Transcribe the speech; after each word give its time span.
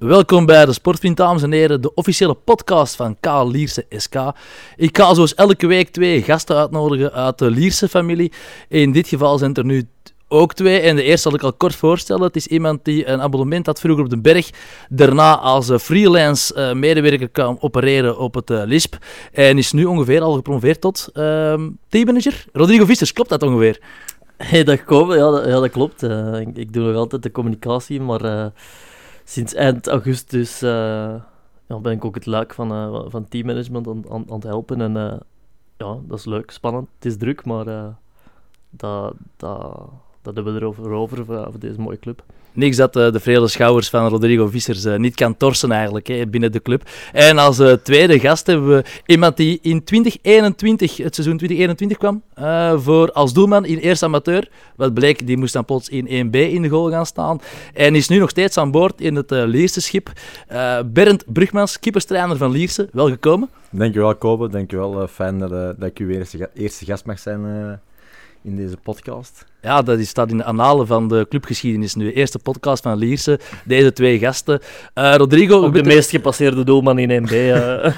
Welkom 0.00 0.46
bij 0.46 0.66
de 0.66 0.72
Sportvriend, 0.72 1.16
dames 1.16 1.42
en 1.42 1.52
heren, 1.52 1.80
de 1.80 1.94
officiële 1.94 2.34
podcast 2.34 2.96
van 2.96 3.16
K. 3.20 3.26
Lierse 3.44 3.86
SK. 3.88 4.14
Ik 4.76 4.96
ga 4.96 5.14
zoals 5.14 5.34
elke 5.34 5.66
week 5.66 5.88
twee 5.88 6.22
gasten 6.22 6.56
uitnodigen 6.56 7.12
uit 7.12 7.38
de 7.38 7.50
Lierse 7.50 7.88
familie. 7.88 8.32
In 8.68 8.92
dit 8.92 9.08
geval 9.08 9.38
zijn 9.38 9.54
er 9.54 9.64
nu 9.64 9.88
ook 10.28 10.54
twee. 10.54 10.80
En 10.80 10.96
de 10.96 11.02
eerste 11.02 11.28
zal 11.28 11.34
ik 11.34 11.42
al 11.42 11.52
kort 11.52 11.74
voorstellen. 11.74 12.22
Het 12.22 12.36
is 12.36 12.46
iemand 12.46 12.84
die 12.84 13.06
een 13.06 13.20
abonnement 13.20 13.66
had 13.66 13.80
vroeger 13.80 14.04
op 14.04 14.10
de 14.10 14.20
berg. 14.20 14.50
Daarna 14.88 15.38
als 15.38 15.68
eh, 15.68 15.78
freelance 15.78 16.54
uh, 16.56 16.72
medewerker 16.72 17.28
kan 17.28 17.56
opereren 17.60 18.18
op 18.18 18.34
het 18.34 18.50
uh, 18.50 18.62
LISP. 18.64 18.96
En 19.32 19.58
is 19.58 19.72
nu 19.72 19.84
ongeveer 19.84 20.20
al 20.20 20.32
gepromoveerd 20.32 20.80
tot 20.80 21.08
uh, 21.14 21.54
teammanager. 21.88 22.44
Rodrigo 22.52 22.84
Vissers, 22.84 23.12
klopt 23.12 23.30
dat 23.30 23.42
ongeveer? 23.42 23.80
Hey, 24.36 24.64
dat, 24.64 24.84
komen, 24.84 25.16
ja, 25.16 25.30
dat, 25.30 25.44
ja, 25.44 25.60
dat 25.60 25.70
klopt. 25.70 26.02
Ik, 26.02 26.56
ik, 26.56 26.72
doe 26.72 26.86
nog 26.86 26.96
altijd 26.96 27.22
de 27.22 27.30
communicatie, 27.30 28.00
maar 28.00 28.52
sinds 29.30 29.54
eind 29.54 29.86
augustus 29.86 30.60
ja, 30.60 31.78
ben 31.82 31.92
ik 31.92 32.04
ook 32.04 32.14
het 32.14 32.26
luik 32.26 32.54
van, 32.54 33.10
van 33.10 33.28
teammanagement 33.28 33.88
aan, 33.88 34.04
aan, 34.10 34.24
het 34.28 34.42
helpen. 34.42 34.80
En 34.80 34.92
ja, 35.76 35.98
dat 36.06 36.18
is 36.18 36.24
leuk, 36.24 36.50
spannend. 36.50 36.88
Het 36.94 37.04
is 37.04 37.16
druk, 37.16 37.44
maar 37.44 37.94
dat... 38.70 39.14
dat 39.36 39.88
dat 40.22 40.34
hebben 40.34 40.54
we 40.54 40.60
erover 40.60 40.90
over, 40.90 41.24
voor, 41.24 41.58
deze 41.58 41.80
mooie 41.80 41.98
club. 41.98 42.22
Niks 42.52 42.76
dat 42.76 42.96
uh, 42.96 43.12
de 43.12 43.20
vrede 43.20 43.48
schouwers 43.48 43.88
van 43.88 44.08
Rodrigo 44.08 44.46
Vissers 44.46 44.84
uh, 44.84 44.96
niet 44.96 45.14
kan 45.14 45.36
torsen 45.36 45.72
eigenlijk 45.72 46.06
hè, 46.06 46.26
binnen 46.26 46.52
de 46.52 46.62
club. 46.62 46.88
En 47.12 47.38
als 47.38 47.60
uh, 47.60 47.72
tweede 47.72 48.18
gast 48.18 48.46
hebben 48.46 48.68
we 48.68 48.84
iemand 49.06 49.36
die 49.36 49.58
in 49.62 49.84
2021, 49.84 50.96
het 50.96 51.14
seizoen 51.14 51.36
2021 51.36 51.98
kwam, 51.98 52.22
voor 52.82 53.12
als 53.12 53.32
doelman 53.32 53.64
in 53.64 53.78
eerste 53.78 54.04
amateur. 54.04 54.48
Wat 54.76 54.94
bleek, 54.94 55.26
die 55.26 55.36
moest 55.36 55.52
dan 55.52 55.64
plots 55.64 55.88
in 55.88 56.06
1B 56.06 56.30
in 56.30 56.62
de 56.62 56.68
goal 56.68 56.90
gaan 56.90 57.06
staan. 57.06 57.40
En 57.74 57.94
is 57.94 58.08
nu 58.08 58.18
nog 58.18 58.30
steeds 58.30 58.56
aan 58.56 58.70
boord 58.70 59.00
in 59.00 59.14
het 59.14 59.30
Lierse 59.30 59.80
schip. 59.80 60.12
Bernd 60.86 61.24
Brugmans, 61.32 61.78
kipperstrainer 61.78 62.36
van 62.36 62.50
Lierse, 62.50 62.88
welkom. 62.92 63.48
Dankjewel 63.70 64.16
Kobe, 64.16 64.48
dankjewel. 64.48 65.06
fijn 65.06 65.38
dat, 65.38 65.50
dat 65.50 65.88
ik 65.88 65.98
uw 65.98 66.08
eerste, 66.08 66.50
eerste 66.54 66.84
gast 66.84 67.04
mag 67.04 67.18
zijn 67.18 67.80
in 68.42 68.56
deze 68.56 68.76
podcast. 68.76 69.44
Ja, 69.62 69.82
dat 69.82 70.00
staat 70.00 70.30
in 70.30 70.36
de 70.36 70.44
annalen 70.44 70.86
van 70.86 71.08
de 71.08 71.26
clubgeschiedenis 71.28 71.94
nu. 71.94 72.12
Eerste 72.12 72.38
podcast 72.38 72.82
van 72.82 72.98
Lierse, 72.98 73.38
deze 73.64 73.92
twee 73.92 74.18
gasten. 74.18 74.60
Uh, 74.94 75.14
Rodrigo... 75.14 75.64
Ook 75.64 75.74
de 75.74 75.82
meest 75.82 76.10
gepasseerde 76.10 76.64
doelman 76.64 76.98
in 76.98 77.22
MB. 77.22 77.30
Uh. 77.30 77.84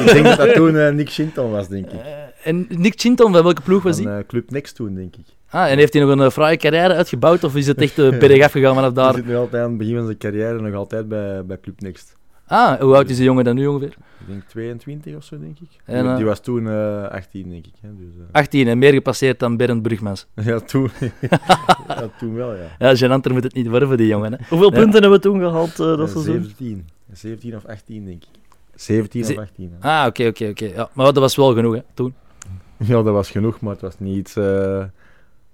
ik 0.00 0.12
denk 0.12 0.24
dat 0.24 0.36
dat 0.36 0.54
toen 0.54 0.74
uh, 0.74 0.88
Nick 0.88 1.10
Chinton 1.10 1.50
was, 1.50 1.68
denk 1.68 1.90
ik. 1.90 2.00
en 2.42 2.66
Nick 2.68 3.00
Chinton, 3.00 3.32
van 3.32 3.42
welke 3.42 3.62
ploeg 3.62 3.82
was 3.82 3.98
hij? 3.98 4.24
Club 4.26 4.50
Next 4.50 4.74
toen, 4.74 4.94
denk 4.94 5.16
ik. 5.16 5.24
Ah, 5.50 5.70
en 5.70 5.78
heeft 5.78 5.92
hij 5.92 6.02
nog 6.02 6.18
een 6.18 6.30
fraaie 6.30 6.56
carrière 6.56 6.94
uitgebouwd, 6.94 7.44
of 7.44 7.56
is 7.56 7.66
het 7.66 7.80
echt 7.80 7.98
uh, 7.98 8.18
bergaf 8.18 8.52
gegaan 8.52 8.74
vanaf 8.74 8.92
daar? 9.02 9.12
Hij 9.12 9.14
zit 9.14 9.26
nu 9.26 9.36
altijd 9.36 9.62
aan 9.62 9.68
het 9.68 9.78
begin 9.78 9.94
van 9.94 10.04
zijn 10.04 10.18
carrière 10.18 10.60
nog 10.60 10.74
altijd 10.74 11.08
bij, 11.08 11.44
bij 11.44 11.60
Club 11.60 11.80
Next. 11.80 12.15
Ah, 12.46 12.80
hoe 12.80 12.94
oud 12.94 13.10
is 13.10 13.16
de 13.16 13.24
jongen 13.24 13.44
dan 13.44 13.54
nu 13.54 13.66
ongeveer? 13.66 13.96
Ik 14.20 14.26
denk 14.26 14.42
22 14.42 15.16
of 15.16 15.24
zo, 15.24 15.38
denk 15.38 15.58
ik. 15.58 15.68
En, 15.84 16.06
die, 16.06 16.16
die, 16.16 16.24
was 16.24 16.40
toen 16.40 16.64
uh, 16.66 17.08
18, 17.08 17.50
denk 17.50 17.66
ik. 17.66 17.72
Hè, 17.80 17.88
dus, 17.96 18.14
uh... 18.18 18.24
18 18.32 18.68
en 18.68 18.78
meer 18.78 18.92
gepasseerd 18.92 19.38
dan 19.38 19.56
Bernd 19.56 19.82
Brugmans. 19.82 20.26
ja, 20.34 20.60
toen, 20.60 20.90
ja, 21.88 22.10
toen 22.18 22.34
wel, 22.34 22.54
ja. 22.54 22.76
Ja, 22.78 22.96
Genanter 22.96 23.32
moet 23.32 23.42
het 23.42 23.54
niet 23.54 23.68
worden 23.68 23.88
voor 23.88 23.96
die 23.96 24.06
jongen. 24.06 24.32
Hè. 24.32 24.38
Hoeveel 24.48 24.70
punten 24.70 24.92
hebben 24.92 25.10
we 25.10 25.18
toen 25.18 25.40
gehaald 25.40 25.80
uh, 25.80 25.96
dat 25.96 26.10
seizoen? 26.10 26.42
17. 26.42 26.88
17 27.12 27.56
of 27.56 27.64
18, 27.64 28.04
denk 28.04 28.22
ik. 28.22 28.28
17 28.74 29.22
of 29.22 29.38
18. 29.38 29.72
Hè. 29.80 29.88
Ah, 29.88 30.06
oké, 30.06 30.26
oké, 30.26 30.48
oké. 30.48 30.64
Ja, 30.64 30.88
maar 30.92 31.04
dat 31.06 31.16
was 31.16 31.36
wel 31.36 31.54
genoeg, 31.54 31.74
hè, 31.74 31.80
toen? 31.94 32.14
Ja, 32.76 33.02
dat 33.02 33.12
was 33.12 33.30
genoeg, 33.30 33.60
maar 33.60 33.72
het 33.72 33.80
was 33.80 33.98
niet 33.98 34.36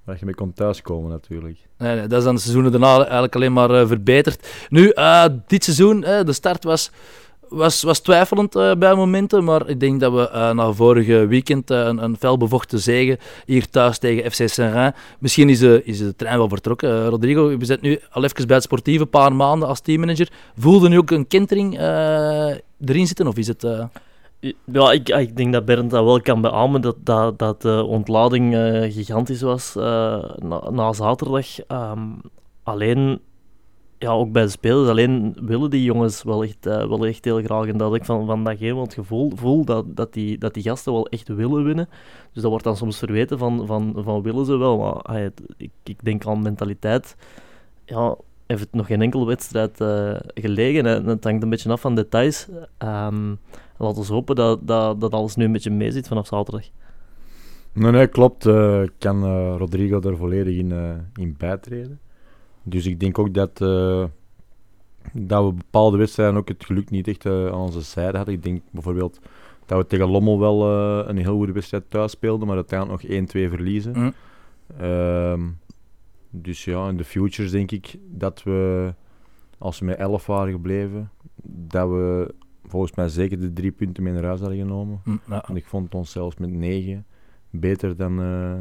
waar 0.05 0.17
je 0.19 0.25
mee 0.25 0.35
kon 0.35 0.53
thuiskomen 0.53 1.11
natuurlijk. 1.11 1.59
Nee, 1.79 1.97
nee, 1.97 2.07
dat 2.07 2.19
is 2.19 2.25
dan 2.25 2.35
de 2.35 2.41
seizoenen 2.41 2.71
daarna 2.71 2.99
eigenlijk 2.99 3.35
alleen 3.35 3.53
maar 3.53 3.71
uh, 3.71 3.87
verbeterd. 3.87 4.49
Nu, 4.69 4.93
uh, 4.95 5.25
dit 5.47 5.65
seizoen, 5.65 6.03
uh, 6.03 6.23
de 6.25 6.33
start 6.33 6.65
was, 6.65 6.91
was, 7.49 7.83
was 7.83 8.01
twijfelend 8.01 8.53
bij 8.79 8.95
momenten, 8.95 9.45
maar 9.45 9.69
ik 9.69 9.81
denk 9.81 10.01
dat 10.01 10.13
we 10.13 10.53
na 10.55 10.73
vorige 10.73 11.27
weekend 11.27 11.71
een, 11.71 12.03
een 12.03 12.17
felbevochten 12.17 12.79
zegen 12.79 13.19
hier 13.47 13.69
thuis 13.69 13.99
tegen 13.99 14.31
FC 14.31 14.49
Saint-Rhin. 14.49 14.93
Misschien 15.19 15.49
is 15.49 15.59
de, 15.59 15.83
is 15.85 15.99
de 15.99 16.17
trein 16.17 16.39
wel 16.39 16.49
vertrokken. 16.49 17.09
Rodrigo, 17.09 17.59
we 17.59 17.65
zitten 17.65 17.89
nu 17.89 18.01
al 18.11 18.25
even 18.25 18.47
bij 18.47 18.57
het 18.57 18.65
sportieve, 18.65 19.03
een 19.03 19.11
paar 19.11 19.33
maanden 19.33 19.69
als 19.69 19.81
teammanager. 19.81 20.29
Voelde 20.57 20.89
nu 20.89 20.99
ook 20.99 21.11
een 21.11 21.27
kentering 21.27 21.79
erin 22.81 23.07
zitten, 23.07 23.27
of 23.27 23.37
is 23.37 23.47
het... 23.47 23.67
Ja, 24.65 24.93
ik, 24.93 25.09
ik 25.09 25.37
denk 25.37 25.53
dat 25.53 25.65
Bernd 25.65 25.91
dat 25.91 26.05
wel 26.05 26.21
kan 26.21 26.41
beamen, 26.41 26.81
dat, 26.81 26.97
dat, 27.01 27.39
dat 27.39 27.63
de 27.63 27.85
ontlading 27.85 28.55
uh, 28.55 28.93
gigantisch 28.93 29.43
was 29.43 29.77
uh, 29.77 30.25
na, 30.71 30.93
zaterdag. 30.93 31.47
Um, 31.69 32.21
alleen, 32.63 33.21
ja, 33.99 34.11
ook 34.11 34.33
bij 34.33 34.43
de 34.43 34.49
spelers, 34.49 34.89
alleen 34.89 35.37
willen 35.41 35.71
die 35.71 35.85
jongens 35.85 36.23
wel 36.23 36.43
echt, 36.43 36.67
uh, 36.67 36.89
wel 36.89 37.07
echt 37.07 37.25
heel 37.25 37.43
graag. 37.43 37.67
En 37.67 37.77
dat 37.77 37.95
ik 37.95 38.05
van, 38.05 38.27
van 38.27 38.45
dat 38.45 38.59
het 38.59 38.95
gevoel 38.95 39.33
voel 39.35 39.65
dat, 39.65 39.97
dat, 39.97 40.13
die, 40.13 40.39
dat 40.39 40.55
die 40.55 40.63
gasten 40.63 40.93
wel 40.93 41.09
echt 41.09 41.29
willen 41.29 41.65
winnen. 41.65 41.89
Dus 42.33 42.43
dat 42.43 42.51
wordt 42.51 42.65
dan 42.65 42.77
soms 42.77 42.99
verweten 42.99 43.39
van, 43.39 43.67
van, 43.67 43.93
van 43.97 44.23
willen 44.23 44.47
ze 44.47 44.57
wel. 44.57 44.79
Maar 44.79 45.21
ik, 45.57 45.71
ik 45.85 46.05
denk 46.05 46.27
aan 46.27 46.43
mentaliteit. 46.43 47.17
Ja, 47.85 48.17
heeft 48.47 48.61
het 48.61 48.75
nog 48.75 48.87
geen 48.87 49.03
enkele 49.03 49.25
wedstrijd 49.25 49.77
gelegen. 50.35 50.87
En 50.87 51.07
het 51.07 51.25
hangt 51.25 51.43
een 51.43 51.51
beetje 51.51 51.73
af 51.73 51.81
van 51.81 51.95
details. 51.95 52.49
Um, 52.79 53.39
laten 53.83 54.03
we 54.03 54.13
hopen 54.13 54.37
dat, 54.37 54.67
dat, 54.67 55.01
dat 55.01 55.13
alles 55.13 55.37
nu 55.37 55.45
een 55.45 55.53
beetje 55.53 55.71
mee 55.71 55.91
zit 55.91 56.09
vanaf 56.09 56.27
zaterdag. 56.27 56.69
Nee, 57.73 57.91
nee 57.91 58.07
klopt. 58.07 58.47
Uh, 58.47 58.83
kan 58.99 59.25
uh, 59.25 59.55
Rodrigo 59.59 60.01
er 60.01 60.17
volledig 60.17 60.57
in, 60.57 60.71
uh, 60.71 60.95
in 61.15 61.35
bijtreden. 61.39 62.01
Dus 62.63 62.87
ik 62.87 63.01
denk 63.01 63.19
ook 63.19 63.35
dat, 63.35 63.59
dat 65.13 65.45
we 65.45 65.53
bepaalde 65.53 65.97
wedstrijden 65.97 66.37
ook 66.37 66.49
het 66.49 66.65
geluk 66.65 66.91
niet 66.91 67.09
echt 67.09 67.27
aan 67.27 67.55
onze 67.55 67.81
zijde 67.81 68.17
hadden. 68.17 68.35
Ik 68.35 68.43
denk 68.43 68.63
bijvoorbeeld 68.71 69.19
dat 69.67 69.79
we 69.79 69.87
tegen 69.87 70.09
Lommel 70.09 70.39
wel 70.39 70.69
een 71.09 71.17
heel 71.17 71.37
goede 71.37 71.53
wedstrijd 71.53 71.91
thuis 71.91 72.13
speelden, 72.13 72.47
maar 72.47 72.57
uiteindelijk 72.57 73.09
nog 73.09 73.21
1-2 73.21 73.25
verliezen. 73.51 73.93
Mm. 73.99 74.13
Ehm, 74.79 75.41
dus 76.31 76.65
ja, 76.65 76.89
in 76.89 76.97
de 76.97 77.05
futures 77.05 77.51
denk 77.51 77.71
ik 77.71 77.99
dat 78.09 78.43
we, 78.43 78.95
als 79.59 79.79
we 79.79 79.85
met 79.85 79.99
11 79.99 80.27
waren 80.27 80.53
gebleven, 80.53 81.11
dat 81.45 81.89
we 81.89 82.35
volgens 82.73 82.97
mij 82.97 83.09
zeker 83.09 83.41
de 83.41 83.53
drie 83.53 83.71
punten 83.71 84.03
mee 84.03 84.13
naar 84.13 84.25
huis 84.25 84.41
hadden 84.41 84.59
genomen. 84.59 85.01
Mm, 85.05 85.21
en 85.27 85.57
ik 85.57 85.67
vond 85.67 85.95
ons 85.95 86.11
zelfs 86.11 86.37
met 86.37 86.51
negen 86.51 87.07
beter 87.51 87.97
dan, 87.97 88.21
uh, 88.21 88.61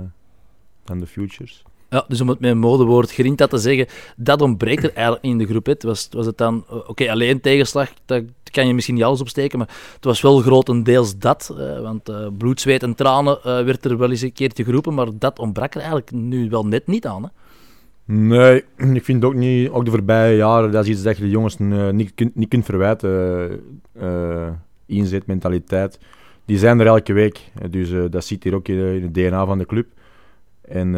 dan 0.83 0.99
de 0.99 1.07
Futures. 1.07 1.63
Ja, 1.89 2.05
dus 2.07 2.21
om 2.21 2.29
het 2.29 2.39
met 2.39 2.51
een 2.51 2.57
modewoord 2.57 3.11
Grinta 3.11 3.47
te 3.47 3.57
zeggen, 3.57 3.87
dat 4.17 4.41
ontbreekt 4.41 4.83
er 4.83 4.93
eigenlijk 4.93 5.25
in 5.25 5.37
de 5.37 5.45
groep. 5.45 5.65
Het 5.65 5.83
was, 5.83 6.07
was 6.11 6.25
het 6.25 6.37
dan, 6.37 6.65
eh, 6.69 6.89
oké, 6.89 7.11
alleen 7.11 7.41
tegenslag, 7.41 7.89
dat 8.05 8.23
kan 8.43 8.67
je 8.67 8.73
misschien 8.73 8.95
niet 8.95 9.03
alles 9.03 9.21
opsteken, 9.21 9.57
maar 9.57 9.69
het 9.95 10.05
was 10.05 10.21
wel 10.21 10.39
grotendeels 10.39 11.17
dat. 11.17 11.55
Uh, 11.57 11.81
want 11.81 12.09
uh, 12.09 12.27
bloed, 12.37 12.61
zweet 12.61 12.83
en 12.83 12.95
tranen 12.95 13.65
werd 13.65 13.85
er 13.85 13.97
wel 13.97 14.09
eens 14.09 14.21
een 14.21 14.33
keertje 14.33 14.63
geroepen, 14.63 14.93
maar 14.93 15.07
dat 15.13 15.39
ontbrak 15.39 15.73
er 15.73 15.79
eigenlijk 15.79 16.11
nu 16.11 16.49
wel 16.49 16.65
net 16.65 16.87
niet 16.87 17.07
aan. 17.07 17.23
Hè? 17.23 17.29
Nee, 18.13 18.63
ik 18.99 19.03
vind 19.03 19.23
ook 19.23 19.33
niet, 19.33 19.69
ook 19.69 19.85
de 19.85 19.91
voorbije 19.91 20.35
jaren, 20.35 20.71
dat 20.71 20.83
is 20.83 20.89
iets 20.89 21.03
dat 21.03 21.17
je 21.17 21.23
de 21.23 21.29
jongens 21.29 21.59
uh, 21.59 21.89
niet, 21.89 22.13
kunt, 22.15 22.35
niet 22.35 22.49
kunt 22.49 22.65
verwijten. 22.65 23.61
Uh, 24.01 24.49
inzet, 24.85 25.25
mentaliteit. 25.25 25.99
Die 26.45 26.57
zijn 26.57 26.79
er 26.79 26.85
elke 26.85 27.13
week. 27.13 27.51
Dus 27.69 28.11
dat 28.11 28.25
zit 28.25 28.43
hier 28.43 28.55
ook 28.55 28.67
in, 28.67 29.03
het 29.03 29.13
DNA 29.13 29.45
van 29.45 29.57
de 29.57 29.65
club. 29.65 29.87
En 30.61 30.95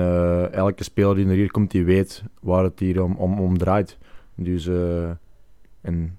elke 0.51 0.83
speler 0.83 1.15
die 1.15 1.25
er 1.25 1.31
hier 1.31 1.51
komt, 1.51 1.71
die 1.71 1.85
weet 1.85 2.23
waar 2.41 2.63
het 2.63 2.79
hier 2.79 3.03
om, 3.03 3.15
om, 3.15 3.39
om 3.39 3.57
draait. 3.57 3.97
Dus, 4.35 4.69
en 5.81 6.17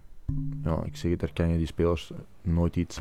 ja, 0.65 0.83
ik 0.85 0.97
zeg 0.97 1.11
het, 1.11 1.21
daar 1.21 1.33
kan 1.33 1.49
je 1.49 1.57
die 1.57 1.67
spelers 1.67 2.13
nooit 2.43 2.77
iets 2.77 3.01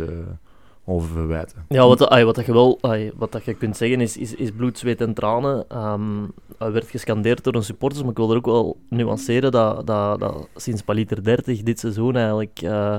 over 0.86 1.10
verwijten. 1.10 1.66
Ja, 1.70 1.88
wat, 1.88 2.08
ay, 2.08 2.26
wat, 2.26 2.46
je 2.46 2.54
wel, 2.54 2.80
wat 3.16 3.32
dat 3.32 3.46
je 3.46 3.54
kunt 3.54 3.78
zeggen 3.78 4.02
is, 4.02 4.18
is, 4.18 4.36
is 4.36 4.52
bloed, 4.52 4.78
zweet 4.78 5.02
en 5.02 5.14
tranen. 5.14 5.66
Um, 5.78 6.34
werd 6.58 6.90
gescandeerd 6.90 7.44
door 7.44 7.56
een 7.56 7.64
supporters, 7.64 8.02
maar 8.02 8.12
ik 8.12 8.18
wil 8.18 8.32
er 8.32 8.38
ook 8.38 8.46
wel 8.46 8.78
nuanceren 8.90 9.52
dat, 9.52 9.88
dat, 9.88 10.20
dat 10.20 10.48
sinds 10.56 10.82
Paliter 10.82 11.24
30 11.24 11.64
dit 11.64 11.80
seizoen 11.80 12.16
eigenlijk... 12.16 12.62
Uh, 12.62 12.96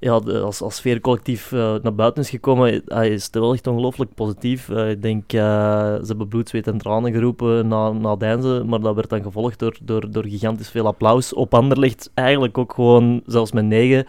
ja, 0.00 0.12
als, 0.12 0.62
als 0.62 0.76
sfeercollectief 0.76 1.52
uh, 1.52 1.74
naar 1.82 1.94
buiten 1.94 2.22
is 2.22 2.30
gekomen, 2.30 2.82
hij 2.86 3.08
is 3.08 3.28
wel 3.32 3.52
echt 3.52 3.66
ongelooflijk 3.66 4.14
positief. 4.14 4.68
Ik 4.68 5.02
denk, 5.02 5.30
ze 5.30 6.04
hebben 6.06 6.28
bloed, 6.28 6.48
zweet 6.48 6.66
en 6.66 6.78
tranen 6.78 7.12
geroepen 7.12 7.68
na, 7.68 7.92
na 7.92 8.16
Deinze, 8.16 8.62
maar 8.66 8.80
dat 8.80 8.94
werd 8.94 9.08
dan 9.08 9.22
gevolgd 9.22 9.58
door, 9.58 9.76
door, 9.82 10.10
door 10.10 10.24
gigantisch 10.24 10.70
veel 10.70 10.86
applaus. 10.86 11.34
Op 11.34 11.54
Anderlecht 11.54 12.10
eigenlijk 12.14 12.58
ook 12.58 12.72
gewoon, 12.72 13.22
zelfs 13.26 13.52
met 13.52 13.64
negen, 13.64 14.06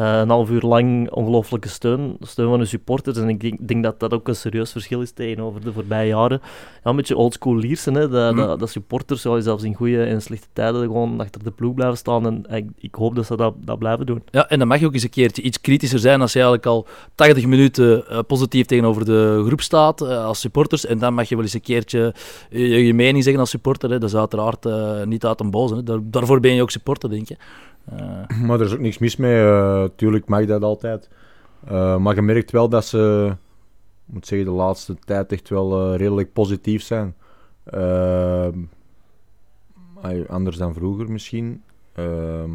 een 0.00 0.28
half 0.28 0.50
uur 0.50 0.60
lang 0.60 1.10
ongelooflijke 1.10 1.68
steun. 1.68 2.16
Steun 2.20 2.48
van 2.48 2.58
de 2.58 2.64
supporters. 2.64 3.18
En 3.18 3.28
ik 3.28 3.40
denk, 3.40 3.68
denk, 3.68 3.82
dat 3.82 4.00
dat 4.00 4.12
ook 4.12 4.28
een 4.28 4.36
serieus 4.36 4.72
verschil 4.72 5.00
is 5.00 5.10
tegenover 5.10 5.60
de 5.60 5.72
voorbije 5.72 6.08
jaren. 6.08 6.40
Ja, 6.42 6.90
een 6.90 6.96
beetje 6.96 7.16
oldschool 7.16 7.56
Liersen, 7.56 7.94
hè. 7.94 8.08
Dat, 8.08 8.34
mm. 8.34 8.58
dat, 8.58 8.70
supporters, 8.70 9.22
ja, 9.22 9.40
zelfs 9.40 9.62
in 9.62 9.74
goede 9.74 10.04
en 10.04 10.22
slechte 10.22 10.46
tijden, 10.52 10.80
gewoon 10.80 11.20
achter 11.20 11.44
de 11.44 11.50
ploeg 11.50 11.74
blijven 11.74 11.96
staan. 11.96 12.26
En 12.26 12.56
ik, 12.56 12.66
ik 12.78 12.94
hoop 12.94 13.14
dat 13.14 13.26
ze 13.26 13.36
dat, 13.36 13.54
dat 13.58 13.78
blijven 13.78 14.06
doen. 14.06 14.22
Ja, 14.30 14.48
en 14.48 14.58
dan 14.58 14.68
mag 14.68 14.80
je 14.80 14.86
ook 14.86 14.92
eens 14.92 15.02
een 15.02 15.10
keer 15.10 15.38
iets 15.40 15.60
kritischer 15.60 15.98
zijn 15.98 16.20
als 16.20 16.32
je 16.32 16.38
eigenlijk 16.38 16.66
al 16.66 16.86
80 17.14 17.46
minuten 17.46 18.04
uh, 18.10 18.18
positief 18.26 18.66
tegenover 18.66 19.04
de 19.04 19.42
groep 19.46 19.60
staat 19.60 20.02
uh, 20.02 20.24
als 20.24 20.40
supporters. 20.40 20.86
En 20.86 20.98
dan 20.98 21.14
mag 21.14 21.28
je 21.28 21.34
wel 21.34 21.44
eens 21.44 21.54
een 21.54 21.60
keertje 21.60 22.14
je, 22.50 22.84
je 22.86 22.94
mening 22.94 23.22
zeggen 23.22 23.40
als 23.40 23.50
supporter. 23.50 23.90
Hè. 23.90 23.98
Dat 23.98 24.08
is 24.08 24.16
uiteraard 24.16 24.66
uh, 24.66 25.02
niet 25.02 25.24
uit 25.24 25.40
een 25.40 25.50
boze. 25.50 25.82
Daar, 25.82 25.98
daarvoor 26.02 26.40
ben 26.40 26.54
je 26.54 26.62
ook 26.62 26.70
supporter, 26.70 27.10
denk 27.10 27.28
je. 27.28 27.36
Eh, 27.84 28.40
Maar 28.42 28.60
er 28.60 28.66
is 28.66 28.72
ook 28.72 28.78
niks 28.78 28.98
mis 28.98 29.16
mee. 29.16 29.42
eh 29.44 29.84
tuurlijk 29.96 30.28
mag 30.28 30.44
dat 30.46 30.62
altijd. 30.62 31.08
Eh, 31.66 31.96
maar 31.96 32.14
je 32.14 32.22
merkt 32.22 32.50
wel 32.50 32.68
dat 32.68 32.84
ze, 32.84 33.32
moet 34.04 34.26
zeggen, 34.26 34.48
de 34.48 34.54
laatste 34.54 34.96
tijd 35.04 35.32
echt 35.32 35.48
wel 35.48 35.94
redelijk 35.96 36.32
positief 36.32 36.82
zijn. 36.82 37.14
Ehm, 37.64 38.58
anders 40.28 40.56
dan 40.56 40.74
vroeger 40.74 41.10
misschien. 41.10 41.62
Ehm, 41.92 42.50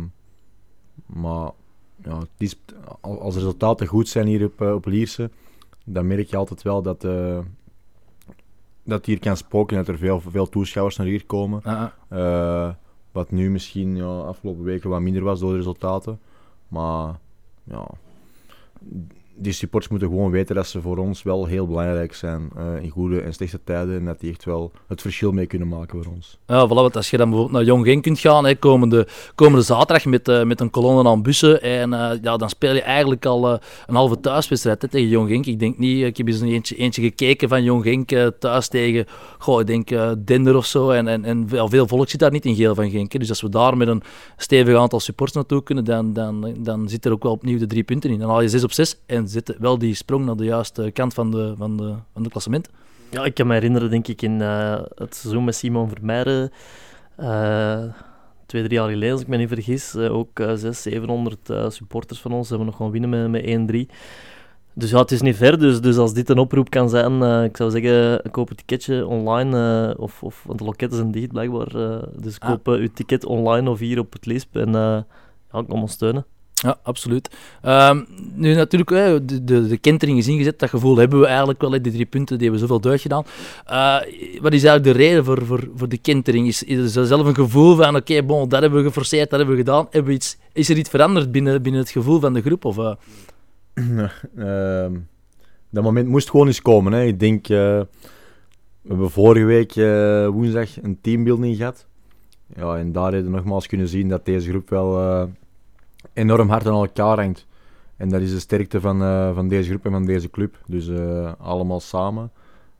maar 1.06 1.52
ja, 2.04 2.18
is, 2.38 2.60
al- 3.02 3.22
als 3.22 3.34
de 3.34 3.40
resultaten 3.40 3.88
goed 3.88 4.08
zijn 4.08 4.28
hier 4.28 4.46
op, 4.46 4.62
op 4.62 4.86
Lierse, 4.86 5.30
dan 5.86 6.08
merk 6.08 6.28
je 6.30 6.38
altijd 6.38 6.62
wel 6.62 6.82
dat, 6.82 7.04
eh, 7.04 7.40
dat 8.84 9.06
hier 9.06 9.20
kan 9.20 9.38
spoken, 9.38 9.78
dat 9.78 9.88
er 9.88 9.98
veel, 9.98 10.22
veel 10.22 10.50
toeschouwers 10.50 10.98
naar 10.98 11.08
hier 11.08 11.26
komen. 11.26 11.62
ah, 11.64 11.86
Eh, 12.10 12.70
wat 13.12 13.32
nu 13.32 13.50
misschien 13.50 13.96
ja, 13.96 14.20
afgelopen 14.20 14.64
weken 14.64 14.90
wat 14.90 15.02
minder 15.02 15.24
was 15.24 15.40
door 15.40 15.52
de 15.52 15.58
resultaten. 15.58 16.20
Maar 16.68 17.20
ja, 17.64 17.88
die 19.40 19.54
supporters 19.54 19.92
moeten 19.92 20.10
gewoon 20.10 20.32
weten 20.32 20.56
dat 20.56 20.68
ze 20.68 20.82
voor 20.82 20.98
ons 20.98 21.24
wel 21.24 21.46
heel 21.46 21.68
belangrijk 21.68 22.14
zijn 22.14 22.50
eh, 22.58 22.84
in 22.84 22.90
goede 22.90 23.22
en 23.22 23.34
slechte 23.34 23.60
tijden. 23.64 23.96
En 23.96 24.06
dat 24.06 24.20
die 24.20 24.32
echt 24.32 24.46
wel 24.46 24.72
het 24.88 25.02
verschil 25.02 25.32
mee 25.32 25.46
kunnen 25.46 25.68
maken 25.68 26.04
voor 26.04 26.14
ons. 26.14 26.38
Ja, 26.48 26.68
voilà, 26.68 26.70
want 26.70 26.96
als 26.96 27.10
je 27.10 27.18
dan 27.18 27.30
bijvoorbeeld 27.30 27.58
naar 27.58 27.68
Jong 27.68 27.86
Genk 27.86 28.04
kunt 28.04 28.20
gaan, 28.20 28.46
hè, 28.46 28.56
komende, 28.56 29.08
komende 29.36 29.66
zaterdag 29.66 30.06
met, 30.06 30.28
eh, 30.28 30.44
met 30.44 30.60
een 30.60 30.70
kolonne 30.70 31.10
aan 31.10 31.22
bussen, 31.22 31.62
en 31.62 31.94
eh, 31.94 32.12
ja, 32.22 32.38
dan 32.38 32.50
speel 32.50 32.74
je 32.74 32.82
eigenlijk 32.82 33.26
al 33.26 33.52
een 33.88 33.96
halve 33.96 34.20
thuiswedstrijd 34.20 34.82
hè, 34.82 34.88
tegen 34.88 35.08
Jong 35.08 35.30
Genk. 35.30 35.46
Ik 35.46 35.60
denk 35.60 35.78
niet, 35.78 36.04
ik 36.04 36.18
heb 36.18 36.28
eens 36.28 36.40
een 36.40 36.48
eentje, 36.48 36.76
eentje 36.76 37.02
gekeken 37.02 37.50
van 37.50 37.64
Jong 37.64 37.84
Genk 37.84 38.32
thuis 38.40 38.68
tegen, 38.68 39.06
goh, 39.38 39.60
ik 39.60 39.68
denk 39.68 39.90
Dender 40.26 40.56
of 40.56 40.66
zo, 40.66 40.90
en, 40.90 41.08
en, 41.08 41.26
en 41.26 41.48
veel, 41.48 41.70
veel 41.70 41.88
volk 41.88 42.10
zit 42.10 42.20
daar 42.20 42.32
niet 42.32 42.46
in 42.46 42.56
geel 42.56 42.76
van 42.76 42.90
Genk. 42.90 43.20
Dus 43.20 43.30
als 43.30 43.42
we 43.42 43.50
daar 43.50 43.78
met 43.78 43.88
een 43.88 44.02
stevig 44.38 44.78
aantal 44.78 45.00
supporters 45.00 45.38
naartoe 45.38 45.64
kunnen, 45.64 45.86
dan, 45.86 46.14
dan, 46.14 46.56
dan 46.60 46.90
zit 46.90 47.06
er 47.06 47.12
ook 47.12 47.24
wel 47.24 47.32
opnieuw 47.32 47.58
de 47.58 47.68
drie 47.68 47.84
punten 47.84 48.10
in. 48.10 48.20
Dan 48.20 48.30
haal 48.30 48.42
je 48.42 48.50
6 48.50 48.64
op 48.64 48.72
6 48.72 49.00
en 49.06 49.29
zit 49.30 49.56
wel 49.60 49.78
die 49.78 49.94
sprong 49.96 50.26
naar 50.26 50.36
de 50.36 50.46
juiste 50.46 50.92
kant 50.92 51.14
van 51.14 51.32
de, 51.32 51.54
van 51.58 51.78
de, 51.78 51.94
van 52.14 52.24
de 52.24 52.30
klassement. 52.30 52.70
Ja, 53.12 53.26
ik 53.26 53.34
kan 53.34 53.48
me 53.48 53.54
herinneren, 53.54 53.90
denk 53.90 54.08
ik, 54.08 54.22
in 54.22 54.42
eh, 54.42 54.82
het 54.96 55.16
seizoen 55.16 55.44
met 55.44 55.56
Simon 55.56 55.90
Vermeijden, 55.90 56.52
eh, 57.16 57.84
twee, 58.46 58.64
drie 58.64 58.74
jaar 58.78 58.90
geleden, 58.90 59.12
als 59.12 59.22
ik 59.22 59.28
me 59.28 59.38
niet 59.38 59.48
vergis, 59.48 59.96
eh, 59.96 60.16
ook 60.16 60.30
600, 60.36 60.76
700 60.76 61.50
eh, 61.50 61.70
supporters 61.70 62.22
van 62.22 62.32
ons 62.32 62.50
hebben 62.50 62.68
nog 62.68 62.76
gewoon 62.76 62.92
winnen 62.92 63.10
met, 63.10 63.30
met 63.30 63.44
1-3. 63.46 63.90
Dus 64.74 64.90
ja, 64.90 64.98
het 64.98 65.12
is 65.12 65.22
niet 65.22 65.36
ver, 65.36 65.60
dus, 65.60 65.82
dus 65.82 65.98
als 65.98 66.14
dit 66.14 66.30
een 66.30 66.38
oproep 66.38 66.70
kan 66.70 66.90
zijn, 66.90 67.44
ik 67.44 67.58
zou 67.58 67.72
zeggen, 67.72 68.32
koop 68.32 68.50
een 68.50 68.56
ticketje 68.56 69.08
online, 69.08 69.96
of, 69.98 70.24
of, 70.24 70.44
want 70.48 70.60
de 70.60 70.66
loketten 70.66 70.98
zijn 70.98 71.12
dicht 71.12 71.28
blijkbaar, 71.28 71.70
dus 72.16 72.40
Ah. 72.40 72.50
koop 72.50 72.68
uw 72.68 72.88
ticket 72.94 73.26
online 73.26 73.70
of 73.70 73.80
hier 73.80 74.00
op 74.00 74.14
het 74.14 74.26
Lisp 74.26 74.56
en 74.56 74.72
ja, 74.72 75.06
kom 75.68 75.82
ons 75.82 75.92
steunen. 75.92 76.26
Ja, 76.62 76.78
absoluut. 76.84 77.30
Ehm, 77.62 78.04
nu 78.34 78.54
natuurlijk, 78.54 78.90
de, 79.28 79.44
de, 79.44 79.68
de 79.68 79.78
kentering 79.78 80.18
is 80.18 80.28
ingezet. 80.28 80.60
Dat 80.60 80.70
gevoel 80.70 80.98
hebben 80.98 81.20
we 81.20 81.26
eigenlijk 81.26 81.62
wel, 81.62 81.70
die 81.70 81.92
drie 81.92 82.06
punten 82.06 82.38
die 82.38 82.50
hebben 82.50 82.68
zoveel 82.68 82.92
uitgedaan. 82.92 83.24
Eh 83.66 83.98
wat 84.42 84.54
is 84.54 84.64
eigenlijk 84.64 84.84
de 84.84 85.04
reden 85.04 85.26
voor, 85.26 85.46
voor, 85.46 85.70
voor 85.76 85.90
de 85.90 85.98
kentering? 85.98 86.48
Is, 86.48 86.64
is 86.64 86.96
er 86.96 87.06
zelf 87.06 87.26
een 87.28 87.36
gevoel 87.36 87.76
van, 87.76 87.96
oké, 87.96 88.24
bon, 88.24 88.50
dat 88.50 88.62
hebben 88.62 88.80
we 88.80 88.88
geforceerd, 88.88 89.30
dat 89.30 89.40
hebben 89.40 89.58
we 89.58 89.64
gedaan. 89.64 89.88
Hebben 89.90 90.14
iets, 90.14 90.38
is 90.54 90.70
er 90.70 90.78
iets 90.78 90.90
veranderd 90.90 91.32
binnen, 91.32 91.62
binnen 91.62 91.82
het 91.82 91.90
gevoel 91.90 92.20
van 92.20 92.34
de 92.34 92.42
groep? 92.42 92.66
Of, 92.66 92.78
eh? 92.78 92.94
Ehm, 94.38 94.94
dat 95.70 95.84
moment 95.84 96.08
moest 96.08 96.30
gewoon 96.30 96.48
eens 96.48 96.62
komen. 96.62 96.94
Hè. 96.94 97.04
Ik 97.04 97.20
denk, 97.20 97.50
eh, 97.50 97.58
we 98.82 98.88
hebben 98.88 99.12
vorige 99.12 99.46
week 99.46 99.74
woensdag 100.34 100.82
een 100.82 100.98
teambuilding 101.02 101.58
gehad. 101.58 101.88
Ja, 102.56 102.78
en 102.78 102.92
daar 102.92 103.12
hebben 103.12 103.32
we 103.32 103.38
nogmaals 103.38 103.68
kunnen 103.68 103.88
zien 103.88 104.10
dat 104.10 104.26
deze 104.26 104.50
groep 104.50 104.70
wel 104.70 105.30
enorm 106.14 106.50
hard 106.50 106.68
aan 106.68 106.74
elkaar 106.74 107.20
hangt. 107.20 107.48
En 107.98 108.10
dat 108.10 108.22
is 108.22 108.32
de 108.32 108.40
sterkte 108.40 108.82
van, 108.82 109.02
eh, 109.02 109.34
van 109.34 109.48
deze 109.48 109.70
groep 109.70 109.86
en 109.86 109.92
van 109.92 110.06
deze 110.06 110.30
club. 110.30 110.58
Dus 110.68 110.88
eh, 110.88 111.32
allemaal 111.38 111.80
samen 111.80 112.32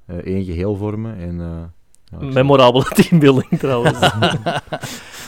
eh, 0.06 0.16
één 0.16 0.44
geheel 0.44 0.76
vormen. 0.76 1.18
En, 1.18 1.74
ja, 2.12 2.18
Memorabele 2.20 2.86
teambuilding 2.96 3.60
trouwens. 3.60 4.00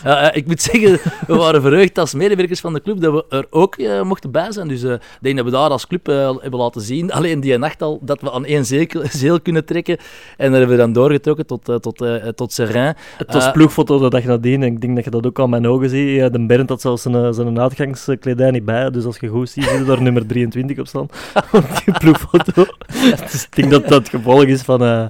Eh, 0.03 0.27
ik 0.31 0.47
moet 0.47 0.61
zeggen, 0.61 0.99
we 1.27 1.35
waren 1.35 1.61
verheugd 1.61 1.97
als 1.97 2.13
medewerkers 2.13 2.59
van 2.59 2.73
de 2.73 2.81
club 2.81 3.01
dat 3.01 3.13
we 3.13 3.25
er 3.29 3.45
ook 3.49 3.75
eh, 3.75 4.01
mochten 4.01 4.31
bij 4.31 4.51
zijn. 4.51 4.67
Dus 4.67 4.83
eh, 4.83 4.93
ik 4.93 5.17
denk 5.21 5.35
dat 5.35 5.45
we 5.45 5.51
daar 5.51 5.69
als 5.69 5.87
club 5.87 6.05
hebben 6.05 6.59
laten 6.59 6.81
zien, 6.81 7.11
alleen 7.17 7.39
die 7.39 7.57
nacht 7.57 7.81
al, 7.81 7.99
dat 8.01 8.21
we 8.21 8.31
aan 8.31 8.45
één 8.45 8.65
zeel 9.09 9.41
kunnen 9.41 9.65
trekken. 9.65 9.97
En 10.37 10.49
dat 10.49 10.59
hebben 10.59 10.77
we 10.77 10.81
dan 10.81 10.93
doorgetrokken 10.93 11.45
tot, 11.45 11.65
tot, 11.81 12.05
tot 12.35 12.53
Serrain. 12.53 12.95
Het 13.17 13.33
was 13.33 13.51
ploegfoto 13.51 13.99
de 13.99 14.09
dag 14.09 14.23
nadien 14.23 14.63
en 14.63 14.73
ik 14.73 14.81
denk 14.81 14.95
dat 14.95 15.03
je 15.03 15.09
dat 15.11 15.25
ook 15.25 15.39
aan 15.39 15.49
mijn 15.49 15.67
ogen 15.67 15.89
ziet. 15.89 16.33
De 16.33 16.45
Bernd 16.45 16.69
had 16.69 16.81
zelfs 16.81 17.01
zijn, 17.01 17.33
zijn 17.33 17.59
uitgangskledij 17.59 18.51
niet 18.51 18.65
bij, 18.65 18.89
dus 18.89 19.05
als 19.05 19.17
je 19.17 19.27
goed 19.27 19.49
ziet, 19.49 19.63
zie 19.63 19.77
je 19.77 19.85
daar 19.85 20.01
nummer 20.01 20.27
23 20.27 20.79
op 20.79 20.87
staan. 20.87 21.07
Op 21.51 21.81
die 21.85 21.97
ploegfoto. 21.97 22.65
Dus 23.31 23.43
ik 23.43 23.55
denk 23.55 23.71
dat 23.71 23.87
dat 23.87 23.99
het 23.99 24.09
gevolg 24.09 24.43
is 24.43 24.61
van, 24.61 25.09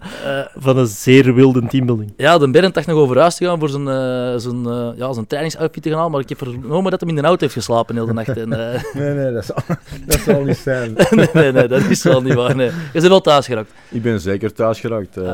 van 0.55 0.77
een 0.77 0.87
zeer 0.87 1.33
wilde 1.33 1.60
teambuilding. 1.67 2.13
ja, 2.17 2.37
de 2.37 2.49
Berend 2.51 2.73
dacht 2.73 2.87
nog 2.87 2.97
over 2.97 3.19
huis 3.19 3.35
te 3.35 3.45
gaan 3.45 3.59
voor 3.59 3.69
zijn, 3.69 3.87
eh 3.87 4.33
zijn, 4.37 4.65
eh, 4.65 4.89
ja, 4.95 5.13
zijn 5.13 5.27
trainingsoutfit 5.27 5.83
te 5.83 5.89
gaan 5.89 5.97
halen, 5.97 6.11
maar 6.11 6.21
ik 6.21 6.29
heb 6.29 6.37
vernomen 6.37 6.91
dat 6.91 6.99
hij 6.99 7.09
in 7.09 7.15
de 7.15 7.21
auto 7.21 7.39
heeft 7.41 7.53
geslapen 7.53 7.95
heel 7.95 8.05
de 8.05 8.13
nacht. 8.13 8.37
En, 8.37 8.73
eh, 8.73 8.83
Nee, 8.93 9.13
nee, 9.13 9.31
dat 9.31 9.45
zal, 9.45 9.55
dat 10.07 10.19
zal 10.19 10.43
niet 10.43 10.57
zijn. 10.57 10.93
nee, 11.09 11.27
nee, 11.33 11.51
nee, 11.51 11.67
dat 11.67 11.81
is 11.81 12.03
wel 12.03 12.21
niet 12.21 12.33
waar. 12.33 12.55
Nee. 12.55 12.67
Je 12.67 12.73
bent 12.91 13.07
wel 13.07 13.21
thuis 13.21 13.45
geraakt. 13.45 13.71
Ik 13.89 14.01
ben 14.01 14.19
zeker 14.19 14.53
thuis 14.53 14.79
geraakt, 14.79 15.17
eh, 15.17 15.33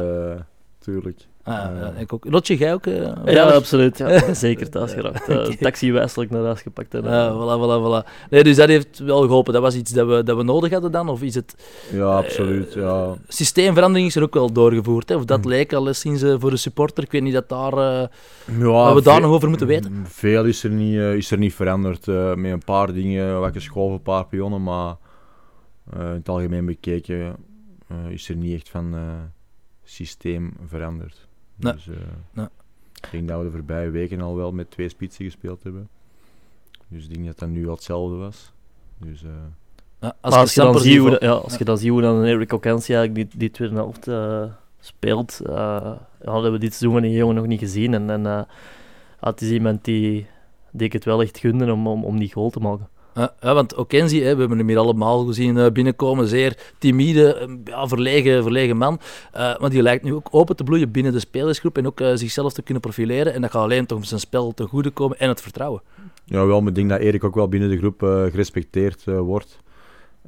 tuurlijk. 0.80 1.22
Ah, 1.48 1.54
ja, 1.54 1.72
Eh. 1.74 1.80
ja, 1.82 1.94
ik 2.00 2.14
ook. 2.14 2.26
Lotje, 2.30 2.58
jij 2.58 2.74
ook? 2.74 2.86
eh, 2.86 3.12
Ja, 3.34 3.44
absoluut. 3.44 3.98
Ja. 3.98 4.34
Zeker 4.34 4.70
thuis 4.70 4.94
geraakt. 4.94 5.28
Eh, 5.38 5.46
taxi 5.46 5.92
wijselijk 5.92 6.32
naar 6.32 6.44
huis 6.44 6.62
gepakt. 6.62 6.94
En, 6.94 7.04
Ja, 7.04 7.32
voilà, 7.34 7.60
voilà, 7.60 7.84
voilà. 8.06 8.30
Nee, 8.30 8.44
dus 8.44 8.56
dat 8.56 8.68
heeft 8.68 9.00
wel 9.00 9.22
geholpen. 9.22 9.54
Dat 9.54 9.62
was 9.62 9.76
iets 9.76 9.92
dat 9.92 10.08
we, 10.08 10.24
dat 10.24 10.38
we 10.38 10.44
nodig 10.44 10.72
hadden 10.72 10.92
dan? 10.92 11.10
Of 11.10 11.22
is 11.22 11.36
het 11.36 11.56
Ja, 11.92 12.04
absoluut. 12.18 12.74
Ja. 12.74 13.16
systeemverandering 13.28 14.08
is 14.08 14.16
er 14.16 14.24
ook 14.24 14.34
wel 14.34 14.52
doorgevoerd? 14.52 15.10
Hè? 15.10 15.16
Of 15.16 15.26
dat 15.26 15.44
Hm. 15.44 15.48
leek 15.50 15.74
al 15.74 15.94
sinds 15.94 16.24
voor 16.40 16.50
de 16.50 16.58
supporter. 16.58 17.04
Ik 17.04 17.12
weet 17.12 17.22
niet 17.22 17.34
dat, 17.34 17.50
daar, 17.50 17.74
eh, 17.74 18.08
Ja, 18.60 18.86
dat 18.86 18.94
we 18.94 19.02
daar 19.02 19.22
nog 19.22 19.32
over 19.32 19.50
moeten 19.50 19.68
weten. 19.68 20.04
Veel 20.08 20.46
is 20.46 20.64
er 20.64 20.70
niet, 20.72 20.98
is 21.00 21.32
er 21.32 21.38
niet 21.38 21.54
veranderd. 21.54 22.08
eh, 22.08 22.34
met 22.36 22.52
een 22.52 22.64
paar 22.66 22.94
dingen, 22.94 23.40
wat 23.40 23.54
geschoven, 23.54 23.94
een 23.94 24.02
paar 24.02 24.26
pionnen, 24.28 24.64
maar 24.64 24.96
eh, 25.94 26.00
in 26.00 26.06
het 26.06 26.30
algemeen 26.30 26.66
bekeken 26.66 27.36
eh, 27.88 27.96
is 28.12 28.30
er 28.30 28.36
niet 28.36 28.54
echt 28.56 28.70
van 28.70 28.94
eh, 28.96 29.02
systeem 29.84 30.54
veranderd. 30.68 31.27
Nee. 31.58 31.74
Dus, 31.74 31.88
eh, 31.88 31.96
Nee. 32.32 32.48
Ik 32.96 33.12
denk 33.12 33.28
dat 33.28 33.38
we 33.38 33.46
de 33.46 33.52
voorbije 33.52 33.90
weken 33.90 34.22
al 34.22 34.36
wel 34.36 34.52
met 34.52 34.72
twee 34.72 34.90
spitsen 34.90 35.26
gespeeld 35.26 35.64
hebben. 35.64 35.90
Dus 36.88 37.04
ik 37.04 37.14
denk 37.14 37.26
dat 37.26 37.40
dat 37.40 37.50
nu 37.50 37.68
al 37.68 37.74
hetzelfde 37.74 38.16
was. 38.16 38.52
Dus, 38.98 39.24
eh, 39.24 39.30
Ja, 40.00 40.16
Als, 40.22 40.34
als, 40.36 40.54
je 40.54 40.62
dan 40.62 40.80
ziet 40.80 40.98
hoe, 40.98 41.18
ja, 41.20 41.32
als 41.32 41.58
je 41.58 41.64
dan 41.64 41.78
ziet 41.78 41.90
hoe 41.90 42.02
dan 42.02 42.16
een 42.16 42.26
Eric 42.26 42.54
Okensie 42.54 42.96
eigenlijk 42.96 43.30
die, 43.30 43.40
die 43.40 43.52
tweede 43.52 43.76
helft 43.76 44.08
eh, 44.08 44.44
speelt, 44.80 45.40
eh, 45.46 45.92
hebben 46.20 46.52
we 46.52 46.58
dit 46.58 46.74
seizoen 46.74 46.92
van 46.92 47.02
die 47.02 47.18
jongen 47.18 47.36
nog 47.36 47.46
niet 47.46 47.60
gezien. 47.60 47.94
En, 47.94 48.10
en 48.10 48.26
eh, 48.26 48.42
het 49.20 49.42
is 49.42 49.50
iemand 49.50 49.84
die, 49.86 50.28
die 50.72 50.88
ik 50.88 50.94
het 50.94 51.06
wel 51.06 51.22
echt 51.22 51.38
gunde 51.38 51.72
om, 51.72 51.88
om, 51.88 52.04
om 52.04 52.20
die 52.20 52.34
goal 52.34 52.50
te 52.50 52.60
maken. 52.60 52.90
Ja, 53.18 53.54
want 53.54 53.76
Okenzie, 53.76 54.24
hè, 54.24 54.34
we 54.34 54.40
hebben 54.40 54.58
hem 54.58 54.68
hier 54.68 54.78
allemaal 54.78 55.26
gezien 55.26 55.58
eh, 55.58 55.72
binnenkomen. 55.72 56.28
Zeer 56.28 56.74
timide, 56.78 57.34
eh, 57.66 57.88
verlegen, 57.88 58.44
verlegen 58.44 58.78
man. 58.78 59.00
Eh, 59.32 59.60
maar 59.60 59.70
die 59.70 59.82
lijkt 59.82 60.04
nu 60.04 60.14
ook 60.14 60.28
open 60.32 60.56
te 60.56 60.64
bloeien 60.64 60.92
binnen 60.92 61.12
de 61.12 61.20
spelersgroep 61.20 61.78
en 61.78 61.88
ook 61.88 62.02
zichzelf 62.14 62.54
te 62.54 62.62
kunnen 62.62 62.82
profileren. 62.82 63.34
En 63.34 63.42
dat 63.42 63.52
gaat 63.52 63.62
alleen 63.62 63.86
toch 63.86 64.06
zijn 64.06 64.20
spel 64.20 64.54
te 64.54 64.68
goede 64.68 64.90
komen 64.90 65.20
en 65.20 65.28
het 65.28 65.42
vertrouwen. 65.42 65.82
Ja, 66.24 66.46
wel, 66.46 66.60
maar 66.60 66.70
ik 66.70 66.76
denk 66.76 66.90
dat 66.90 67.00
Erik 67.00 67.24
ook 67.24 67.36
wel 67.36 67.48
binnen 67.48 67.70
de 67.70 67.78
groep 67.78 68.00
gerespecteerd 68.00 69.04
wordt. 69.06 69.60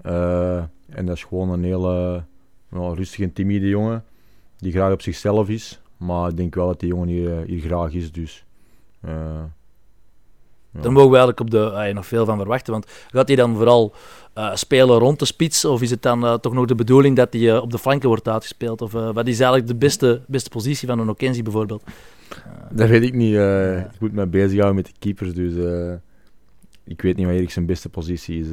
En 0.02 1.06
dat 1.06 1.16
is 1.16 1.24
gewoon 1.24 1.50
een 1.50 1.64
hele 1.64 2.24
rustige 2.70 3.24
en 3.24 3.34
timide 3.34 3.68
jongen, 3.68 4.04
die 4.58 4.72
graag 4.72 4.92
op 4.92 5.02
zichzelf 5.02 5.50
is. 5.50 5.82
Maar 5.98 6.30
ik 6.30 6.38
denk 6.38 6.56
wel 6.56 6.68
dat 6.68 6.80
die 6.80 6.90
jongen 6.90 7.08
hier, 7.08 7.44
hier 7.46 7.62
graag 7.62 7.94
is, 7.94 8.12
dus... 8.12 8.46
ja. 10.72 10.82
Daar 10.82 10.92
mogen 10.92 11.10
we 11.10 11.18
eigenlijk 11.18 11.40
op 11.40 11.52
de, 11.52 11.92
nog 11.94 12.06
veel 12.06 12.26
van 12.26 12.38
verwachten. 12.38 12.74
Want 12.74 12.86
gaat 13.12 13.28
hij 13.28 13.36
dan 13.36 13.56
vooral 13.56 13.94
eh, 14.34 14.56
spelen 14.56 14.98
rond 14.98 15.20
de 15.20 15.26
spits? 15.26 15.66
Of 15.66 15.82
is 15.82 15.90
het 15.90 16.02
dan 16.02 16.26
eh, 16.26 16.34
toch 16.34 16.54
nog 16.54 16.66
de 16.66 16.76
bedoeling 16.76 17.16
dat 17.16 17.34
hij 17.34 17.50
eh, 17.50 17.62
op 17.62 17.72
de 17.72 17.78
flanken 17.78 18.10
wordt 18.10 18.28
uitgespeeld? 18.28 18.82
Of 18.82 18.92
wat 18.92 19.28
is 19.28 19.40
eigenlijk 19.40 19.68
de 19.68 19.76
beste, 19.76 20.22
beste 20.28 20.50
positie 20.50 20.88
van 20.88 21.00
een 21.00 21.10
Okenzie 21.10 21.44
bijvoorbeeld? 21.44 21.84
Dat 22.72 22.90
weet 22.90 23.04
ik 23.04 23.14
niet. 23.14 23.36
Ik 23.94 24.00
moet 24.00 24.14
me 24.14 24.28
bezighouden 24.28 24.76
met 24.76 24.86
de 24.86 24.92
keepers, 25.00 25.34
dus... 25.34 25.54
ik 26.84 27.02
weet 27.02 27.16
niet 27.16 27.26
wat 27.26 27.36
Erik 27.36 27.52
zijn 27.52 27.66
beste 27.66 27.90
positie 27.90 28.40
is. 28.40 28.48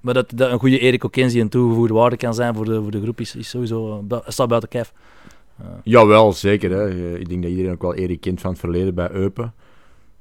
Maar 0.00 0.14
dat, 0.14 0.32
dat 0.34 0.52
een 0.52 0.58
goede 0.58 0.78
Erik 0.78 1.04
Okenzie 1.04 1.40
een 1.40 1.48
toegevoegde 1.48 1.94
waarde 1.94 2.16
kan 2.16 2.34
zijn 2.34 2.54
voor 2.54 2.64
de, 2.64 2.82
voor 2.82 2.90
de 2.90 3.00
groep 3.00 3.20
is, 3.20 3.36
is 3.36 3.48
sowieso 3.48 4.04
staat 4.26 4.48
buiten 4.48 4.68
kijf. 4.68 4.92
Jawel, 5.82 6.32
zeker. 6.32 6.70
Hè. 6.70 7.18
Ik 7.18 7.28
denk 7.28 7.42
dat 7.42 7.50
iedereen 7.50 7.72
ook 7.72 7.82
wel 7.82 7.94
Erik 7.94 8.20
kent 8.20 8.40
van 8.40 8.50
het 8.50 8.60
verleden 8.60 8.94
bij 8.94 9.10
Eupen. 9.10 9.54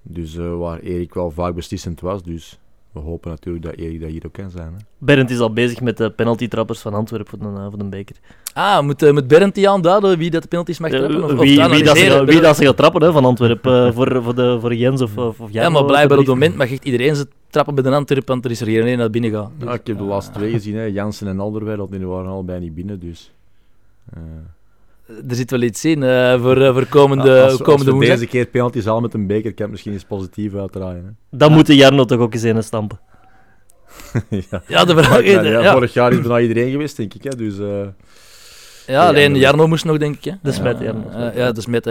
Dus 0.10 0.38
eh, 0.38 0.58
waar 0.58 0.80
Erik 0.80 1.14
wel 1.14 1.32
vaak 1.32 1.56
beslissend 1.56 2.02
was. 2.02 2.24
Dus 2.24 2.60
we 2.92 3.00
hopen 3.00 3.30
natuurlijk 3.30 3.66
dat 3.66 3.76
Erik 3.76 4.02
dat 4.02 4.10
hier 4.10 4.26
ook 4.26 4.34
kan 4.34 4.50
zijn. 4.50 4.74
Hè. 4.74 4.80
Berend 4.98 5.30
is 5.30 5.40
al 5.40 5.54
bezig 5.54 5.82
met 5.82 5.98
de 5.98 6.10
penaltytrappers 6.10 6.80
van 6.80 6.94
Antwerpen 6.94 7.40
voor 7.40 7.54
de, 7.54 7.60
uh, 7.60 7.68
voor 7.70 7.78
de 7.78 7.84
beker. 7.84 8.16
Ah, 8.54 8.84
moet, 8.84 9.04
uh, 9.04 9.12
moet 9.12 9.28
Berend 9.28 9.56
die 9.56 9.70
aanduiden 9.70 10.18
wie 10.18 10.30
dat 10.30 10.42
de 10.42 10.48
penalties 10.48 10.80
mag 10.80 10.90
trappen? 10.90 11.24
Of, 11.24 11.32
wie, 11.32 11.64
of 11.66 11.72
wie, 11.72 11.84
dat 11.84 11.98
ze, 11.98 12.24
wie 12.26 12.42
dat 12.42 12.56
ze 12.56 12.66
gaat 12.66 12.78
trappen 12.78 13.02
hè, 13.04 13.12
van 13.12 13.26
Antwerpen 13.26 13.94
voor, 13.94 14.24
voor, 14.24 14.36
de, 14.36 14.58
voor 14.62 14.76
Jens 14.76 15.02
of, 15.02 15.18
of, 15.18 15.40
of 15.40 15.52
Ja, 15.52 15.70
maar 15.70 15.86
blijkbaar 15.86 16.18
op 16.18 16.26
het 16.26 16.34
moment 16.34 16.56
mag 16.56 16.72
echt 16.72 16.86
iedereen 16.86 17.16
ze 17.16 17.28
trappen 17.50 17.76
bij 17.76 17.84
de 17.84 17.92
Antwerpen, 17.92 18.28
want 18.28 18.46
er 18.46 18.52
is 18.52 18.62
er 18.62 18.68
geen 18.68 18.86
één 18.86 18.98
naar 18.98 19.10
binnen. 19.10 19.32
Dus, 19.32 19.68
ja, 19.68 19.74
ik 19.74 19.88
heb 19.88 19.98
de 19.98 20.04
laatste 20.04 20.34
twee 20.34 20.52
gezien, 20.52 20.76
hè. 20.76 20.84
Jansen 20.84 21.28
en 21.28 21.40
Alderweireld, 21.40 21.92
die 21.92 22.08
waren 22.08 22.30
allebei 22.30 22.60
niet 22.60 22.76
binnen, 22.76 23.00
dus... 23.00 23.32
er 25.08 25.36
zit 25.36 25.52
wel 25.52 25.62
iets 25.62 25.86
in 25.86 26.02
uh, 26.02 26.42
voor, 26.42 26.58
uh, 26.58 26.74
voor 26.74 26.86
komende, 26.86 27.32
ja, 27.32 27.44
als, 27.44 27.62
komende 27.62 27.92
als 27.92 28.00
we 28.00 28.06
deze 28.06 28.26
keer 28.26 28.46
penalty 28.46 28.84
halen 28.84 29.02
met 29.02 29.14
een 29.14 29.28
beker, 29.28 29.54
kan 29.54 29.62
het 29.62 29.72
misschien 29.72 29.94
eens 29.94 30.04
positief 30.04 30.56
uitdraaien. 30.56 31.06
Hè? 31.06 31.38
Dan 31.38 31.50
ja. 31.50 31.56
moet 31.56 31.66
de 31.66 31.76
Jarno 31.76 32.06
toch 32.06 32.20
ook 32.20 32.34
eens 32.34 32.44
in 32.44 32.64
stampen. 32.64 33.00
ja. 34.30 34.64
ja, 34.68 34.86
de 34.86 35.04
vraag 35.04 35.24
ja, 35.24 35.42
ja, 35.42 35.72
Vorig 35.72 35.94
jaar 35.94 36.12
is 36.12 36.22
bijna 36.22 36.40
iedereen 36.40 36.72
geweest, 36.72 36.98
denk 36.98 37.14
ik. 37.14 37.24
Hè? 37.24 37.36
Dus, 37.36 37.58
uh... 37.58 37.88
ja, 38.88 39.08
alleen 39.08 39.36
Jarno 39.36 39.68
moest 39.68 39.86
nog, 39.86 39.98
denk 39.98 40.16
ik. 40.16 40.24
Hè? 40.24 40.32
De 40.42 40.52
Smet, 40.52 40.80
Jarno. 40.80 41.32
ja, 41.36 41.52
de 41.52 41.62
Smet. 41.62 41.86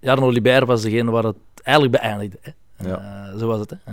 Jarno 0.00 0.28
Liber 0.30 0.66
was 0.66 0.82
degene 0.82 1.10
waar 1.10 1.24
het 1.24 1.36
eigenlijk 1.62 2.00
beëindigde. 2.00 2.38
Hè? 2.40 2.88
Ja. 2.88 3.32
zo 3.38 3.46
was 3.46 3.60
het. 3.60 3.70
Hè? 3.70 3.92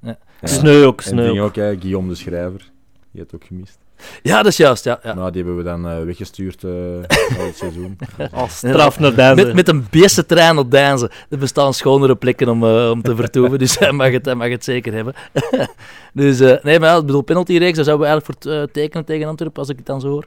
ja. 0.00 0.18
Sneu 0.42 0.84
ook, 0.84 1.00
sneu 1.00 1.34
En 1.34 1.40
ook, 1.40 1.56
hè, 1.56 1.76
Guillaume 1.80 2.08
de 2.08 2.14
Schrijver. 2.14 2.70
Die 3.12 3.22
had 3.22 3.34
ook 3.34 3.44
gemist. 3.44 3.78
Ja, 4.22 4.36
dat 4.36 4.46
is 4.46 4.56
juist. 4.56 4.84
Ja, 4.84 5.00
ja. 5.02 5.14
Nou, 5.14 5.30
die 5.30 5.44
hebben 5.44 5.64
we 5.64 5.70
dan 5.70 5.86
uh, 5.86 6.04
weggestuurd 6.04 6.62
uh, 6.62 6.72
het 7.46 7.56
seizoen. 7.56 7.98
Als 8.32 8.56
straf 8.56 8.98
naar 8.98 9.14
Deinzen. 9.14 9.46
Met, 9.46 9.54
met 9.54 9.68
een 9.68 9.86
beestentrein 9.90 10.58
op 10.58 10.70
Deinzen. 10.70 11.10
Er 11.28 11.38
bestaan 11.38 11.74
schonere 11.74 12.16
plekken 12.16 12.48
om, 12.48 12.64
uh, 12.64 12.90
om 12.90 13.02
te 13.02 13.16
vertoeven, 13.22 13.58
dus 13.58 13.78
hij 13.78 13.92
mag 13.92 14.10
het, 14.10 14.24
hij 14.24 14.34
mag 14.34 14.48
het 14.48 14.64
zeker 14.64 14.92
hebben. 14.92 15.14
dus 16.12 16.38
nee, 16.38 16.78
maar 16.80 16.88
ja, 16.88 16.96
ik 16.96 17.06
bedoel, 17.06 17.22
penalty-reeks, 17.22 17.76
daar 17.76 17.84
zouden 17.84 18.06
we 18.06 18.12
eigenlijk 18.12 18.42
voor 18.42 18.70
tekenen 18.70 19.04
tegen 19.04 19.28
Antwerpen, 19.28 19.58
als 19.58 19.68
ik 19.68 19.76
het 19.76 19.86
dan 19.86 20.00
zo 20.00 20.08
hoor. 20.08 20.26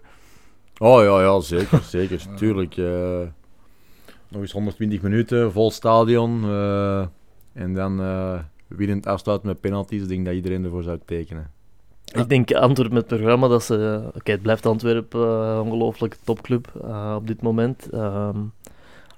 Oh 0.77 1.03
ja, 1.03 1.21
ja 1.21 1.39
zeker, 1.39 1.81
zeker. 1.83 2.21
Tuurlijk. 2.35 2.75
nog 4.27 4.41
eens 4.41 4.51
120 4.51 5.01
minuten, 5.01 5.51
vol 5.51 5.71
stadion. 5.71 6.43
en 7.53 7.73
dan 7.73 8.01
winnend 8.67 9.05
afsluiten 9.05 9.47
met 9.47 9.61
penalties. 9.61 10.01
Ik 10.01 10.07
denk 10.07 10.25
dat 10.25 10.33
iedereen 10.33 10.63
ervoor 10.63 10.83
zou 10.83 10.99
tekenen. 11.05 11.51
Ja. 12.13 12.21
Ik 12.21 12.29
denk 12.29 12.53
Antwerpen 12.53 12.93
met 12.93 13.09
het 13.09 13.19
programma 13.19 13.47
dat 13.47 13.63
ze. 13.63 14.01
Oké, 14.07 14.17
okay, 14.17 14.33
het 14.33 14.41
blijft 14.41 14.65
Antwerpen 14.65 15.19
uh, 15.19 15.61
ongelooflijk 15.63 16.17
topclub 16.23 16.71
uh, 16.85 17.13
op 17.17 17.27
dit 17.27 17.41
moment. 17.41 17.93
Um, 17.93 18.53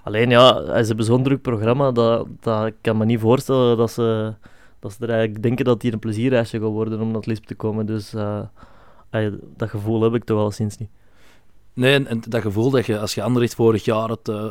alleen 0.03 0.29
ja, 0.29 0.63
ze 0.65 0.87
hebben 0.87 1.05
zo'n 1.05 1.23
druk 1.23 1.41
programma 1.41 1.91
dat, 1.91 2.27
dat 2.39 2.65
ik 2.65 2.75
kan 2.81 2.97
me 2.97 3.05
niet 3.05 3.19
voorstellen 3.19 3.77
dat 3.77 3.91
ze, 3.91 4.33
dat 4.79 4.91
ze 4.91 4.97
er 5.03 5.09
eigenlijk 5.09 5.43
denken 5.43 5.65
dat 5.65 5.81
hier 5.81 5.93
een 5.93 5.99
plezierreisje 5.99 6.59
gaat 6.59 6.69
worden 6.69 7.01
om 7.01 7.11
naar 7.11 7.21
Lisp 7.25 7.45
te 7.45 7.55
komen. 7.55 7.85
Dus 7.85 8.13
uh, 8.13 8.39
dat 9.57 9.69
gevoel 9.69 10.01
heb 10.01 10.13
ik 10.13 10.23
toch 10.23 10.37
wel 10.37 10.51
sinds 10.51 10.77
niet. 10.77 10.89
Nee, 11.73 11.93
en, 11.93 12.07
en, 12.07 12.21
dat 12.27 12.41
gevoel 12.41 12.69
dat 12.69 12.85
je 12.85 12.99
als 12.99 13.15
je 13.15 13.23
Anderlecht 13.23 13.55
vorig 13.55 13.85
jaar 13.85 14.09
het 14.09 14.27
uh, 14.27 14.45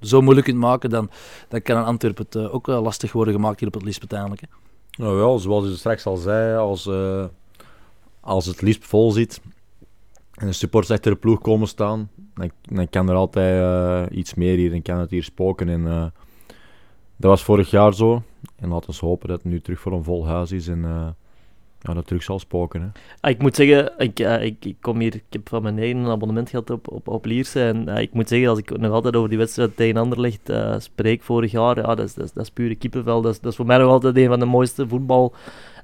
zo 0.00 0.20
moeilijk 0.20 0.46
kunt 0.46 0.58
maken, 0.58 0.90
dan, 0.90 1.10
dan 1.48 1.62
kan 1.62 1.76
een 1.76 1.84
Antwerpen 1.84 2.24
het 2.24 2.34
uh, 2.34 2.54
ook 2.54 2.68
uh, 2.68 2.82
lastig 2.82 3.12
worden 3.12 3.34
gemaakt 3.34 3.58
hier 3.58 3.68
op 3.68 3.74
het 3.74 3.84
Lisp 3.84 4.00
uiteindelijk. 4.00 4.40
Hè? 4.40 4.46
Nou 5.04 5.32
ja, 5.32 5.38
zoals 5.38 5.64
je 5.64 5.76
straks 5.76 6.06
al 6.06 6.16
zei, 6.16 6.56
als 6.56 6.88
als 8.24 8.46
het 8.46 8.62
liefst 8.62 8.84
vol 8.84 9.10
zit 9.10 9.40
en 10.34 10.46
de 10.46 10.52
supporters 10.52 10.92
achter 10.92 11.12
de 11.12 11.18
ploeg 11.18 11.40
komen 11.40 11.68
staan, 11.68 12.10
dan, 12.34 12.50
dan 12.62 12.88
kan 12.88 13.08
er 13.08 13.14
altijd 13.14 13.60
uh, 14.10 14.18
iets 14.18 14.34
meer 14.34 14.56
hier 14.56 14.72
en 14.72 14.82
kan 14.82 14.98
het 14.98 15.10
hier 15.10 15.22
spoken. 15.22 15.68
En, 15.68 15.80
uh, 15.80 16.06
dat 17.16 17.30
was 17.30 17.42
vorig 17.42 17.70
jaar 17.70 17.94
zo. 17.94 18.22
En 18.56 18.68
laten 18.68 18.90
we 18.90 19.06
hopen 19.06 19.28
dat 19.28 19.42
het 19.42 19.52
nu 19.52 19.60
terug 19.60 19.80
voor 19.80 19.92
een 19.92 20.04
vol 20.04 20.26
huis 20.26 20.52
is 20.52 20.68
en 20.68 20.78
uh, 20.78 21.06
ja, 21.80 21.94
dat 21.94 22.06
terug 22.06 22.22
zal 22.22 22.38
spoken. 22.38 22.80
Hè. 22.80 22.88
Ah, 23.20 23.30
ik 23.30 23.38
moet 23.38 23.56
zeggen, 23.56 23.92
ik, 23.98 24.18
ik, 24.18 24.64
ik, 24.64 24.76
kom 24.80 25.00
hier, 25.00 25.14
ik 25.14 25.24
heb 25.30 25.48
van 25.48 25.62
mijn 25.62 25.78
eigen 25.78 25.96
een 25.96 26.10
abonnement 26.10 26.50
gehad 26.50 26.70
op, 26.70 27.08
op, 27.08 27.24
Lierse. 27.24 27.64
En 27.64 27.88
ik 27.88 28.12
moet 28.12 28.28
zeggen, 28.28 28.48
als 28.48 28.58
ik 28.58 28.78
nog 28.78 28.92
altijd 28.92 29.16
over 29.16 29.28
die 29.28 29.38
wedstrijd 29.38 29.76
tegen 29.76 29.96
Anderlecht 29.96 30.52
spreek 30.78 31.22
vorig 31.22 31.50
jaar, 31.50 31.76
ja, 31.76 31.94
dat, 31.94 32.06
is, 32.06 32.14
dat, 32.14 32.24
is, 32.24 32.32
dat 32.32 32.42
is 32.42 32.50
pure 32.50 32.74
kippenvel. 32.74 33.22
Dat 33.22 33.32
is, 33.32 33.40
dat 33.40 33.50
is 33.50 33.56
voor 33.56 33.66
mij 33.66 33.78
nog 33.78 33.90
altijd 33.90 34.16
een 34.16 34.28
van 34.28 34.38
de 34.38 34.44
mooiste 34.44 34.88
voetbal 34.88 35.34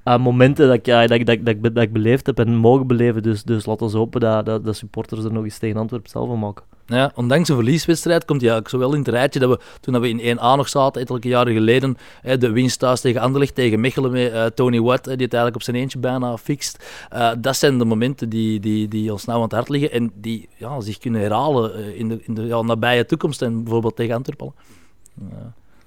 uh, 0.04 0.18
momenten 0.18 0.66
dat 0.66 0.76
ik, 0.76 0.86
ja, 0.86 1.06
dat, 1.06 1.26
dat, 1.26 1.38
dat, 1.44 1.56
dat, 1.62 1.82
ik 1.82 1.92
beleefd 1.92 2.26
heb 2.26 2.38
en 2.38 2.54
mogen 2.54 2.86
beleven. 2.86 3.22
Dus, 3.22 3.42
dus 3.42 3.66
laten 3.66 3.90
we 3.90 3.96
hopen 3.96 4.20
dat, 4.20 4.46
dat 4.46 4.64
de 4.64 4.72
supporters 4.72 5.24
er 5.24 5.32
nog 5.32 5.44
eens 5.44 5.58
tegen 5.58 5.76
Antwerpen 5.76 6.10
zelf 6.10 6.28
van 6.28 6.38
maken. 6.38 6.64
Ja, 6.86 7.12
ondanks 7.14 7.48
een 7.48 7.54
verlieswedstrijd 7.54 8.24
komt 8.24 8.40
hij 8.40 8.50
eigenlijk 8.50 8.82
zo 8.82 8.88
wel 8.88 8.98
in 8.98 9.04
het 9.04 9.14
rijtje 9.14 9.40
dat 9.40 9.50
we, 9.50 9.60
toen 9.80 10.00
we 10.00 10.08
in 10.08 10.36
1A 10.36 10.40
nog 10.40 10.68
zaten, 10.68 11.00
enkele 11.00 11.28
jaren 11.28 11.52
geleden, 11.52 11.96
hè, 12.20 12.38
de 12.38 12.50
winst 12.50 12.78
thuis 12.78 13.00
tegen 13.00 13.20
Anderlecht, 13.20 13.54
tegen 13.54 13.80
Mechelen 13.80 14.10
met 14.10 14.32
uh, 14.32 14.44
Tony 14.44 14.80
Watt, 14.80 15.04
die 15.04 15.12
het 15.12 15.20
eigenlijk 15.20 15.54
op 15.54 15.62
zijn 15.62 15.76
eentje 15.76 15.98
bijna 15.98 16.36
fixt. 16.36 16.84
Uh, 17.14 17.30
dat 17.38 17.56
zijn 17.56 17.78
de 17.78 17.84
momenten 17.84 18.28
die, 18.28 18.60
die, 18.60 18.88
die 18.88 19.12
ons 19.12 19.24
nou 19.24 19.36
aan 19.38 19.44
het 19.44 19.52
hart 19.52 19.68
liggen 19.68 19.92
en 19.92 20.10
die 20.14 20.48
ja, 20.56 20.80
zich 20.80 20.98
kunnen 20.98 21.20
herhalen 21.20 21.96
in 21.96 22.08
de, 22.08 22.20
in 22.22 22.34
de 22.34 22.42
ja, 22.42 22.62
nabije 22.62 23.06
toekomst 23.06 23.42
en 23.42 23.62
bijvoorbeeld 23.62 23.96
tegen 23.96 24.14
Antwerpen. 24.14 24.52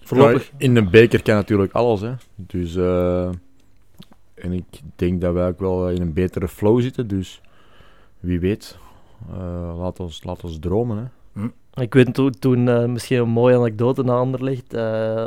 voorlopig. 0.04 0.44
Ja, 0.44 0.52
in 0.58 0.74
de 0.74 0.84
beker 0.84 1.22
kan 1.22 1.36
natuurlijk 1.36 1.74
alles, 1.74 2.02
hè. 2.02 2.12
Dus... 2.36 2.76
En 4.44 4.52
ik 4.52 4.82
denk 4.96 5.22
dat 5.22 5.34
wij 5.34 5.48
ook 5.48 5.60
wel 5.60 5.90
in 5.90 6.02
een 6.02 6.14
betere 6.14 6.48
flow 6.48 6.82
zitten. 6.82 7.08
Dus 7.08 7.42
wie 8.20 8.40
weet, 8.40 8.78
uh, 9.32 9.78
laat, 9.78 10.00
ons, 10.00 10.24
laat 10.24 10.44
ons 10.44 10.60
dromen. 10.60 10.98
Hè. 10.98 11.04
Hm. 11.42 11.82
Ik 11.82 11.94
weet 11.94 12.14
toen, 12.14 12.32
toen 12.40 12.68
uh, 12.68 12.86
misschien 12.86 13.18
een 13.18 13.30
mooie 13.30 13.58
anekdote 13.58 14.04
na 14.04 14.14
Anderlecht. 14.14 14.74
Uh, 14.74 14.80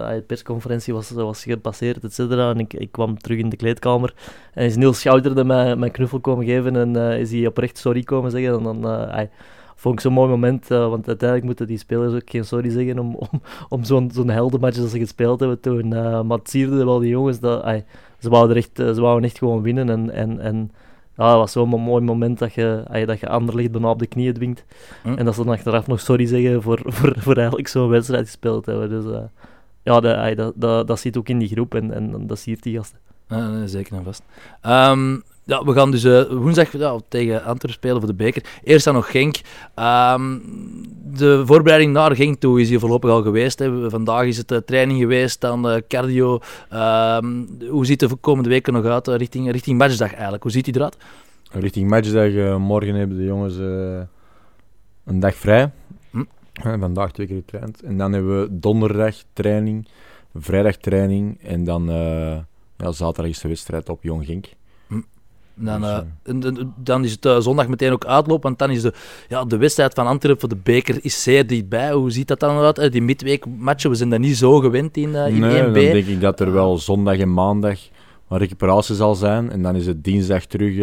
de 0.08 0.24
persconferentie 0.26 0.94
was, 0.94 1.10
was 1.10 1.44
gepasseerd, 1.44 2.04
et 2.04 2.14
cetera. 2.14 2.50
En 2.50 2.58
ik, 2.58 2.74
ik 2.74 2.92
kwam 2.92 3.18
terug 3.18 3.38
in 3.38 3.48
de 3.48 3.56
kleedkamer. 3.56 4.14
En 4.52 4.64
is 4.64 4.76
Niels 4.76 5.00
Schouterde 5.00 5.44
mij 5.44 5.76
mijn 5.76 5.92
knuffel 5.92 6.20
komen 6.20 6.44
geven. 6.44 6.76
En 6.76 6.96
is 7.18 7.30
hij 7.30 7.46
oprecht 7.46 7.78
sorry 7.78 8.02
komen 8.02 8.30
zeggen. 8.30 8.56
En 8.56 8.62
dan 8.62 9.08
vond 9.76 9.94
ik 9.94 10.00
zo'n 10.00 10.12
mooi 10.12 10.28
moment. 10.28 10.68
want 10.68 11.08
uiteindelijk 11.08 11.44
moeten 11.44 11.66
die 11.66 11.78
spelers 11.78 12.14
ook 12.14 12.30
geen 12.30 12.44
sorry 12.44 12.70
zeggen 12.70 12.98
om, 12.98 13.14
om, 13.30 13.40
om 13.68 13.84
zo'n 13.84 14.10
zo'n 14.14 14.30
heldenmatch 14.30 14.78
dat 14.78 14.90
ze 14.90 14.98
gespeeld 14.98 15.40
hebben 15.40 15.60
toen. 15.60 15.88
maar 16.26 16.38
het 16.38 16.50
sierde 16.50 16.84
wel 16.84 16.98
die 16.98 17.10
jongens 17.10 17.40
dat 17.40 17.64
ze 18.18 18.28
wouden 18.28 18.56
echt, 18.56 18.70
ze 18.74 19.00
wouden 19.00 19.24
echt 19.24 19.38
gewoon 19.38 19.62
winnen. 19.62 19.90
En, 19.90 20.10
en, 20.10 20.40
en 20.40 20.70
ja, 21.16 21.28
dat 21.28 21.36
was 21.36 21.52
zo'n 21.52 21.68
mooi 21.68 22.04
moment 22.04 22.38
dat 22.38 22.54
je, 22.54 22.82
dat 23.06 23.20
je 23.20 23.28
Anderlecht 23.28 23.70
bijna 23.70 23.90
op 23.90 23.98
de 23.98 24.06
knieën 24.06 24.34
dwingt. 24.34 24.64
En 25.02 25.24
dat 25.24 25.34
ze 25.34 25.44
dan 25.44 25.54
achteraf 25.54 25.86
nog 25.86 26.00
sorry 26.00 26.26
zeggen 26.26 26.62
voor, 26.62 26.80
voor, 26.96 27.14
voor 27.18 27.36
eigenlijk 27.36 27.68
zo'n 27.68 27.88
wedstrijd 27.88 28.26
gespeeld 28.26 28.66
hebben. 28.66 28.88
Dus 28.88 29.04
uh, 29.04 29.18
ja, 29.82 30.00
dat, 30.00 30.36
dat, 30.36 30.52
dat, 30.56 30.86
dat 30.86 31.00
zit 31.00 31.16
ook 31.16 31.28
in 31.28 31.38
die 31.38 31.48
groep 31.48 31.74
en, 31.74 31.92
en 31.92 32.26
dat 32.26 32.38
siert 32.38 32.62
die 32.62 32.76
gasten. 32.76 32.98
Ja, 33.28 33.48
nee, 33.48 33.68
zeker 33.68 33.96
en 33.96 34.04
vast. 34.04 34.22
Um, 34.66 35.22
ja, 35.46 35.64
we 35.64 35.72
gaan 35.72 35.90
dus 35.90 36.04
uh, 36.04 36.22
woensdag 36.30 36.72
ja, 36.72 36.98
tegen 37.08 37.36
Antwerpen 37.36 37.72
spelen 37.72 37.98
voor 37.98 38.06
de 38.06 38.14
beker. 38.14 38.44
Eerst 38.64 38.84
dan 38.84 38.94
nog 38.94 39.10
Genk. 39.10 39.36
Um, 39.76 40.42
de 41.18 41.42
voorbereiding 41.46 41.92
naar 41.92 42.16
Genk 42.16 42.40
toe 42.40 42.60
is 42.60 42.68
hier 42.68 42.78
voorlopig 42.78 43.10
al 43.10 43.22
geweest. 43.22 43.58
Hè. 43.58 43.90
Vandaag 43.90 44.24
is 44.24 44.36
het 44.36 44.52
uh, 44.52 44.58
training 44.58 44.98
geweest, 44.98 45.40
dan 45.40 45.70
uh, 45.70 45.76
cardio. 45.88 46.40
Um, 46.72 47.58
hoe 47.68 47.86
ziet 47.86 48.00
de 48.00 48.14
komende 48.20 48.48
weken 48.48 48.72
nog 48.72 48.84
uit 48.84 49.08
richting, 49.08 49.50
richting 49.50 49.78
matchdag 49.78 50.12
eigenlijk? 50.12 50.42
Hoe 50.42 50.52
ziet 50.52 50.64
die 50.64 50.74
eruit? 50.76 50.96
Richting 51.50 51.90
matchdag, 51.90 52.58
morgen 52.58 52.94
hebben 52.94 53.16
de 53.16 53.24
jongens 53.24 53.56
een 55.04 55.20
dag 55.20 55.34
vrij. 55.34 55.70
Hm? 56.10 56.24
vandaag 56.80 57.12
twee 57.12 57.26
keer 57.26 57.36
getraind. 57.36 57.82
En 57.82 57.98
dan 57.98 58.12
hebben 58.12 58.40
we 58.40 58.48
donderdag 58.50 59.14
training, 59.32 59.88
vrijdag 60.34 60.76
training 60.76 61.42
en 61.42 61.64
dan 61.64 61.86
ja, 62.76 62.92
zaterdag 62.92 63.32
is 63.32 63.40
de 63.40 63.48
wedstrijd 63.48 63.88
op 63.88 64.02
Jong 64.02 64.24
Genk. 64.26 64.46
Dan, 65.58 65.84
uh, 65.84 65.98
dan 66.76 67.04
is 67.04 67.12
het 67.12 67.24
uh, 67.24 67.38
zondag 67.38 67.68
meteen 67.68 67.92
ook 67.92 68.04
uitloop, 68.04 68.42
want 68.42 68.58
dan 68.58 68.70
is 68.70 68.82
de, 68.82 68.92
ja, 69.28 69.44
de 69.44 69.56
wedstrijd 69.56 69.94
van 69.94 70.06
Antwerpen 70.06 70.40
voor 70.40 70.48
de 70.48 70.62
beker 70.62 70.98
is 71.00 71.22
zeer 71.22 71.46
dichtbij. 71.46 71.92
Hoe 71.92 72.10
ziet 72.10 72.28
dat 72.28 72.40
dan 72.40 72.58
uit? 72.58 72.92
Die 72.92 73.02
midweekmatchen, 73.02 73.90
we 73.90 73.96
zijn 73.96 74.10
daar 74.10 74.18
niet 74.18 74.36
zo 74.36 74.58
gewend 74.58 74.96
in, 74.96 75.08
uh, 75.08 75.26
in 75.28 75.38
nee, 75.38 75.62
1B. 75.62 75.64
dan 75.64 75.72
denk 75.72 76.06
ik 76.06 76.20
dat 76.20 76.40
er 76.40 76.52
wel 76.52 76.78
zondag 76.78 77.18
en 77.18 77.32
maandag 77.32 77.78
een 78.28 78.38
recuperatie 78.38 78.94
zal 78.94 79.14
zijn. 79.14 79.50
En 79.50 79.62
dan 79.62 79.76
is 79.76 79.86
het 79.86 80.04
dinsdag 80.04 80.44
terug 80.44 80.76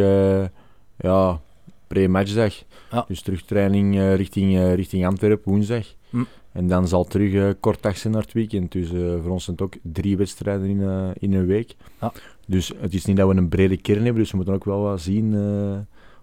ja, 0.97 1.39
pre-matchdag. 1.87 2.63
Ja. 2.91 3.05
Dus 3.07 3.21
terugtraining 3.21 4.15
richting, 4.15 4.73
richting 4.75 5.05
Antwerpen, 5.05 5.51
woensdag. 5.51 5.85
Hm. 6.09 6.23
En 6.51 6.67
dan 6.67 6.87
zal 6.87 7.03
terug 7.03 7.59
kort 7.59 7.87
zijn 7.93 8.13
naar 8.13 8.21
het 8.21 8.33
weekend. 8.33 8.71
Dus 8.71 8.87
voor 9.21 9.31
ons 9.31 9.43
zijn 9.43 9.55
het 9.55 9.65
ook 9.65 9.75
drie 9.81 10.17
wedstrijden 10.17 10.67
in, 10.67 11.13
in 11.19 11.33
een 11.33 11.45
week. 11.45 11.75
Ja. 12.01 12.11
Dus 12.47 12.71
het 12.79 12.93
is 12.93 13.05
niet 13.05 13.17
dat 13.17 13.29
we 13.29 13.35
een 13.35 13.49
brede 13.49 13.77
kern 13.77 14.03
hebben, 14.03 14.21
dus 14.21 14.31
we 14.31 14.35
moeten 14.35 14.55
ook 14.55 14.65
wel 14.65 14.81
wat 14.81 15.01
zien 15.01 15.33
uh, 15.33 15.77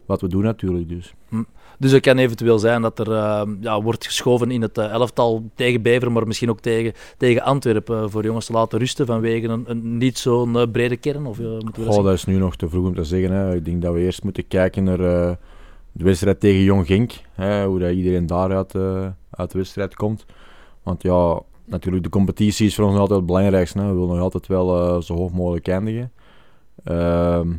wat 0.07 0.21
we 0.21 0.29
doen 0.29 0.43
natuurlijk. 0.43 0.89
Dus. 0.89 1.15
Hm. 1.29 1.43
Dus 1.79 1.93
het 1.93 2.03
kan 2.03 2.19
eventueel 2.19 2.59
zijn 2.59 2.83
dat 2.83 2.99
er 2.99 3.09
uh, 3.09 3.43
ja, 3.61 3.83
wordt 3.83 4.07
geschoven 4.07 4.51
in 4.51 4.63
het 4.63 4.79
uh, 4.79 4.91
elftal 4.91 5.51
tegen 5.55 5.83
Beveren, 5.83 6.13
maar 6.13 6.27
misschien 6.27 6.51
ook 6.51 6.61
tegen, 6.61 6.93
tegen 7.17 7.43
Antwerpen 7.43 8.11
voor 8.11 8.25
jongens 8.25 8.47
te 8.47 8.53
laten 8.53 8.79
rusten 8.79 9.07
vanwege 9.07 9.49
een, 9.49 9.65
een 9.67 9.99
niet 9.99 10.19
zo'n 10.19 10.71
brede 10.73 10.97
kern? 10.97 11.27
Of, 11.27 11.39
moeten 11.39 11.73
we 11.75 11.85
dat, 11.85 12.05
dat 12.05 12.13
is 12.13 12.25
nu 12.25 12.37
nog 12.37 12.57
te 12.57 12.69
vroeg 12.69 12.87
om 12.87 12.95
te 12.95 13.05
zeggen. 13.05 13.33
Hè. 13.33 13.55
Ik 13.55 13.65
denk 13.65 13.83
dat 13.83 13.95
we 13.95 14.01
eerst 14.01 14.25
moeten 14.25 14.47
kijken 14.49 14.85
naar 14.85 14.99
de 15.93 16.05
wedstrijd 16.05 16.41
tegen 16.41 16.63
Jong 16.63 16.87
Genk, 16.87 17.13
hè, 17.33 17.67
hoe 17.67 17.79
dat 17.79 17.93
iedereen 17.93 18.27
daaruit 18.27 18.75
uit 19.31 19.51
de 19.51 19.59
wedstrijd 19.59 19.95
komt. 19.95 20.25
Want 20.83 21.03
ja, 21.03 21.43
natuurlijk, 21.71 22.05
de 22.05 22.11
competitie 22.11 22.67
is 22.67 22.75
voor 22.75 22.85
ons 22.85 22.99
altijd 22.99 23.19
het 23.19 23.27
belangrijkste. 23.27 23.79
Hè. 23.79 23.87
We 23.87 23.93
willen 23.93 24.09
nog 24.09 24.21
altijd 24.21 24.47
wel 24.47 24.97
uh, 24.97 25.03
zo 25.03 25.15
hoog 25.15 25.33
mogelijk 25.33 25.69
eindigen. 25.69 26.13
Ehm, 26.85 27.53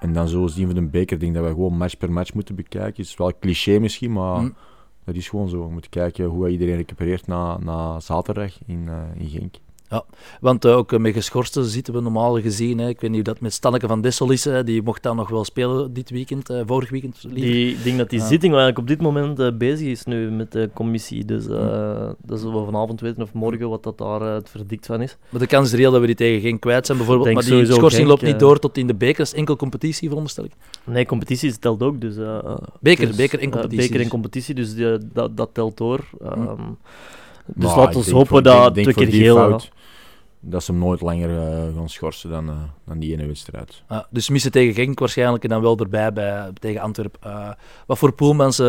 en 0.00 0.12
dan 0.12 0.28
zo 0.28 0.46
zien 0.46 0.68
we 0.68 0.74
de 0.74 0.82
beker. 0.82 1.18
Denk 1.18 1.34
dat 1.34 1.44
we 1.44 1.50
gewoon 1.50 1.76
match 1.76 1.96
per 1.96 2.12
match 2.12 2.34
moeten 2.34 2.54
bekijken. 2.54 2.96
Het 3.02 3.06
is 3.06 3.16
wel 3.16 3.32
cliché 3.40 3.78
misschien, 3.78 4.12
maar 4.12 4.38
Hm. 4.38 4.50
dat 5.04 5.14
is 5.14 5.28
gewoon 5.28 5.48
zo. 5.48 5.66
We 5.66 5.72
moeten 5.72 5.90
kijken 5.90 6.24
hoe 6.24 6.48
iedereen 6.48 6.76
recupereert 6.76 7.26
na, 7.26 7.58
na 7.58 8.00
zaterdag 8.00 8.58
in, 8.66 8.88
eh, 8.88 9.20
in 9.22 9.28
Genk. 9.28 9.54
Want 10.40 10.64
eh, 10.64 10.76
ook 10.76 10.92
eh, 10.92 10.98
met 10.98 11.12
geschorsten 11.14 11.64
zitten 11.64 11.94
we 11.94 12.00
normaal 12.00 12.40
gezien. 12.40 12.78
Hè. 12.78 12.88
Ik 12.88 13.00
weet 13.00 13.10
niet 13.10 13.24
hoe 13.24 13.32
dat 13.34 13.40
met 13.42 13.52
Stanneke 13.52 13.86
van 13.86 14.00
Dessel 14.00 14.30
is. 14.30 14.44
hè. 14.44 14.64
Die 14.64 14.82
mocht 14.82 15.02
dan 15.02 15.16
nog 15.16 15.28
wel 15.28 15.44
spelen 15.44 15.92
dit 15.92 16.10
weekend, 16.10 16.50
eh, 16.50 16.60
vorig 16.66 16.90
weekend. 16.90 17.16
liever. 17.22 17.52
Die, 17.52 17.70
ik 17.70 17.84
denk 17.84 17.98
dat 17.98 18.10
die 18.10 18.18
Ja. 18.18 18.26
zitting 18.26 18.52
eigenlijk 18.52 18.78
op 18.80 18.86
dit 18.88 19.00
moment 19.00 19.38
eh, 19.38 19.48
bezig 19.58 19.86
is 19.88 20.04
nu 20.04 20.30
met 20.30 20.52
de 20.52 20.70
commissie. 20.74 21.24
Dus 21.24 21.46
eh, 21.48 22.08
dat 22.22 22.40
zullen 22.40 22.58
we 22.58 22.64
vanavond 22.64 23.00
weten 23.00 23.22
of 23.22 23.32
morgen 23.32 23.68
wat 23.68 23.82
dat 23.82 23.98
daar 23.98 24.20
het 24.20 24.50
verdict 24.50 24.86
van 24.86 25.00
is. 25.02 25.16
Maar 25.28 25.40
de 25.40 25.46
kans 25.46 25.72
is 25.72 25.78
reëel 25.78 25.90
dat 25.90 26.00
we 26.00 26.06
die 26.06 26.14
tegen 26.16 26.40
geen 26.40 26.58
kwijt 26.58 26.86
zijn, 26.86 26.98
bijvoorbeeld. 26.98 27.26
Denk 27.28 27.36
maar 27.40 27.46
die 27.48 27.54
sowieso 27.58 27.78
schorsing 27.78 28.08
loopt 28.08 28.22
niet 28.22 28.38
door 28.38 28.58
tot 28.58 28.76
in 28.78 28.86
de 28.86 28.94
beker. 28.94 29.16
Dat 29.16 29.26
is 29.26 29.34
enkel 29.34 29.56
competitie, 29.56 30.08
veronderstel 30.08 30.44
ik. 30.44 30.52
Nee, 30.84 31.06
competitie 31.06 31.58
telt 31.58 31.82
ook. 31.82 32.00
Dus, 32.00 32.16
eh, 32.16 32.54
Beker, 32.80 33.06
dus, 33.06 33.16
beker 33.16 33.38
en 33.40 33.50
competitie 33.50 33.78
beker 33.80 33.94
en 33.96 34.00
dus. 34.02 34.10
competitie, 34.10 34.54
dus 34.54 34.74
die- 34.74 34.98
dat, 35.12 35.36
dat 35.36 35.50
telt 35.52 35.76
door. 35.76 36.00
Ehm, 36.22 36.56
dus 37.46 37.74
laten 37.74 38.00
we 38.00 38.10
hopen 38.10 38.26
voor- 38.26 38.42
dat 38.42 38.74
twee 38.74 38.92
keer 38.94 39.06
geel... 39.10 39.60
Dat 40.46 40.64
ze 40.64 40.70
hem 40.70 40.80
nooit 40.80 41.00
langer 41.00 41.30
eh, 41.30 41.76
gaan 41.76 41.88
schorsen 41.88 42.30
dan, 42.30 42.48
eh, 42.48 42.62
dan 42.86 42.98
die 42.98 43.12
ene 43.12 43.26
wedstrijd. 43.26 43.82
Ah, 43.86 44.04
dus 44.10 44.28
missen 44.28 44.52
tegen 44.52 44.74
Genk 44.74 44.98
waarschijnlijk 44.98 45.42
en 45.42 45.48
dan 45.48 45.62
wel 45.62 45.78
erbij 45.78 46.12
bij, 46.12 46.50
tegen 46.60 46.80
Antwerpen. 46.80 47.20
Eh, 47.22 47.50
wat 47.86 47.98
voor 47.98 48.12
Poelmans 48.12 48.62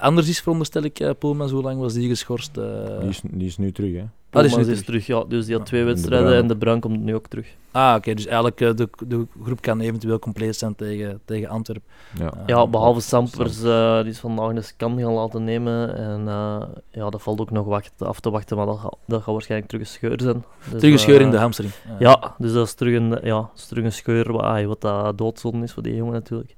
anders 0.00 0.28
is, 0.28 0.40
veronderstel 0.40 0.82
ik. 0.82 1.14
Poelmans, 1.18 1.52
hoe 1.52 1.62
lang 1.62 1.80
was 1.80 1.92
die 1.92 2.08
geschorst? 2.08 2.54
Die, 2.54 3.08
is, 3.08 3.20
die 3.30 3.46
is 3.46 3.56
nu 3.56 3.72
terug, 3.72 3.94
hè? 3.94 4.04
Die 4.30 4.44
is 4.44 4.56
nu 4.56 4.72
is 4.72 4.84
terug, 4.84 5.06
ja. 5.06 5.24
Dus 5.28 5.46
die 5.46 5.56
had 5.56 5.66
twee 5.66 5.80
en 5.80 5.86
de 5.86 5.92
wedstrijden 5.92 6.34
en 6.34 6.46
de 6.46 6.56
Bruin 6.56 6.80
komt 6.80 7.00
nu 7.00 7.14
ook 7.14 7.26
terug. 7.26 7.46
Ah, 7.72 7.94
oké. 7.96 8.14
dus 8.14 8.26
eigenlijk 8.26 8.60
eh, 8.60 8.74
de, 8.74 8.88
de 9.06 9.26
groep 9.44 9.60
kan 9.60 9.80
eventueel 9.80 10.18
compleet 10.18 10.56
zijn 10.56 10.76
tegen, 10.76 11.20
tegen 11.24 11.48
Antwerpen. 11.48 11.88
Ja. 12.18 12.32
Ja, 12.46 12.66
behalve 12.66 13.00
Sam- 13.00 13.26
Sampers, 13.26 13.62
eh, 13.62 14.00
die 14.00 14.10
is 14.10 14.18
vandaag 14.18 14.48
een 14.48 14.64
scan 14.64 14.98
gaan 15.00 15.12
laten 15.12 15.44
nemen. 15.44 15.96
En 15.96 16.28
eh, 16.28 16.62
ja, 16.90 17.10
dat 17.10 17.22
valt 17.22 17.40
ook 17.40 17.50
nog 17.50 17.66
wacht, 17.66 17.92
af 17.98 18.20
te 18.20 18.30
wachten, 18.30 18.56
maar 18.56 18.66
dat 18.66 18.78
gaat, 18.78 18.96
dat 19.06 19.22
gaat 19.22 19.32
waarschijnlijk 19.32 19.70
terug 19.70 19.86
een 19.86 19.92
scheur 19.92 20.20
zijn. 20.20 20.44
Dus, 20.70 20.78
terug 20.80 20.92
een 20.92 20.98
scheur 20.98 21.18
eh, 21.18 21.24
in 21.24 21.30
de 21.30 21.36
hamstring. 21.38 21.72
Ja, 21.98 22.34
dus 22.38 22.52
dat 22.52 22.66
is 22.66 22.74
terug 22.74 22.94
een, 22.96 23.18
ja, 23.22 23.36
dat 23.40 23.50
is 23.56 23.66
terug 23.66 23.84
een 23.84 23.92
scheur, 23.92 24.32
wat, 24.32 24.42
ai, 24.42 24.66
wat 24.66 24.80
dat 24.80 25.18
doodzonde 25.18 25.64
is 25.64 25.72
voor 25.72 25.82
die 25.82 25.94
jongen 25.94 26.12
natuurlijk. 26.12 26.54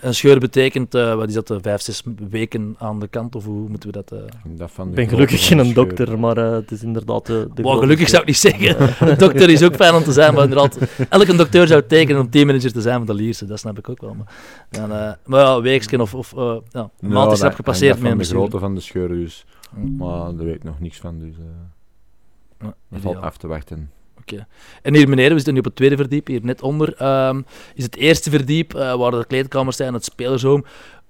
Een 0.00 0.14
scheur 0.14 0.38
betekent, 0.40 0.94
eh, 0.94 1.14
wat 1.14 1.28
is 1.28 1.34
dat, 1.34 1.50
eh, 1.50 1.56
vijf, 1.60 1.80
zes 1.80 2.02
weken 2.28 2.74
aan 2.78 3.00
de 3.00 3.08
kant? 3.08 3.34
Of 3.34 3.44
hoe 3.44 3.68
moeten 3.68 3.88
we 3.92 3.94
dat... 3.94 4.12
eh 4.12 4.18
Dat 4.44 4.70
van 4.70 4.88
Ik 4.88 4.94
ben 4.94 5.08
gelukkig 5.08 5.46
geen 5.46 5.72
dokter, 5.74 6.18
maar 6.18 6.36
eh, 6.36 6.50
het 6.50 6.70
is 6.70 6.82
inderdaad 6.82 7.04
de, 7.06 7.22
de 7.54 7.62
Wow, 7.62 7.70
grote 7.70 7.78
gelukkig 7.80 8.08
zou 8.08 8.20
ik 8.22 8.28
niet 8.28 8.36
zeggen. 8.36 8.76
Een 9.10 9.18
dokter 9.18 9.50
is 9.50 9.62
ook 9.62 9.74
fijn 9.74 9.94
om 9.94 10.02
te 10.02 10.12
zijn, 10.12 10.34
maar 10.34 10.42
inderdaad, 10.42 10.78
elke 11.08 11.36
dokter 11.36 11.66
zou 11.66 11.82
tekenen 11.86 12.20
om 12.20 12.30
teammanager 12.30 12.72
te 12.72 12.80
zijn 12.80 12.96
van 12.96 13.06
de 13.06 13.14
Lierse. 13.14 13.46
Dat 13.46 13.58
snap 13.58 13.78
ik 13.78 13.88
ook 13.88 14.00
wel. 14.00 14.14
Maar, 14.14 14.26
dan, 14.70 14.92
eh, 14.92 15.12
maar 15.24 15.40
ja, 15.40 15.60
weeksken 15.60 16.00
of, 16.00 16.14
of 16.14 16.32
eh, 16.36 16.56
ja, 16.70 16.90
een 17.00 17.08
maand 17.08 17.32
is 17.32 17.38
dat- 17.38 17.54
gepasseerd 17.54 17.92
dat 17.92 18.02
met 18.02 18.10
een 18.12 18.16
van 18.18 18.26
de 18.26 18.30
grootte 18.34 18.58
van 18.58 18.74
de 18.74 18.80
scheur, 18.80 19.08
dus. 19.08 19.44
Mm. 19.74 19.96
Maar 19.96 20.36
daar 20.36 20.44
weet 20.44 20.54
ik 20.54 20.64
nog 20.64 20.80
niks 20.80 20.98
van, 20.98 21.18
dus... 21.18 21.34
eh 21.38 21.44
Ja, 22.66 22.74
dat 22.90 23.00
valt 23.00 23.16
af 23.20 23.36
te 23.36 23.46
wachten. 23.46 23.90
Oké. 24.20 24.46
En 24.82 24.94
hier 24.94 25.06
beneden, 25.06 25.30
we 25.30 25.34
zitten 25.36 25.52
nu 25.52 25.58
op 25.58 25.64
het 25.64 25.76
tweede 25.76 25.96
verdiep, 25.96 26.26
hier 26.26 26.40
net 26.44 26.62
onder, 26.62 26.94
ehm, 26.96 27.42
is 27.74 27.84
het 27.84 27.96
eerste 27.96 28.30
verdiep, 28.30 28.74
eh, 28.74 28.94
waar 28.94 29.10
de 29.10 29.24
kleedkamers 29.26 29.76
zijn, 29.76 29.94
het 29.94 30.04
spelershome. 30.04 30.64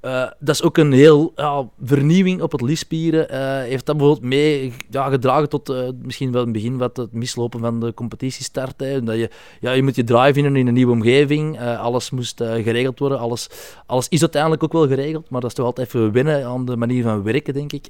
Eh, 0.07 0.31
dat 0.39 0.55
is 0.55 0.63
ook 0.63 0.77
een 0.77 0.93
heel 0.93 1.33
ja, 1.37 1.69
vernieuwing 1.85 2.43
op 2.43 2.53
het 2.53 2.61
lispieren. 2.61 3.29
Eh, 3.29 3.69
heeft 3.69 3.87
dat 3.87 3.97
bijvoorbeeld 3.97 4.29
mee 4.29 4.73
ja, 4.91 5.09
gedragen 5.09 5.49
tot 5.49 5.69
eh, 5.69 5.89
misschien 6.03 6.33
wel 6.33 6.41
in 6.41 6.49
het 6.49 6.57
begin 6.57 6.77
wat 6.77 6.97
het 6.97 7.13
mislopen 7.13 7.61
van 7.61 7.81
de 7.81 7.95
competitiestart? 7.95 8.81
Hè? 8.81 9.03
Dat 9.03 9.17
je, 9.17 9.31
ja, 9.61 9.73
je 9.73 9.83
moet 9.83 9.97
je 9.97 10.05
draai 10.05 10.33
vinden 10.33 10.57
in 10.57 10.67
een 10.67 10.75
nieuwe 10.75 10.93
omgeving. 10.93 11.61
Alles 11.61 12.11
moest 12.11 12.43
geregeld 12.43 12.99
worden. 12.99 13.19
Alles, 13.19 13.49
alles 13.87 14.09
is 14.09 14.21
uiteindelijk 14.21 14.63
ook 14.63 14.73
wel 14.73 14.87
geregeld, 14.87 15.31
maar 15.31 15.41
dat 15.41 15.51
is 15.51 15.57
toch 15.57 15.67
altijd 15.67 15.87
even 15.87 16.13
wennen 16.13 16.47
aan 16.47 16.65
de 16.65 16.77
manier 16.77 17.03
van 17.03 17.23
werken, 17.23 17.55
denk 17.55 17.73
ik. 17.73 17.89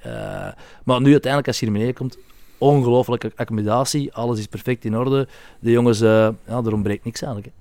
Maar 0.85 1.00
nu 1.00 1.11
uiteindelijk, 1.11 1.46
als 1.46 1.58
je 1.61 1.64
hier 1.64 1.75
beneden 1.75 1.94
komt, 1.94 2.18
ongelooflijke 2.58 3.32
accommodatie. 3.35 4.14
Alles 4.14 4.38
is 4.38 4.46
perfect 4.46 4.85
in 4.85 4.96
orde. 4.96 5.28
De 5.61 5.70
jongens, 5.70 5.99
ja, 5.99 6.35
er 6.46 6.73
ontbreekt 6.73 7.04
niks 7.04 7.23
eigenlijk. 7.23 7.52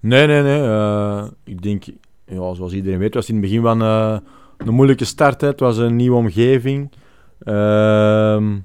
Nee, 0.00 0.26
nee, 0.26 0.42
nee. 0.42 1.30
ik 1.44 1.62
denk, 1.62 1.84
ja, 2.28 2.54
zoals 2.54 2.72
iedereen 2.72 2.98
weet, 2.98 3.14
was 3.14 3.26
het 3.26 3.36
in 3.36 3.42
het 3.42 3.50
begin 3.50 3.62
van 3.62 3.82
eh, 3.82 4.18
een 4.56 4.74
moeilijke 4.74 5.04
start. 5.04 5.40
Hè. 5.40 5.46
Het 5.46 5.60
was 5.60 5.76
een 5.76 5.96
nieuwe 5.96 6.16
omgeving. 6.16 6.90
Ehm 7.38 8.56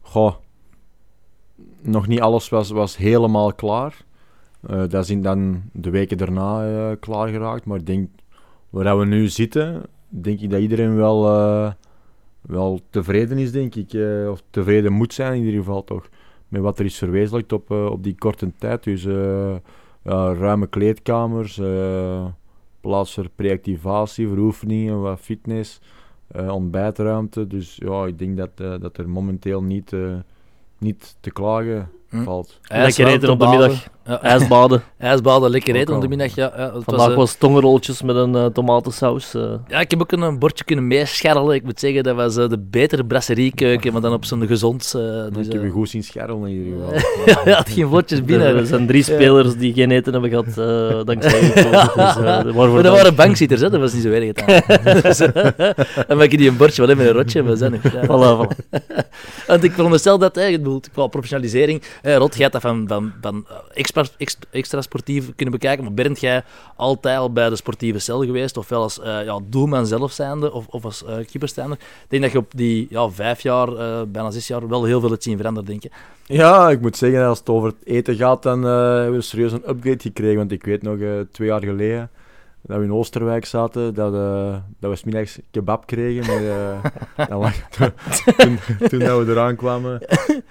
goh, 0.00 0.34
nog 1.80 2.06
niet 2.06 2.20
alles 2.20 2.48
was, 2.48 2.70
was 2.70 2.96
helemaal 2.96 3.52
klaar. 3.52 4.04
Eh, 4.60 4.82
dat 4.88 5.08
in 5.08 5.22
dan 5.22 5.62
de 5.72 5.90
weken 5.90 6.16
daarna 6.16 6.66
eh, 6.66 6.96
klaar 7.00 7.28
geraakt. 7.28 7.64
Maar 7.64 7.78
ik 7.78 7.86
denk, 7.86 8.08
waar 8.70 8.98
we 8.98 9.04
nu 9.04 9.28
zitten, 9.28 9.82
denk 10.08 10.40
ik 10.40 10.50
dat 10.50 10.60
iedereen 10.60 10.96
wel, 10.96 11.22
wel 12.40 12.80
tevreden 12.90 13.38
is, 13.38 13.52
denk 13.52 13.74
ik. 13.74 13.96
of 14.30 14.42
tevreden 14.50 14.92
moet 14.92 15.14
zijn 15.14 15.32
in 15.32 15.44
ieder 15.44 15.58
geval 15.58 15.84
toch. 15.84 16.08
Met 16.48 16.62
wat 16.62 16.78
er 16.78 16.84
is 16.84 16.98
verwezenlijkt 16.98 17.52
op, 17.52 17.70
op 17.70 18.02
die 18.02 18.14
korte 18.18 18.52
tijd. 18.58 18.84
Dus 18.84 19.04
ruime 20.38 20.66
kleedkamers, 20.66 21.60
plaats 22.80 23.14
voor 23.14 23.28
pre-activatie, 23.34 24.28
voor 24.28 24.38
oefeningen, 24.38 25.00
wat 25.00 25.20
fitness, 25.20 25.80
eh, 26.28 26.54
ontbijtruimte. 26.54 27.46
Dus 27.46 27.76
ja, 27.76 28.06
ik 28.06 28.18
denk 28.18 28.36
dat, 28.36 28.50
eh, 28.54 28.74
dat 28.80 28.98
er 28.98 29.08
momenteel 29.08 29.62
niet, 29.62 29.92
eh, 29.92 30.14
niet 30.78 31.16
te 31.20 31.30
klagen 31.30 31.90
Hm. 32.08 32.22
valt. 32.22 32.60
Lekker 32.62 33.06
eten 33.06 33.30
op 33.30 33.40
de 33.40 33.46
middag, 33.46 33.88
Ja, 34.08 34.22
ijsbaden. 34.22 34.82
ijsbaden, 34.98 35.50
lekker 35.50 35.74
eten 35.74 35.94
op 35.94 36.00
de 36.00 36.08
middag. 36.08 36.34
Ja, 36.34 36.52
ja, 36.56 36.62
het 36.74 36.84
Vandaag 36.84 37.04
was, 37.04 37.08
eh, 37.10 37.16
was 37.16 37.34
tongenrolletjes 37.34 38.02
met 38.02 38.16
een 38.16 38.34
eh, 38.34 38.46
tomatensaus. 38.46 39.34
eh. 39.34 39.42
ja, 39.68 39.80
ik 39.80 39.90
heb 39.90 40.00
ook 40.00 40.12
een, 40.12 40.20
een 40.20 40.38
bordje 40.38 40.64
kunnen 40.64 40.86
meescharrelen. 40.86 41.54
Ik 41.54 41.62
moet 41.64 41.80
zeggen, 41.80 42.02
dat 42.02 42.16
was 42.16 42.36
eh, 42.36 42.48
de 42.48 42.58
betere 42.58 43.04
brasseriekeuken, 43.04 43.92
maar 43.92 44.00
dan 44.00 44.12
op 44.12 44.24
zo'n 44.24 44.46
gezond... 44.46 44.92
eh, 44.96 45.02
Dus, 45.32 45.46
ik 45.46 45.52
heb 45.52 45.60
eh, 45.60 45.66
je 45.66 45.72
goed 45.72 45.88
zien 45.88 46.04
scharrelen 46.04 46.48
in 46.48 46.64
ieder 46.64 46.78
geval. 46.78 46.94
ja, 47.26 47.40
hij 47.44 47.52
had 47.52 47.68
geen 47.68 47.88
bordjes 47.88 48.24
binnen. 48.24 48.56
Er 48.56 48.66
zijn 48.66 48.86
drie 48.86 49.02
spelers 49.02 49.56
die 49.56 49.72
geen 49.72 49.90
eten 49.90 50.12
hebben 50.12 50.30
gehad 50.30 50.46
eh, 50.58 51.04
dankzij. 51.04 51.40
Dus, 51.98 52.16
eh, 52.16 52.54
Maar 52.54 52.82
dat 52.82 52.92
waren 52.92 53.14
bankzitters, 53.14 53.60
hè? 53.60 53.70
dat 53.70 53.80
was 53.80 53.92
niet 53.92 54.02
zo 54.02 54.10
erg 54.10 54.32
dus, 55.02 55.20
eh, 55.20 55.50
dan 56.06 56.16
maak 56.16 56.30
je 56.30 56.36
die 56.36 56.48
een 56.48 56.56
bordje, 56.56 56.80
wat 56.80 56.88
hebben 56.88 57.06
we 57.06 57.10
een 57.12 57.16
rotje, 57.18 57.42
we 57.42 57.56
zijn 57.56 57.72
er. 57.74 57.80
Ja. 57.92 58.02
Voilà, 58.04 58.46
voilà. 58.46 58.76
Want 59.46 59.64
ik 59.64 59.72
veronderstel 59.72 60.18
dat, 60.18 60.34
hè, 60.34 60.46
ik 60.46 60.56
bedoel, 60.56 60.80
qua 60.92 61.06
professionalisering, 61.06 61.82
hè, 62.02 62.16
Rot, 62.16 62.38
hebt 62.38 62.52
dat 62.52 62.62
van, 62.62 62.84
van, 62.88 63.12
van 63.20 63.44
eh, 63.48 63.54
extra, 64.16 64.48
extra, 64.50 64.80
sportief 64.80 65.34
kunnen 65.34 65.54
bekijken, 65.54 65.84
maar 65.84 65.94
Bernd, 65.94 66.20
jij 66.20 66.44
altijd 66.76 67.18
al 67.18 67.32
bij 67.32 67.48
de 67.48 67.56
sportieve 67.56 67.98
cel 67.98 68.24
geweest, 68.24 68.56
ofwel 68.56 68.82
als 68.82 69.00
eh, 69.00 69.24
ja, 69.24 69.38
doelman 69.44 69.86
zelf 69.86 70.12
zijnde, 70.12 70.52
of, 70.52 70.66
of 70.66 70.84
als 70.84 71.04
eh 71.04 71.14
keeper. 71.14 71.48
Ik 71.48 71.78
denk 72.08 72.22
dat 72.22 72.32
je 72.32 72.38
op 72.38 72.52
die 72.54 72.86
ja, 72.90 73.10
vijf 73.10 73.40
jaar, 73.40 73.68
eh, 73.68 74.02
bijna 74.08 74.30
zes 74.30 74.46
jaar, 74.46 74.68
wel 74.68 74.84
heel 74.84 75.00
veel 75.00 75.10
hebt 75.10 75.22
zien 75.22 75.36
veranderen, 75.36 75.68
denk 75.68 75.82
je. 75.82 75.90
Ja, 76.26 76.70
ik 76.70 76.80
moet 76.80 76.96
zeggen, 76.96 77.26
als 77.26 77.38
het 77.38 77.48
over 77.48 77.68
het 77.68 77.84
eten 77.84 78.16
gaat, 78.16 78.42
dan 78.42 78.62
hebben 78.62 79.12
we 79.12 79.20
serieus 79.20 79.52
een 79.52 79.68
upgrade 79.68 80.00
gekregen. 80.00 80.36
Want 80.36 80.52
ik 80.52 80.64
weet 80.64 80.82
nog, 80.82 80.98
twee 81.32 81.48
jaar 81.48 81.62
geleden, 81.62 82.10
dat 82.68 82.78
we 82.78 82.84
in 82.84 82.92
Oosterwijk 82.92 83.44
zaten, 83.44 83.94
dat, 83.94 84.14
eh, 84.14 84.54
dat 84.80 84.90
we 84.90 84.96
smiddags 84.96 85.38
kebab 85.50 85.86
kregen. 85.86 86.26
Maar, 86.26 86.44
eh, 87.16 87.28
dan 87.28 87.38
lag, 87.38 87.54
toen, 87.70 87.90
toen, 88.36 88.58
toen 88.88 88.98
dat 88.98 89.24
we 89.26 89.32
eraan 89.32 89.56
kwamen, 89.56 90.00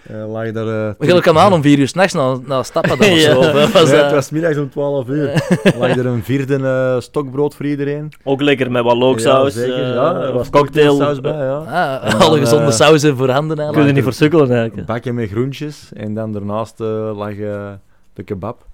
eh 0.08 0.32
lag 0.32 0.52
daar... 0.52 0.96
Maar 1.00 1.08
je 1.08 1.22
kan 1.22 1.38
aan 1.38 1.54
om 1.54 1.62
vier 1.62 1.80
uur 1.80 1.88
s'nachts 1.88 2.14
naar, 2.14 2.38
naar 2.46 2.66
stappen 2.66 2.98
dan 2.98 3.10
Ja. 3.16 3.38
of, 3.38 3.72
was, 3.74 3.90
Nee, 3.92 4.02
het 4.02 4.12
was 4.12 4.30
middags 4.30 4.58
om 4.58 4.70
12 4.70 5.08
uur. 5.08 5.48
lag 5.80 5.96
er 5.98 6.06
een 6.06 6.24
vierde 6.24 6.56
eh, 6.56 7.00
stokbrood 7.02 7.56
voor 7.56 7.66
iedereen. 7.66 8.12
Ook 8.24 8.42
lekker 8.42 8.72
met 8.72 8.84
wat 8.84 8.98
looksaus, 8.98 9.54
Ja, 9.54 9.60
zeker. 9.60 9.84
eh, 9.84 9.94
Ja, 9.94 10.16
er 10.22 10.32
was 10.34 10.42
of 10.42 10.50
cocktail. 10.50 11.22
bij, 11.22 11.32
ja. 11.32 11.58
ah, 11.58 12.08
En 12.14 12.18
alle 12.20 12.30
dan, 12.30 12.40
gezonde 12.40 12.72
sauzen 12.72 13.18
voorhanden 13.18 13.72
Kun 13.72 13.86
je 13.86 13.92
niet 13.92 14.04
versukkelen 14.04 14.48
eigenlijk. 14.50 14.78
Een 14.78 14.86
bakje 14.86 15.14
met 15.14 15.30
groentjes 15.30 15.92
en 15.94 16.14
dan 16.14 16.32
daarnaast 16.34 16.80
eh, 16.82 17.12
lag 17.18 17.30
eh, 17.38 17.70
de 18.14 18.24
kebab. 18.24 18.66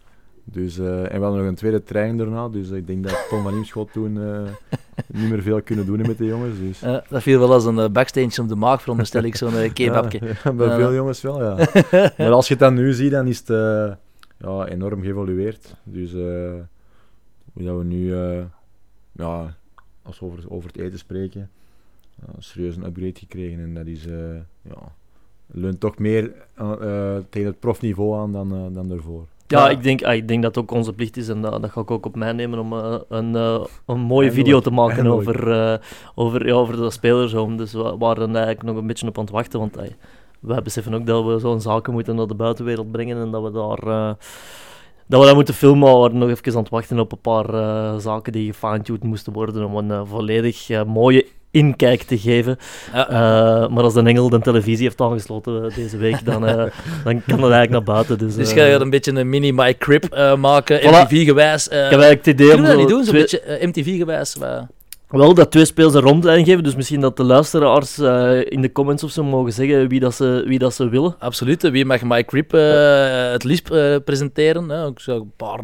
Dus, 0.43 0.77
eh, 0.77 1.11
en 1.11 1.17
we 1.17 1.23
hadden 1.23 1.37
nog 1.39 1.47
een 1.47 1.55
tweede 1.55 1.83
trein 1.83 2.17
daarna, 2.17 2.49
dus 2.49 2.69
ik 2.69 2.87
denk 2.87 3.03
dat 3.03 3.25
Tom 3.29 3.43
van 3.43 3.53
Imschot 3.53 3.91
toen 3.91 4.21
eh, 4.21 4.41
niet 5.19 5.29
meer 5.29 5.41
veel 5.41 5.61
kunnen 5.61 5.85
doen 5.85 6.01
met 6.01 6.17
de 6.17 6.25
jongens. 6.25 6.59
Dus. 6.59 6.81
Eh, 6.81 6.97
dat 7.09 7.21
viel 7.21 7.39
wel 7.39 7.53
als 7.53 7.65
een 7.65 7.91
baksteentje 7.91 8.41
op 8.41 8.47
de 8.47 8.55
maag, 8.55 8.81
veronderstel 8.81 9.23
ik, 9.23 9.35
zo'n 9.35 9.53
uh, 9.63 9.73
kebabje. 9.73 10.19
Ja, 10.21 10.27
ja, 10.43 10.53
bij 10.53 10.67
Ja, 10.67 10.75
veel 10.75 10.89
ja. 10.89 10.95
jongens 10.95 11.21
wel, 11.21 11.43
ja. 11.43 11.55
maar 12.17 12.31
als 12.31 12.47
je 12.47 12.53
het 12.53 12.63
dan 12.63 12.73
nu 12.73 12.93
ziet, 12.93 13.11
dan 13.11 13.27
is 13.27 13.37
het 13.37 13.47
ja, 14.37 14.67
enorm 14.67 15.01
geëvolueerd. 15.01 15.75
Dus 15.83 16.11
hoe 17.53 17.63
dat 17.63 17.77
we 17.77 17.83
nu, 17.83 18.15
ja, 19.11 19.57
als 20.01 20.19
we 20.19 20.25
over, 20.25 20.51
over 20.51 20.69
het 20.69 20.77
eten 20.77 20.99
spreken, 20.99 21.49
ja, 22.15 22.33
serieus 22.39 22.75
een 22.75 22.85
upgrade 22.85 23.19
gekregen. 23.19 23.59
En 23.59 23.73
dat 23.73 23.85
is, 23.85 24.03
ja, 24.61 24.93
leunt 25.45 25.79
toch 25.79 25.97
meer 25.97 26.31
tegen 27.29 27.47
het 27.47 27.59
profniveau 27.59 28.21
aan 28.21 28.31
dan, 28.31 28.73
dan 28.73 28.87
daarvoor. 28.87 29.27
Ja, 29.47 29.69
ik 29.69 29.83
denk, 29.83 30.03
ah, 30.03 30.13
ik 30.13 30.27
denk 30.27 30.43
dat 30.43 30.55
het 30.55 30.63
ook 30.63 30.71
onze 30.71 30.93
plicht 30.93 31.17
is 31.17 31.29
en 31.29 31.41
dat, 31.41 31.61
dat 31.61 31.71
ga 31.71 31.81
ik 31.81 31.91
ook 31.91 32.05
op 32.05 32.15
mij 32.15 32.31
nemen 32.31 32.59
om 32.59 32.73
eh, 32.73 32.95
een, 33.09 33.35
eh, 33.35 33.63
een 33.85 33.99
mooie 33.99 34.27
Eindelijk, 34.27 34.33
video 34.33 34.59
te 34.59 34.71
maken 34.71 34.95
eindelijk. 34.95 35.29
over, 35.29 35.51
eh, 35.51 35.77
over, 36.15 36.47
ja, 36.47 36.53
over 36.53 36.75
de 36.77 36.91
spelershome. 36.91 37.55
Dus 37.55 37.73
we 37.73 37.95
waren 37.97 38.35
eigenlijk 38.35 38.63
nog 38.63 38.75
een 38.75 38.87
beetje 38.87 39.07
op 39.07 39.17
aan 39.17 39.23
het 39.23 39.33
wachten, 39.33 39.59
want 39.59 39.77
wij 40.39 40.61
beseffen 40.61 40.93
ook 40.93 41.05
dat 41.05 41.25
we 41.25 41.39
zo'n 41.39 41.61
zaken 41.61 41.93
moeten 41.93 42.15
naar 42.15 42.27
de 42.27 42.35
buitenwereld 42.35 42.91
brengen 42.91 43.17
en 43.17 43.31
dat 43.31 43.43
we 43.43 43.51
daar... 43.51 44.15
dat 45.07 45.19
we 45.19 45.25
dat 45.25 45.35
moeten 45.35 45.53
filmen, 45.53 45.91
we 45.91 45.97
waren 45.97 46.17
nog 46.17 46.29
even 46.29 46.53
aan 46.53 46.59
het 46.59 46.69
wachten 46.69 46.99
op 46.99 47.11
een 47.11 47.21
paar 47.21 48.01
zaken 48.01 48.31
die 48.31 48.53
gefine-tuned 48.53 49.03
moesten 49.03 49.33
worden 49.33 49.65
om 49.65 49.75
een 49.75 50.07
volledig 50.07 50.85
mooie 50.85 51.27
inkijk 51.53 52.01
te 52.03 52.17
geven. 52.17 52.57
Ja. 52.93 53.09
Eh, 53.09 53.69
maar 53.69 53.83
als 53.83 53.93
de 53.93 54.01
engel 54.01 54.29
de 54.29 54.39
televisie 54.39 54.83
heeft 54.85 55.01
aangesloten 55.01 55.65
eh, 55.69 55.75
deze 55.75 55.97
week, 55.97 56.25
dan, 56.25 56.47
eh, 56.47 56.55
dan 57.03 57.21
kan 57.27 57.39
dat 57.41 57.51
eigenlijk 57.51 57.69
naar 57.69 57.83
buiten. 57.83 58.17
Dus, 58.17 58.35
Dus 58.35 58.51
ga 58.53 58.63
je 58.65 58.73
een 58.75 58.89
beetje 58.89 59.11
een 59.15 59.29
mini 59.29 59.51
My 59.51 59.75
Crib 59.77 60.15
maken, 60.37 60.79
Voilà. 60.81 60.83
MTV-gewijs. 60.83 61.67
ik 61.67 61.73
heb 61.73 61.81
eigenlijk 61.81 62.25
het 62.25 62.27
idee 62.27 62.47
kunnen 62.47 62.65
we 62.65 62.71
dat 62.71 62.79
niet 62.79 62.87
doen, 62.89 63.03
zo'n 63.03 63.13
twee- 63.25 63.41
beetje 63.41 63.67
MTV-gewijs? 63.67 64.35
wa- 64.35 64.67
Wel, 65.09 65.33
dat 65.33 65.51
twee 65.51 65.65
speels 65.65 65.93
een 65.93 66.01
rondleiding 66.01 66.47
geven, 66.47 66.63
dus 66.63 66.75
misschien 66.75 67.01
dat 67.01 67.17
de 67.17 67.23
luisteraars 67.23 67.99
in 68.49 68.61
de 68.61 68.71
comments 68.71 69.03
of 69.03 69.11
zo 69.11 69.23
mogen 69.23 69.53
zeggen 69.53 69.87
wie 69.87 69.99
dat 69.99 70.13
ze, 70.15 70.43
wie 70.47 70.59
dat 70.59 70.73
ze 70.73 70.89
willen. 70.89 71.15
Absoluut. 71.19 71.69
Wie 71.69 71.85
mag 71.85 72.01
My 72.01 72.23
Crib 72.23 72.51
het 73.31 73.43
liefst 73.43 73.69
presenteren? 74.03 74.69
Hè? 74.69 74.87
Ik 74.87 74.99
zou 74.99 75.19
een 75.21 75.31
paar... 75.37 75.59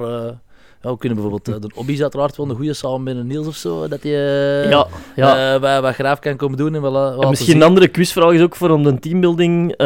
ja, 0.81 0.89
we 0.91 0.97
kunnen 0.97 1.17
bijvoorbeeld 1.17 1.55
eh, 1.55 1.69
de 1.69 1.75
Obbies 1.75 2.01
uiteraard 2.01 2.37
wel 2.37 2.49
een 2.49 2.55
goede 2.55 2.73
samen 2.73 3.03
met 3.03 3.15
een 3.15 3.27
Niels 3.27 3.47
of 3.47 3.55
zo, 3.55 3.87
dat 3.87 4.03
hij 4.03 4.11
eh, 4.11 4.69
ja, 4.69 4.87
ja. 5.15 5.53
eh, 5.53 5.61
wat, 5.61 5.81
wat 5.81 5.93
graaf 5.93 6.19
kan 6.19 6.35
komen 6.35 6.57
doen 6.57 6.75
en 6.75 6.81
wel, 6.81 6.91
wel 6.91 7.21
En 7.21 7.29
misschien 7.29 7.55
een 7.55 7.63
andere 7.63 7.87
quizvraag 7.87 8.31
is 8.31 8.41
ook 8.41 8.55
voor 8.55 8.69
om 8.69 8.83
de 8.83 8.99
teambuilding. 8.99 9.77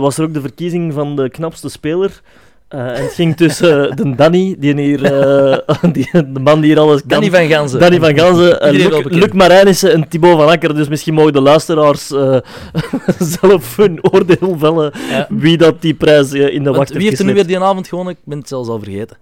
was 0.00 0.18
er 0.18 0.24
ook 0.24 0.34
de 0.34 0.40
verkiezing 0.40 0.92
van 0.92 1.16
de 1.16 1.30
knapste 1.30 1.68
speler? 1.68 2.20
En 2.68 3.02
het 3.02 3.12
ging 3.12 3.36
tussen 3.36 3.96
de 3.96 4.14
Danny, 4.14 4.56
die 4.58 4.80
hier, 4.80 5.00
die, 5.92 6.08
de 6.12 6.40
man 6.40 6.60
die 6.60 6.70
hier 6.70 6.80
alles 6.80 7.00
kan. 7.00 7.08
Danny 7.08 7.30
van 7.30 7.46
Ganzen. 7.46 7.80
Danny 7.80 7.98
van 7.98 8.18
Ganzen, 8.18 8.72
Luc. 8.72 9.04
Luc 9.04 9.32
Marijnissen 9.32 9.92
en 9.92 10.08
Thibaut 10.08 10.36
van 10.38 10.48
Akker. 10.48 10.74
Dus 10.74 10.88
misschien 10.88 11.14
mogen 11.14 11.32
de 11.32 11.40
luisteraars 11.40 12.06
zelf 13.40 13.76
hun 13.76 13.98
oordeel 14.12 14.56
vellen 14.58 14.92
Ja. 15.10 15.26
wie 15.28 15.56
dat 15.56 15.82
die 15.82 15.94
prijs 15.94 16.32
in 16.32 16.64
de 16.64 16.72
wacht 16.72 16.92
wie 16.92 17.08
heeft 17.08 17.18
er 17.18 17.24
nu 17.24 17.34
weer 17.34 17.46
die 17.46 17.58
avond 17.58 17.88
gewonnen? 17.88 18.12
Ik 18.12 18.20
ben 18.24 18.38
het 18.38 18.48
zelfs 18.48 18.68
al 18.68 18.78
vergeten. 18.78 19.16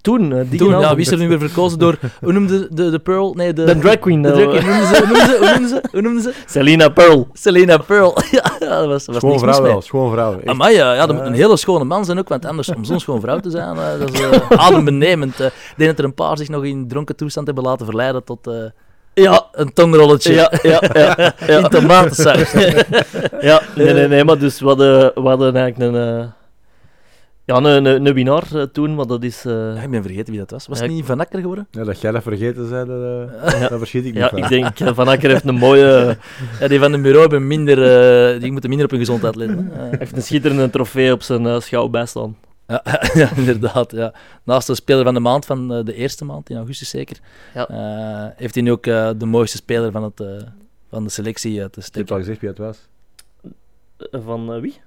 Toen, 0.00 0.32
eh, 0.32 0.40
die 0.50 0.58
Toen, 0.58 0.80
ja, 0.80 0.94
wie 0.94 1.04
is 1.04 1.10
er 1.10 1.18
nu 1.18 1.28
weer 1.28 1.38
verkozen 1.38 1.78
door... 1.78 1.98
Hoe 2.24 2.32
noemde 2.32 2.68
de, 2.70 2.90
de 2.90 2.98
Pearl? 2.98 3.34
Nee, 3.34 3.52
de... 3.52 3.64
De 3.64 3.78
drag 3.78 3.98
queen. 3.98 4.22
de 4.22 4.32
drag 4.32 4.48
queen. 4.48 4.62
Hoe 4.62 4.70
noemden 4.70 4.88
ze? 4.88 4.94
Ze? 5.68 5.80
Hoe 5.92 6.00
ze? 6.02 6.08
Hoe 6.08 6.20
ze? 6.20 6.32
Selena 6.46 6.88
Pearl. 6.88 7.28
Selena 7.32 7.78
Pearl. 7.78 8.16
ja, 8.30 8.42
dat 8.58 8.86
was, 8.86 9.04
dat 9.04 9.14
was 9.14 9.16
Schoon 9.16 9.38
vrouw 9.38 9.62
wel, 9.62 9.82
schoon 9.82 10.12
vrouw. 10.12 10.40
Amai, 10.44 10.74
ja, 10.74 10.94
ja, 10.94 11.06
dat 11.06 11.16
moet 11.16 11.24
een 11.24 11.32
hele 11.32 11.56
schone 11.56 11.84
man 11.84 12.04
zijn 12.04 12.18
ook, 12.18 12.28
want 12.28 12.46
anders 12.46 12.74
om 12.74 12.84
zo'n 12.84 13.00
schoon 13.00 13.20
vrouw 13.20 13.38
te 13.40 13.50
zijn, 13.50 13.76
eh, 13.76 13.98
dat 13.98 14.12
is 14.12 14.20
eh, 14.20 14.50
adembenemend. 14.66 15.40
ik 15.40 15.74
denk 15.76 15.90
dat 15.90 15.98
er 15.98 16.04
een 16.04 16.14
paar 16.14 16.36
zich 16.36 16.48
nog 16.48 16.64
in 16.64 16.88
dronken 16.88 17.16
toestand 17.16 17.46
hebben 17.46 17.64
laten 17.64 17.86
verleiden 17.86 18.24
tot 18.24 18.46
eh, 18.46 18.54
Ja, 19.14 19.46
een 19.52 19.72
tongrolletje 19.72 20.34
ja, 20.34 20.52
ja, 20.62 20.82
ja. 20.92 21.34
ja. 21.46 21.58
in 21.58 21.68
tomatensaus. 21.68 22.52
Ja, 23.40 23.62
nee, 23.74 23.92
nee, 23.92 24.08
nee, 24.08 24.24
maar 24.24 24.38
dus 24.38 24.60
we 24.60 24.66
hadden, 24.66 25.12
we 25.14 25.28
hadden 25.28 25.56
eigenlijk 25.56 25.94
een, 25.94 26.18
eh, 26.18 26.26
ja, 27.48 27.56
een, 27.56 27.64
een, 27.86 28.06
een 28.06 28.14
winnaar 28.14 28.54
eh, 28.54 28.62
toen, 28.62 28.94
maar 28.94 29.06
dat 29.06 29.22
is... 29.22 29.44
eh, 29.44 29.52
Ja, 29.52 29.80
ik 29.82 29.90
ben 29.90 30.02
vergeten 30.02 30.30
wie 30.30 30.38
dat 30.38 30.50
was. 30.50 30.66
Was 30.66 30.76
Ja, 30.78 30.82
het 30.82 30.92
ik- 30.92 30.98
niet 30.98 31.06
Van 31.06 31.20
Akker 31.20 31.40
geworden? 31.40 31.66
Ja, 31.70 31.84
dat 31.84 32.00
jij 32.00 32.10
dat 32.12 32.22
vergeten 32.22 32.68
zei, 32.68 32.86
dat, 32.86 33.02
eh, 33.02 33.60
Ja. 33.60 33.68
daar 33.68 33.78
verschiet 33.78 34.04
ik 34.04 34.12
niet 34.14 34.22
ja, 34.22 34.28
van. 34.28 34.38
ik 34.38 34.48
denk, 34.48 34.94
Van 34.94 35.08
Akker 35.08 35.30
heeft 35.30 35.44
een 35.44 35.54
mooie... 35.54 36.16
Ja, 36.60 36.68
die 36.68 36.78
van 36.78 36.92
de 36.92 36.98
bureau 37.00 37.20
hebben 37.20 37.46
minder, 37.46 37.78
eh, 38.34 38.40
die 38.40 38.50
moeten 38.52 38.68
minder 38.68 38.86
op 38.86 38.92
hun 38.92 39.00
gezondheid 39.00 39.36
letten. 39.36 39.70
Eh, 39.72 39.98
heeft 39.98 40.16
een 40.16 40.22
schitterende 40.22 40.70
trofee 40.70 41.12
op 41.12 41.22
zijn 41.22 41.62
schouw 41.62 41.88
bijstaan. 41.88 42.36
ja, 42.66 42.82
ja, 43.14 43.30
inderdaad. 43.36 43.92
Ja. 43.92 44.12
Naast 44.44 44.66
de 44.66 44.74
speler 44.74 45.04
van 45.04 45.14
de 45.14 45.20
maand, 45.20 45.46
van 45.46 45.68
de 45.84 45.94
eerste 45.94 46.24
maand, 46.24 46.50
in 46.50 46.56
augustus 46.56 46.88
zeker, 46.90 47.16
Ja. 47.54 47.68
eh, 47.68 48.32
heeft 48.36 48.54
hij 48.54 48.62
nu 48.62 48.70
ook 48.70 48.86
eh, 48.86 49.10
de 49.16 49.26
mooiste 49.26 49.56
speler 49.56 49.90
van, 49.92 50.02
het, 50.02 50.20
eh, 50.20 50.26
van 50.90 51.04
de 51.04 51.10
selectie 51.10 51.50
te 51.50 51.56
Je 51.56 51.62
hebt 51.62 51.82
steken. 51.84 52.14
al 52.14 52.20
gezegd 52.20 52.40
wie 52.40 52.48
het 52.48 52.58
was. 52.58 52.78
Van 54.24 54.52
eh, 54.54 54.60
wie? 54.60 54.80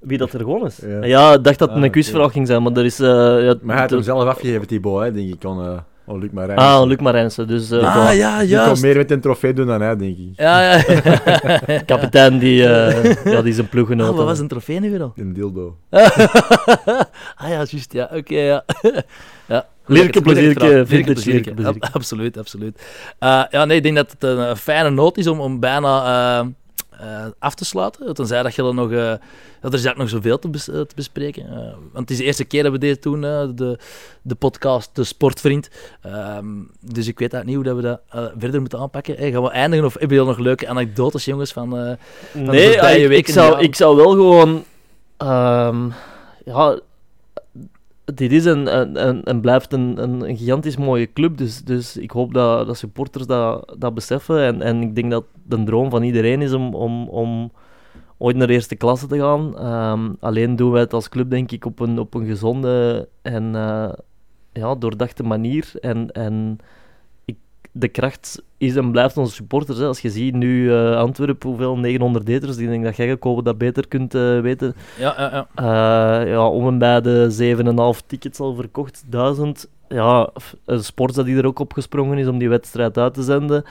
Wie 0.00 0.18
dat 0.18 0.32
er 0.32 0.40
gewoon 0.40 0.66
is? 0.66 0.78
Ja. 0.86 1.04
Ja, 1.04 1.32
ik 1.32 1.44
dacht 1.44 1.58
dat 1.58 1.68
het 1.68 1.78
Ah, 1.78 1.84
een 1.84 1.90
quizvraag 1.90 2.32
ging 2.32 2.46
zijn, 2.46 2.62
maar 2.62 2.72
er 2.72 2.84
is... 2.84 3.00
eh, 3.00 3.06
ja, 3.44 3.54
Maar 3.62 3.76
hij 3.78 3.86
de- 3.86 3.94
hem 3.94 4.04
zelf 4.04 4.24
afgegeven, 4.24 4.66
Thibaut, 4.66 5.02
hè, 5.02 5.12
denk 5.12 5.34
ik. 5.34 5.44
Aan, 5.44 5.60
eh 5.64 5.78
oh, 6.14 6.20
Luc 6.20 6.30
Marijn. 6.32 6.58
Ah, 6.58 6.86
Luc 6.86 6.98
Marijnsen, 6.98 7.46
dus 7.48 7.70
eh, 7.70 7.78
Ah, 7.96 7.96
voilà. 8.12 8.16
ja, 8.16 8.40
Die 8.40 8.58
kon 8.72 8.80
meer 8.80 8.96
met 8.96 9.10
een 9.10 9.20
trofee 9.20 9.52
doen 9.52 9.66
dan 9.66 9.80
hij, 9.80 9.96
denk 9.96 10.16
ik. 10.18 10.28
Ja, 10.36 10.60
ja. 10.60 10.82
kapitein 11.86 12.38
die, 12.38 12.66
eh, 12.68 13.24
ja, 13.24 13.42
die 13.42 13.52
zijn 13.52 13.68
ploeggenoot... 13.68 14.10
Ah, 14.10 14.16
wat 14.16 14.24
was 14.26 14.38
een 14.38 14.48
trofee 14.48 14.80
nu 14.80 14.90
weer 14.90 15.02
al? 15.02 15.12
Een 15.16 15.32
dildo. 15.32 15.76
ah 17.36 17.48
ja, 17.48 17.48
juist, 17.48 17.92
ja. 17.92 18.10
Oké, 18.14 18.38
ja. 18.40 18.64
ja. 19.48 19.66
Het 19.86 20.22
plezierke, 20.22 20.82
vintage 20.86 21.74
absoluut, 21.92 22.38
absoluut. 22.38 22.82
Eh, 23.18 23.42
ja, 23.50 23.64
nee, 23.64 23.76
ik 23.76 23.82
denk 23.82 23.96
dat 23.96 24.10
het 24.10 24.22
een 24.22 24.56
fijne 24.56 24.90
noot 24.90 25.16
is 25.16 25.26
om, 25.26 25.40
om 25.40 25.60
bijna 25.60 26.40
eh, 27.00 27.24
eh, 27.24 27.26
af 27.38 27.54
te 27.54 27.64
sluiten. 27.64 28.14
Tenzij 28.14 28.42
dat 28.42 28.54
je 28.54 28.62
er 28.64 28.74
nog... 28.74 28.90
eh, 28.90 28.98
dat 29.60 29.72
er 29.72 29.78
is 29.78 29.84
eigenlijk 29.84 29.98
nog 29.98 30.08
zoveel 30.08 30.38
te, 30.38 30.48
bes- 30.48 30.68
eh, 30.68 30.80
te 30.80 30.94
bespreken. 30.94 31.46
Eh, 31.48 31.56
want 31.92 32.08
het 32.08 32.10
is 32.10 32.16
de 32.16 32.24
eerste 32.24 32.44
keer 32.44 32.62
dat 32.62 32.72
we 32.72 32.78
dit 32.78 33.02
doen, 33.02 33.24
eh, 33.24 33.48
de, 33.54 33.78
de 34.22 34.34
podcast 34.34 34.90
De 34.92 35.04
Sportvriend. 35.04 35.68
Ehm, 36.02 36.46
dus 36.80 37.06
ik 37.08 37.18
weet 37.18 37.32
eigenlijk 37.32 37.46
niet 37.46 37.54
hoe 37.54 37.64
dat 37.64 37.76
we 37.76 37.82
dat 37.82 38.00
eh, 38.24 38.32
verder 38.38 38.60
moeten 38.60 38.78
aanpakken. 38.78 39.16
Hey, 39.16 39.32
gaan 39.32 39.42
we 39.42 39.50
eindigen 39.50 39.84
of 39.86 39.92
hebben 39.98 40.16
jullie 40.16 40.32
nog 40.32 40.38
leuke 40.44 40.68
anekdotes, 40.68 41.24
jongens? 41.24 41.52
Van, 41.52 41.78
eh, 41.78 41.92
de 42.32 42.38
Nee, 42.40 42.72
voorbije 42.72 42.96
ik, 42.96 43.02
ik, 43.02 43.08
weken, 43.08 43.32
zou, 43.32 43.50
jaren. 43.50 43.64
ik 43.64 43.74
zou 43.74 43.96
wel 43.96 44.10
gewoon... 44.10 44.64
ehm, 45.16 45.88
ja, 46.44 46.78
dit 48.04 48.32
is 48.32 48.44
een, 48.44 48.76
een, 49.06 49.24
en 49.24 49.40
blijft 49.40 49.72
een, 49.72 50.02
een, 50.02 50.36
gigantisch 50.36 50.76
mooie 50.76 51.12
club, 51.12 51.36
dus, 51.36 51.62
dus 51.62 51.96
ik 51.96 52.10
hoop 52.10 52.34
dat, 52.34 52.66
dat 52.66 52.76
supporters 52.76 53.26
dat, 53.26 53.74
dat 53.78 53.94
beseffen. 53.94 54.40
En, 54.40 54.62
en 54.62 54.82
ik 54.82 54.94
denk 54.94 55.10
dat 55.10 55.24
de 55.42 55.64
droom 55.64 55.90
van 55.90 56.02
iedereen 56.02 56.42
is 56.42 56.52
om, 56.52 56.74
om, 56.74 57.08
om 57.08 57.52
ooit 58.18 58.36
naar 58.36 58.48
eerste 58.48 58.76
klasse 58.76 59.06
te 59.06 59.18
gaan. 59.18 59.58
Ehm, 59.58 60.12
alleen 60.20 60.56
doen 60.56 60.70
wij 60.70 60.80
het 60.80 60.92
als 60.92 61.08
club, 61.08 61.30
denk 61.30 61.52
ik, 61.52 61.64
op 61.64 61.80
een, 61.80 61.98
op 61.98 62.14
een 62.14 62.26
gezonde 62.26 63.08
en 63.22 63.54
eh, 63.54 63.92
ja, 64.52 64.74
doordachte 64.74 65.22
manier. 65.22 65.72
En, 65.80 66.12
en 66.12 66.58
de 67.76 67.88
kracht 67.88 68.42
is 68.58 68.76
en 68.76 68.90
blijft 68.90 69.16
onze 69.16 69.34
supporters. 69.34 69.78
Hè. 69.78 69.86
Als 69.86 70.00
je 70.00 70.10
ziet 70.10 70.34
nu 70.34 70.72
eh, 70.72 70.96
Antwerpen, 70.96 71.48
hoeveel 71.48 71.76
900 71.78 72.28
eters, 72.28 72.56
ik 72.56 72.68
denk 72.68 72.84
dat 72.84 72.96
jij 72.96 73.08
gekomen 73.08 73.44
dat 73.44 73.58
beter 73.58 73.88
kunt 73.88 74.14
eh, 74.14 74.40
weten. 74.40 74.74
ja, 74.98 75.14
ja, 75.18 75.30
ja. 75.32 75.46
Eh, 76.22 76.28
ja, 76.30 76.46
om 76.48 76.66
en 76.66 76.78
bij 76.78 77.00
de 77.00 77.94
7,5 78.00 78.06
tickets 78.06 78.40
al 78.40 78.54
verkocht, 78.54 79.04
1000. 79.08 79.68
Ja, 79.88 80.28
een 80.64 80.84
sport 80.84 81.14
dat 81.14 81.24
die 81.26 81.36
er 81.36 81.46
ook 81.46 81.58
opgesprongen 81.58 82.18
is 82.18 82.26
om 82.26 82.38
die 82.38 82.48
wedstrijd 82.48 82.98
uit 82.98 83.14
te 83.14 83.22
zenden. 83.22 83.64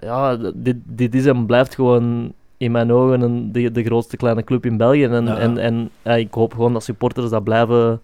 Ja, 0.00 0.36
dit, 0.54 0.76
dit 0.84 1.14
is 1.14 1.26
en 1.26 1.46
blijft 1.46 1.74
gewoon 1.74 2.32
in 2.56 2.70
mijn 2.72 2.92
ogen 2.92 3.20
een, 3.20 3.52
de, 3.52 3.70
de 3.70 3.84
grootste 3.84 4.16
kleine 4.16 4.44
club 4.44 4.66
in 4.66 4.76
België. 4.76 5.04
En, 5.04 5.24
Ja. 5.24 5.36
en, 5.38 5.58
en 5.58 6.18
ik 6.18 6.34
hoop 6.34 6.52
gewoon 6.52 6.72
dat 6.72 6.84
supporters 6.84 7.30
dat 7.30 7.44
blijven, 7.44 8.00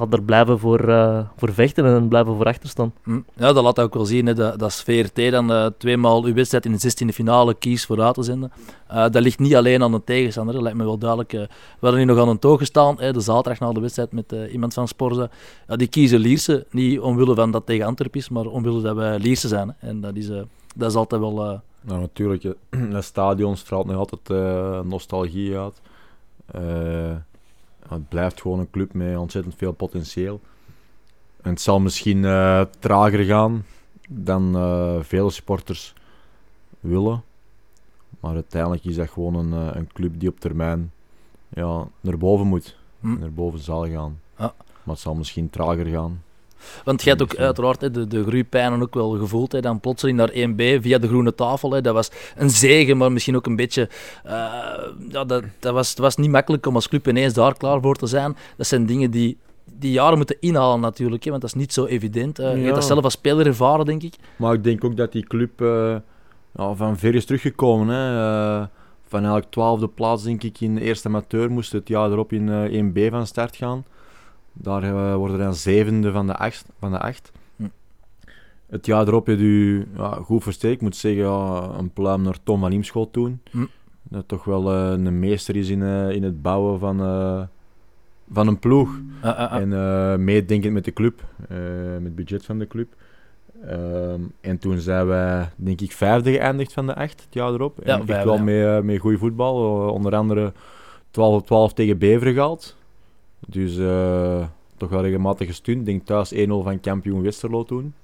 ja, 0.00 0.06
er 0.10 0.22
blijven 0.22 0.58
voor, 0.58 0.88
eh, 0.88 1.20
voor 1.36 1.52
vechten 1.52 1.84
en 1.84 2.08
blijven 2.08 2.36
voor 2.36 2.46
achter 2.46 2.68
staan. 2.68 2.92
Hm. 3.02 3.20
Ja, 3.36 3.52
dat 3.52 3.64
laat 3.64 3.80
ook 3.80 3.94
wel 3.94 4.04
zien, 4.04 4.26
hè, 4.26 4.34
dat, 4.34 4.58
dat 4.58 4.68
is 4.68 4.82
VRT 4.82 5.30
dan 5.30 5.52
eh, 5.52 5.66
tweemaal 5.78 6.24
uw 6.24 6.34
wedstrijd 6.34 6.64
in 6.64 6.72
de 6.72 6.78
16e 6.78 7.14
finale 7.14 7.54
kiest 7.54 7.86
voor 7.86 8.02
uit 8.02 8.14
te 8.14 8.22
zenden. 8.22 8.52
Eh, 8.86 8.96
dat 9.10 9.22
ligt 9.22 9.38
niet 9.38 9.54
alleen 9.56 9.82
aan 9.82 9.92
de 9.92 10.04
tegenstander, 10.04 10.54
dat 10.54 10.62
lijkt 10.62 10.78
me 10.78 10.84
wel 10.84 10.98
duidelijk. 10.98 11.32
eh. 11.32 11.40
we 11.40 11.46
hadden 11.80 11.98
hier 11.98 12.08
nog 12.08 12.18
aan 12.18 12.28
een 12.28 12.38
toog 12.38 12.58
gestaan, 12.58 12.96
hè, 13.00 13.12
de 13.12 13.20
zaterdag 13.20 13.60
na 13.60 13.72
de 13.72 13.80
wedstrijd 13.80 14.12
met 14.12 14.34
iemand 14.52 14.74
van 14.74 14.88
Sporza. 14.88 15.28
Ja, 15.68 15.76
die 15.76 15.88
kiezen 15.88 16.18
Lierse, 16.18 16.66
niet 16.70 17.00
omwille 17.00 17.34
van 17.34 17.50
dat 17.50 17.66
tegen 17.66 17.86
Antwerpen 17.86 18.20
is, 18.20 18.28
maar 18.28 18.46
omwille 18.46 18.80
dat 18.82 18.96
wij 18.96 19.18
Lierse 19.18 19.48
zijn. 19.48 19.76
Hè. 19.78 19.88
En 19.88 20.00
dat 20.00 20.16
is, 20.16 20.28
eh, 20.28 20.40
dat 20.76 20.90
is 20.90 20.96
altijd 20.96 21.20
wel... 21.20 21.44
eh, 21.44 21.58
Nou, 21.80 22.00
natuurlijk, 22.00 22.42
het 22.92 23.04
stadion 23.04 23.56
straalt 23.56 23.86
nog 23.86 23.96
altijd 23.96 24.30
eh, 24.30 24.80
nostalgie 24.80 25.56
uit. 25.58 25.80
Het 27.98 28.08
blijft 28.08 28.40
gewoon 28.40 28.58
een 28.58 28.70
club 28.70 28.92
met 28.92 29.16
ontzettend 29.16 29.54
veel 29.54 29.72
potentieel. 29.72 30.40
En 31.42 31.50
het 31.50 31.60
zal 31.60 31.80
misschien 31.80 32.24
eh, 32.24 32.64
trager 32.78 33.24
gaan 33.24 33.64
dan 34.08 34.56
eh, 34.56 34.96
vele 35.00 35.30
supporters 35.30 35.94
willen. 36.80 37.22
Maar 38.20 38.34
uiteindelijk 38.34 38.84
is 38.84 38.96
dat 38.96 39.10
gewoon 39.10 39.34
een, 39.34 39.52
eh, 39.52 39.76
een 39.76 39.92
club 39.92 40.20
die 40.20 40.28
op 40.28 40.40
termijn 40.40 40.92
ja, 41.48 41.88
naar 42.00 42.18
boven 42.18 42.46
moet. 42.46 42.78
hm. 43.00 43.18
Naar 43.18 43.32
boven 43.32 43.58
zal 43.58 43.88
gaan. 43.88 44.20
Maar 44.82 44.94
het 44.94 44.98
zal 44.98 45.14
misschien 45.14 45.50
trager 45.50 45.86
gaan. 45.86 46.22
Want 46.84 47.02
jij 47.02 47.14
hebt 47.16 47.22
ook 47.22 47.38
uiteraard 47.38 47.80
hè, 47.80 47.90
de, 47.90 48.06
de 48.06 48.22
groeipijnen 48.22 48.82
ook 48.82 48.94
wel 48.94 49.10
gevoeld. 49.10 49.52
Hè, 49.52 49.60
dan 49.60 49.80
plotseling 49.80 50.18
naar 50.18 50.30
1B 50.30 50.82
via 50.82 50.98
de 50.98 51.08
groene 51.08 51.34
tafel. 51.34 51.72
Hè. 51.72 51.80
Dat 51.80 51.94
was 51.94 52.10
een 52.36 52.50
zegen, 52.50 52.96
maar 52.96 53.12
misschien 53.12 53.36
ook 53.36 53.46
een 53.46 53.56
beetje... 53.56 53.88
eh, 54.24 54.32
ja, 55.08 55.24
dat, 55.24 55.42
dat 55.58 55.72
was, 55.72 55.88
het 55.90 55.98
was 55.98 56.16
niet 56.16 56.30
makkelijk 56.30 56.66
om 56.66 56.74
als 56.74 56.88
club 56.88 57.08
ineens 57.08 57.32
daar 57.34 57.56
klaar 57.56 57.80
voor 57.80 57.96
te 57.96 58.06
zijn. 58.06 58.36
Dat 58.56 58.66
zijn 58.66 58.86
dingen 58.86 59.10
die, 59.10 59.38
die 59.78 59.92
jaren 59.92 60.16
moeten 60.16 60.36
inhalen 60.40 60.80
natuurlijk. 60.80 61.24
Hè, 61.24 61.30
want 61.30 61.42
dat 61.42 61.50
is 61.54 61.60
niet 61.60 61.72
zo 61.72 61.84
evident. 61.84 62.36
Je 62.36 62.42
hebt 62.42 62.74
dat 62.74 62.84
zelf 62.84 63.04
als 63.04 63.12
speler 63.12 63.46
ervaren, 63.46 63.84
denk 63.86 64.02
ik. 64.02 64.14
Maar 64.36 64.54
ik 64.54 64.64
denk 64.64 64.84
ook 64.84 64.96
dat 64.96 65.12
die 65.12 65.24
club 65.26 65.60
eh, 65.60 65.96
van 66.74 66.98
ver 66.98 67.14
is 67.14 67.24
teruggekomen. 67.24 67.88
Hè. 67.88 68.18
Eh, 68.60 68.66
van 69.06 69.18
eigenlijk 69.20 69.50
twaalfde 69.50 69.88
plaats, 69.88 70.22
denk 70.22 70.42
ik, 70.42 70.60
in 70.60 70.74
de 70.74 70.80
eerste 70.80 71.08
amateur 71.08 71.50
moest 71.50 71.72
het 71.72 71.88
jaar 71.88 72.10
erop 72.10 72.32
in 72.32 72.48
eh 72.48 72.82
1B 72.82 73.10
van 73.10 73.26
start 73.26 73.56
gaan. 73.56 73.84
Daar 74.52 74.82
eh, 74.82 75.14
worden 75.14 75.38
dan 75.38 75.54
zevende 75.54 76.12
van 76.12 76.26
de 76.26 76.36
acht. 76.36 76.64
Van 76.78 76.90
de 76.90 76.98
acht. 76.98 77.32
Hm. 77.56 77.64
Het 78.66 78.86
jaar 78.86 79.06
erop 79.06 79.26
heb 79.26 79.38
je 79.38 79.86
ja, 79.96 80.10
goed 80.10 80.42
versterkt. 80.42 80.76
Ik 80.76 80.82
moet 80.82 80.96
zeggen, 80.96 81.22
ja, 81.22 81.70
een 81.78 81.90
pluim 81.92 82.22
naar 82.22 82.42
Tom 82.42 82.60
van 82.60 82.72
Imschot 82.72 83.12
toen. 83.12 83.40
Hm. 83.50 83.64
Dat 84.02 84.28
toch 84.28 84.44
wel 84.44 84.72
eh, 84.72 84.90
een 84.90 85.18
meester 85.18 85.56
is 85.56 85.68
in, 85.68 85.82
eh, 85.82 86.10
in 86.10 86.22
het 86.22 86.42
bouwen 86.42 86.78
van, 86.78 86.98
van 88.32 88.46
een 88.46 88.58
ploeg. 88.58 89.00
Ah, 89.20 89.38
ah, 89.38 89.52
ah. 89.52 89.60
En 89.60 90.24
meedenkend 90.24 90.72
met 90.72 90.84
de 90.84 90.92
club, 90.92 91.24
met 91.48 92.04
het 92.04 92.14
budget 92.14 92.44
van 92.44 92.58
de 92.58 92.66
club. 92.66 92.94
Ehm, 93.66 94.20
en 94.40 94.58
toen 94.58 94.78
zijn 94.78 95.06
wij, 95.06 95.48
denk 95.56 95.80
ik, 95.80 95.92
vijfde 95.92 96.32
geëindigd 96.32 96.72
van 96.72 96.86
de 96.86 96.94
acht, 96.94 97.20
het 97.20 97.34
jaar 97.34 97.52
erop. 97.52 97.78
Ja, 97.84 97.94
en 97.94 98.08
echt 98.08 98.24
wel 98.24 98.34
ja. 98.34 98.42
met, 98.42 98.84
met 98.84 98.98
goede 98.98 99.18
voetbal. 99.18 99.88
onder 99.92 100.14
andere 100.14 100.52
12 101.10 101.34
op 101.40 101.46
12 101.46 101.72
tegen 101.72 101.98
Beveren 101.98 102.34
gehaald. 102.34 102.76
Dus 103.46 103.78
eh, 103.78 104.42
toch 104.76 104.88
wel 104.90 105.02
regelmatig 105.02 105.46
gestuurd. 105.46 105.78
Ik 105.78 105.84
denk 105.86 106.06
thuis 106.06 106.34
1-0 106.34 106.38
van 106.48 106.80
kampioen 106.80 107.22
Westerlo 107.22 107.64
toen. 107.64 107.94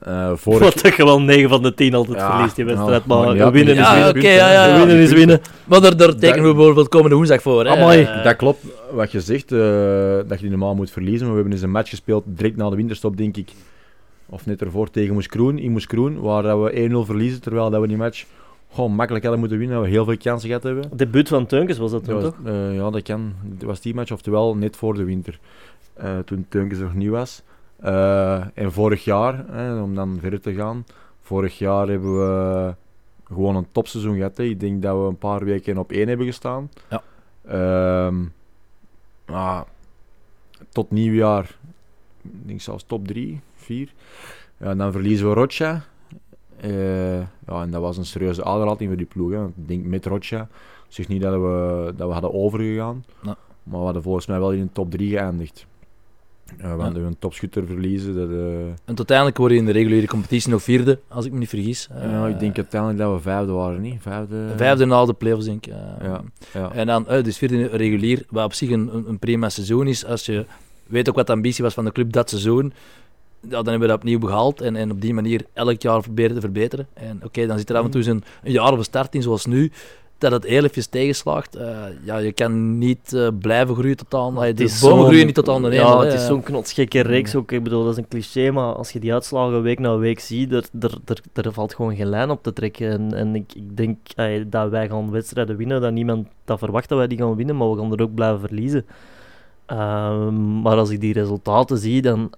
Eh 0.00 0.30
vorig... 0.34 0.58
Wat 0.74 0.82
dat 0.82 0.96
je 0.96 1.04
wel 1.04 1.20
9 1.20 1.48
van 1.48 1.62
de 1.62 1.74
10 1.74 1.94
altijd 1.94 2.18
Ja, 2.18 2.32
verliest, 2.34 2.56
die 2.56 2.64
wedstrijd. 2.64 3.06
maar 3.06 3.52
winnen 3.52 3.74
is 3.74 3.80
Ja, 3.80 3.92
winnen. 3.94 4.08
oké, 4.16 4.28
ja, 4.28 4.52
ja, 4.52 4.66
ja. 4.66 4.76
winnen 4.78 4.96
is 4.96 5.12
winnen. 5.12 5.40
Maar 5.64 5.80
daar, 5.80 5.96
daar 5.96 6.14
tekenen 6.14 6.48
we 6.48 6.54
bijvoorbeeld 6.54 6.88
komende 6.88 7.16
woensdag 7.16 7.42
voor. 7.42 7.64
Hè. 7.64 7.70
Amai. 7.70 8.02
Eh, 8.02 8.24
Dat 8.24 8.36
klopt, 8.36 8.64
wat 8.92 9.12
je 9.12 9.20
zegt, 9.20 9.52
eh, 9.52 9.58
dat 10.28 10.30
je 10.36 10.40
die 10.40 10.50
normaal 10.50 10.74
moet 10.74 10.90
verliezen. 10.90 11.20
Maar 11.20 11.28
we 11.30 11.34
hebben 11.34 11.52
eens 11.52 11.62
een 11.62 11.70
match 11.70 11.90
gespeeld 11.90 12.24
direct 12.26 12.56
na 12.56 12.70
de 12.70 12.76
winterstop, 12.76 13.16
denk 13.16 13.36
ik. 13.36 13.50
Of 14.28 14.46
net 14.46 14.60
ervoor 14.62 14.90
tegen 14.90 15.14
Moes 15.14 15.26
Kroen, 15.26 15.58
in 15.58 15.70
Moes 15.72 15.86
Kroen, 15.86 16.20
waar 16.20 16.42
dat 16.42 16.62
we 16.62 16.88
1-0 16.90 17.06
verliezen, 17.06 17.40
terwijl 17.40 17.70
dat 17.70 17.80
we 17.80 17.86
die 17.88 17.96
match 17.96 18.24
gewoon 18.72 18.92
makkelijk 18.94 19.22
hadden 19.24 19.40
moeten 19.40 19.58
winnen. 19.58 19.76
Dat 19.76 19.86
we 19.86 19.92
heel 19.92 20.04
veel 20.04 20.16
kansen 20.16 20.48
gehad 20.48 20.62
hebben. 20.62 20.90
Debuut 20.96 21.28
van 21.28 21.46
Teunkes 21.46 21.78
was 21.78 21.90
dat 21.90 22.04
toen, 22.04 22.14
Dat 22.14 22.22
was, 22.22 22.32
toch? 22.32 22.46
eh, 22.46 22.74
ja, 22.74 22.90
dat 22.90 23.02
kan. 23.02 23.34
Dat 23.42 23.62
was 23.62 23.80
die 23.80 23.94
match, 23.94 24.12
oftewel 24.12 24.56
net 24.56 24.76
voor 24.76 24.94
de 24.94 25.04
winter. 25.04 25.38
eh, 25.94 26.18
toen 26.18 26.46
Teunkes 26.48 26.78
nog 26.78 26.94
nieuw 26.94 27.12
was. 27.12 27.42
Eh, 27.76 28.44
en 28.54 28.72
vorig 28.72 29.04
jaar, 29.04 29.44
hè, 29.50 29.80
om 29.80 29.94
dan 29.94 30.18
verder 30.20 30.40
te 30.40 30.54
gaan, 30.54 30.84
vorig 31.20 31.58
jaar 31.58 31.88
hebben 31.88 32.12
we 32.18 32.74
gewoon 33.24 33.56
een 33.56 33.66
topseizoen 33.72 34.16
gehad. 34.16 34.36
Hè. 34.36 34.42
Ik 34.44 34.60
denk 34.60 34.82
dat 34.82 34.96
we 35.02 35.08
een 35.08 35.18
paar 35.18 35.44
weken 35.44 35.78
op 35.78 35.92
één 35.92 36.08
hebben 36.08 36.26
gestaan. 36.26 36.70
Ja. 36.90 37.02
Ehm, 37.46 38.16
ah, 39.24 39.60
tot 40.68 40.90
nieuwjaar, 40.90 41.56
ik 42.22 42.30
denk 42.46 42.60
zelfs 42.60 42.84
top 42.86 43.06
3, 43.06 43.40
4. 43.54 43.92
Ja, 44.56 44.74
dan 44.74 44.92
verliezen 44.92 45.28
we 45.28 45.34
Rocha. 45.34 45.82
Eh, 46.60 47.18
ja, 47.20 47.62
en 47.62 47.70
dat 47.70 47.80
was 47.80 47.96
een 47.96 48.04
serieuze 48.06 48.44
aderlating 48.44 48.88
voor 48.88 48.98
die 48.98 49.06
ploeg. 49.06 49.30
Hè. 49.30 49.44
Ik 49.46 49.52
denk 49.54 49.84
met 49.84 50.06
Rocha. 50.06 50.48
zeg 50.88 51.08
niet 51.08 51.22
dat 51.22 51.32
we, 51.32 51.92
dat 51.96 52.06
we 52.06 52.12
hadden 52.12 52.34
overgegaan. 52.34 53.04
Ja. 53.22 53.36
Maar 53.62 53.78
we 53.78 53.84
hadden 53.84 54.02
volgens 54.02 54.26
mij 54.26 54.38
wel 54.38 54.52
in 54.52 54.62
de 54.62 54.72
top 54.72 54.90
3 54.90 55.10
geëindigd. 55.10 55.66
Eh, 56.58 56.76
we 56.76 56.82
hadden 56.82 57.04
een 57.04 57.18
topschutter 57.18 57.66
verliezen. 57.66 58.14
Dat, 58.14 58.28
eh, 58.30 58.66
En 58.66 58.96
uiteindelijk 58.96 59.36
word 59.36 59.52
je 59.52 59.58
in 59.58 59.66
de 59.66 59.72
reguliere 59.72 60.06
competitie 60.06 60.50
nog 60.50 60.62
vierde, 60.62 60.98
als 61.08 61.24
ik 61.24 61.32
me 61.32 61.38
niet 61.38 61.48
vergis. 61.48 61.88
ja, 62.02 62.26
ik 62.26 62.38
denk 62.38 62.56
uiteindelijk 62.56 63.00
dat 63.00 63.12
we 63.14 63.20
vijfde 63.20 63.52
waren, 63.52 63.80
niet? 63.80 63.96
Vijfde. 64.02 64.52
Vijfde 64.56 64.84
na 64.84 65.04
de 65.04 65.12
play-offs, 65.12 65.44
denk 65.44 65.66
ik. 65.66 65.72
Ja, 66.02 66.22
ja. 66.52 66.72
En 66.72 66.86
dan, 66.86 67.06
dus 67.22 67.38
vierde 67.38 67.66
regulier, 67.66 68.24
wat 68.30 68.44
op 68.44 68.52
zich 68.52 68.70
een, 68.70 68.94
een, 68.94 69.08
een 69.08 69.18
prima 69.18 69.48
seizoen 69.48 69.86
is. 69.86 70.04
Als 70.04 70.26
je 70.26 70.44
weet 70.86 71.08
ook 71.08 71.14
wat 71.14 71.26
de 71.26 71.32
ambitie 71.32 71.64
was 71.64 71.74
van 71.74 71.84
de 71.84 71.92
club 71.92 72.12
dat 72.12 72.28
seizoen, 72.28 72.72
ja, 73.40 73.48
dan 73.48 73.66
hebben 73.66 73.80
we 73.80 73.86
dat 73.86 73.96
opnieuw 73.96 74.18
behaald. 74.18 74.60
En, 74.60 74.76
en 74.76 74.90
op 74.90 75.00
die 75.00 75.14
manier 75.14 75.44
elk 75.52 75.82
jaar 75.82 76.00
proberen 76.00 76.34
te 76.34 76.40
verbeteren. 76.40 76.86
En 76.94 77.20
oké, 77.24 77.46
dan 77.46 77.58
zit 77.58 77.70
er 77.70 77.76
af 77.76 77.84
en 77.84 77.90
toe 77.90 78.08
een, 78.08 78.22
een 78.42 78.52
jaar 78.52 78.72
of 78.72 78.78
een 78.78 78.84
start 78.84 79.14
in, 79.14 79.22
zoals 79.22 79.46
nu, 79.46 79.72
dat 80.18 80.32
het 80.32 80.44
heel 80.44 80.64
even 80.64 80.90
tegenslaagt. 80.90 81.56
Eh, 81.56 81.78
ja, 82.04 82.16
je 82.18 82.32
kan 82.32 82.78
niet 82.78 83.12
eh, 83.12 83.28
blijven 83.40 83.74
groeien 83.74 83.96
tot 83.96 84.14
aan... 84.14 84.34
De 84.34 84.64
is 84.64 84.80
bomen 84.80 85.04
groeien 85.04 85.26
niet 85.26 85.34
tot 85.34 85.48
aan 85.48 85.62
de 85.62 85.68
hemel. 85.68 86.02
Ja, 86.02 86.10
het 86.10 86.20
is 86.20 86.26
zo'n 86.26 86.42
knotsgekke 86.42 87.00
reeks 87.00 87.34
ook. 87.34 87.52
Ik 87.52 87.62
bedoel, 87.62 87.84
dat 87.84 87.92
is 87.92 87.98
een 87.98 88.08
cliché, 88.08 88.50
maar 88.50 88.74
als 88.74 88.90
je 88.90 89.00
die 89.00 89.12
uitslagen 89.12 89.62
week 89.62 89.78
na 89.78 89.96
week 89.96 90.20
ziet, 90.20 90.52
er, 90.52 90.64
er, 90.80 90.98
er, 91.04 91.44
er 91.44 91.52
valt 91.52 91.74
gewoon 91.74 91.96
geen 91.96 92.08
lijn 92.08 92.30
op 92.30 92.42
te 92.42 92.52
trekken. 92.52 92.90
En, 92.90 93.14
en 93.14 93.34
ik, 93.34 93.52
ik 93.54 93.76
denk 93.76 93.98
dat 94.46 94.70
wij 94.70 94.88
gaan 94.88 95.10
wedstrijden 95.10 95.56
winnen, 95.56 95.80
dat 95.80 95.92
niemand 95.92 96.28
dat 96.44 96.58
verwacht 96.58 96.88
dat 96.88 96.98
wij 96.98 97.06
die 97.06 97.18
gaan 97.18 97.36
winnen, 97.36 97.56
maar 97.56 97.70
we 97.70 97.78
gaan 97.78 97.92
er 97.92 98.02
ook 98.02 98.14
blijven 98.14 98.40
verliezen. 98.40 98.86
Ehm, 99.66 100.60
maar 100.60 100.76
als 100.76 100.90
ik 100.90 101.00
die 101.00 101.12
resultaten 101.12 101.78
zie, 101.78 102.02
dan... 102.02 102.30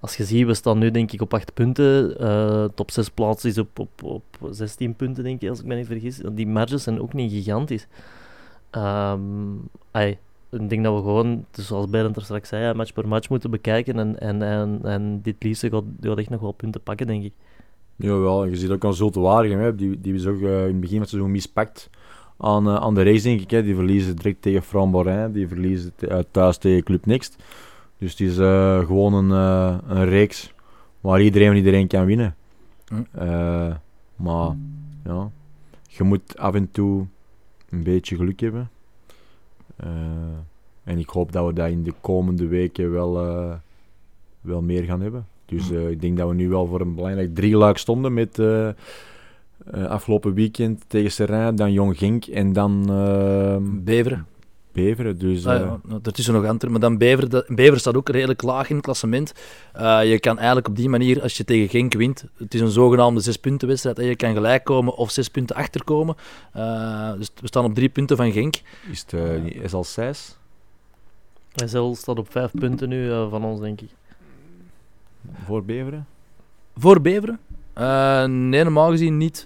als 0.00 0.16
je 0.16 0.24
ziet, 0.24 0.46
we 0.46 0.54
staan 0.54 0.78
nu 0.78 0.90
denk 0.90 1.12
ik 1.12 1.20
op 1.20 1.34
8 1.34 1.54
punten. 1.54 2.18
eh, 2.18 2.64
top 2.74 2.90
6 2.90 3.08
plaats 3.08 3.44
is 3.44 3.58
op, 3.58 3.78
op, 3.78 4.02
op 4.02 4.24
16 4.50 4.94
punten, 4.94 5.24
denk 5.24 5.42
ik, 5.42 5.48
als 5.48 5.60
ik 5.60 5.66
me 5.66 5.74
niet 5.74 5.86
vergis. 5.86 6.20
Die 6.32 6.46
marges 6.46 6.82
zijn 6.82 7.00
ook 7.00 7.12
niet 7.12 7.32
gigantisch. 7.32 7.86
Ehm 8.70 9.56
ik 10.50 10.68
denk 10.68 10.84
dat 10.84 10.94
we 10.94 11.00
gewoon, 11.00 11.44
dus 11.50 11.66
zoals 11.66 11.90
Berend 11.90 12.16
er 12.16 12.22
straks 12.22 12.48
zei, 12.48 12.74
match 12.74 12.92
per 12.92 13.08
match 13.08 13.28
moeten 13.28 13.50
bekijken. 13.50 13.98
En, 13.98 14.42
en, 14.42 14.80
en, 14.82 15.20
dit 15.22 15.42
liefste 15.42 15.70
gaat, 15.70 15.84
gaat 16.00 16.18
echt 16.18 16.30
nog 16.30 16.40
wel 16.40 16.52
punten 16.52 16.80
pakken, 16.80 17.06
denk 17.06 17.24
ik. 17.24 17.32
Jawel, 17.96 18.44
je 18.44 18.56
ziet 18.56 18.70
ook 18.70 18.84
aan 18.84 18.94
Zulte 18.94 19.20
Waregem, 19.20 19.76
die, 19.76 20.00
die 20.00 20.14
is 20.14 20.26
ook 20.26 20.40
eh, 20.40 20.60
in 20.60 20.72
het 20.72 20.80
begin 20.80 20.90
van 20.90 21.00
het 21.00 21.08
seizoen 21.08 21.30
mispakt 21.30 21.90
aan, 22.38 22.66
eh, 22.66 22.74
aan 22.74 22.94
de 22.94 23.02
race, 23.02 23.22
denk 23.22 23.40
ik. 23.40 23.50
Hè. 23.50 23.62
Die 23.62 23.74
verliezen 23.74 24.16
direct 24.16 24.42
tegen 24.42 24.62
Framborin, 24.62 25.32
die 25.32 25.48
verliezen 25.48 25.92
thuis 26.30 26.58
tegen 26.58 26.82
Club 26.82 27.06
Next. 27.06 27.42
Dus 27.98 28.10
het 28.10 28.20
is 28.20 28.38
eh, 28.38 28.78
gewoon 28.78 29.14
een, 29.14 29.30
eh, 29.30 29.78
een 29.88 30.04
reeks 30.04 30.52
waar 31.00 31.22
iedereen 31.22 31.50
en 31.50 31.56
iedereen 31.56 31.86
kan 31.86 32.04
winnen. 32.04 32.36
Hm. 32.88 32.94
Eh, 33.12 33.74
maar 34.16 34.56
ja, 35.04 35.30
je 35.88 36.02
moet 36.02 36.38
af 36.38 36.54
en 36.54 36.70
toe 36.70 37.06
een 37.68 37.82
beetje 37.82 38.16
geluk 38.16 38.40
hebben. 38.40 38.70
En 40.84 40.98
ik 40.98 41.08
hoop 41.08 41.32
dat 41.32 41.46
we 41.46 41.52
dat 41.52 41.70
in 41.70 41.82
de 41.82 41.94
komende 42.00 42.46
weken 42.46 42.92
wel, 42.92 43.12
wel 44.40 44.62
meer 44.62 44.82
gaan 44.82 45.00
hebben. 45.00 45.26
Dus 45.44 45.70
eh, 45.70 45.90
ik 45.90 46.00
denk 46.00 46.16
dat 46.16 46.28
we 46.28 46.34
nu 46.34 46.48
wel 46.48 46.66
voor 46.66 46.80
een 46.80 46.94
belangrijk 46.94 47.34
drieluik 47.34 47.78
stonden 47.78 48.14
met 48.14 48.42
afgelopen 49.72 50.34
weekend 50.34 50.84
tegen 50.86 51.10
Serrain, 51.10 51.56
dan 51.56 51.72
Jong 51.72 51.98
Genk 51.98 52.24
en 52.24 52.52
dan 52.52 52.84
Beveren. 53.84 54.26
Beveren. 54.72 55.18
Dus 55.18 55.46
Ah, 55.46 55.54
eh, 55.54 55.60
ja, 55.60 55.80
nou, 55.84 56.00
ertussen 56.02 56.34
nog 56.34 56.42
Antwerpen. 56.44 56.70
Maar 56.70 56.88
dan 56.88 56.98
Bever, 56.98 57.28
dat- 57.28 57.46
Bever 57.48 57.78
staat 57.78 57.96
ook 57.96 58.08
redelijk 58.08 58.42
laag 58.42 58.68
in 58.70 58.76
het 58.76 58.84
klassement. 58.84 59.32
Eh, 59.72 60.10
je 60.10 60.20
kan 60.20 60.36
eigenlijk 60.36 60.68
op 60.68 60.76
die 60.76 60.88
manier, 60.88 61.22
als 61.22 61.36
je 61.36 61.44
tegen 61.44 61.68
Genk 61.68 61.92
wint, 61.94 62.24
het 62.36 62.54
is 62.54 62.60
een 62.60 62.70
zogenaamde 62.70 63.20
zes 63.20 63.36
punten 63.36 63.68
wedstrijd, 63.68 63.98
en 63.98 64.04
je 64.04 64.16
kan 64.16 64.32
gelijk 64.34 64.64
komen 64.64 64.94
of 64.96 65.10
zes 65.10 65.28
punten 65.28 65.56
achterkomen. 65.56 66.14
Eh, 66.52 67.12
dus 67.18 67.30
we 67.40 67.46
staan 67.46 67.64
op 67.64 67.74
drie 67.74 67.88
punten 67.88 68.16
van 68.16 68.32
Genk. 68.32 68.60
is 68.90 69.00
het 69.00 69.12
eh, 69.12 69.44
is 69.44 69.72
al 69.72 69.84
6? 69.84 70.36
SL 71.66 71.92
staat 71.92 72.18
op 72.18 72.30
5 72.30 72.50
punten 72.58 72.88
nu 72.88 73.10
eh, 73.10 73.30
van 73.30 73.44
ons, 73.44 73.60
denk 73.60 73.80
ik. 73.80 73.90
voor 75.44 75.64
Beveren? 75.64 76.06
Voor 76.76 77.00
Beveren? 77.00 77.38
Eh, 77.72 78.24
nee, 78.24 78.62
normaal 78.64 78.90
gezien 78.90 79.16
niet. 79.16 79.44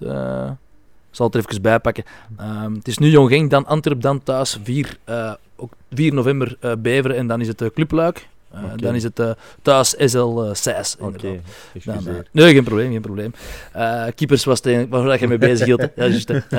Eh, 1.13 1.17
zal 1.17 1.27
het 1.27 1.35
er 1.35 1.45
even 1.49 1.63
bij 1.63 1.79
pakken. 1.79 2.05
Ehm, 2.39 2.75
het 2.75 2.89
is 2.89 2.99
nu 2.99 3.09
Jong 3.09 3.29
Genk, 3.29 3.51
dan 3.51 3.67
Antwerp, 3.67 4.01
dan 4.01 4.23
thuis 4.23 4.59
4, 4.63 4.97
eh, 5.05 5.33
ook 5.57 5.73
4 5.91 6.15
november 6.15 6.57
eh, 6.61 6.73
Beveren 6.79 7.17
en 7.17 7.27
dan 7.27 7.41
is 7.41 7.49
het 7.49 7.61
uh, 7.63 7.69
Clubluik. 7.75 8.29
Eh, 8.51 8.65
Oké. 8.65 8.77
Dan 8.77 8.95
is 8.95 9.03
het 9.03 9.19
eh, 9.19 9.31
thuis 9.63 9.95
SL 9.99 10.19
uh, 10.43 10.55
6. 10.55 10.97
Oké, 11.01 11.41
eh, 11.85 11.97
nee, 12.33 12.53
geen 12.55 12.65
probleem, 12.65 12.91
geen 12.91 13.01
probleem. 13.01 13.33
Eh, 13.73 14.05
keepers 14.15 14.45
was 14.45 14.61
het 14.63 14.89
waar 14.89 15.05
dat 15.05 15.21
je 15.21 15.29
mee 15.29 15.39
bezig 15.39 15.67
hield. 15.67 15.89
Ja, 15.97 16.09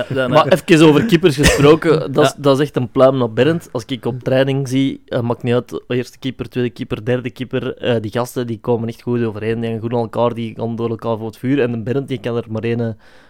dan, 0.09 0.17
eh, 0.17 0.27
Maar 0.27 0.47
even 0.65 0.87
over 0.87 1.05
keepers 1.05 1.35
gesproken, 1.35 2.11
dat, 2.13 2.25
is, 2.25 2.33
dat 2.37 2.59
is 2.59 2.65
echt 2.65 2.75
een 2.75 2.89
pluim 2.89 3.17
naar 3.17 3.31
Bernd. 3.33 3.69
Als 3.71 3.85
ik 3.85 4.05
op 4.05 4.23
training 4.23 4.67
zie, 4.67 5.01
eh, 5.07 5.21
maakt 5.21 5.43
niet 5.43 5.53
uit, 5.53 5.81
eerste 5.87 6.19
keeper, 6.19 6.49
tweede 6.49 6.69
keeper, 6.69 7.05
derde 7.05 7.29
keeper, 7.29 7.77
eh, 7.77 8.01
die 8.01 8.11
gasten 8.11 8.47
die 8.47 8.59
komen 8.59 8.87
echt 8.87 9.01
goed 9.01 9.23
overeen, 9.23 9.59
die 9.59 9.69
gaan 9.69 9.79
goed 9.79 9.93
aan 9.93 9.99
elkaar, 9.99 10.33
die 10.33 10.53
gaan 10.55 10.75
door 10.75 10.89
elkaar 10.89 11.17
voor 11.17 11.27
het 11.27 11.37
vuur. 11.37 11.61
En 11.61 11.83
Bernd 11.83 12.07
die 12.07 12.19
kan 12.19 12.35
er 12.35 12.45
maar 12.49 12.63
één, 12.63 12.79
eh, 12.79 12.87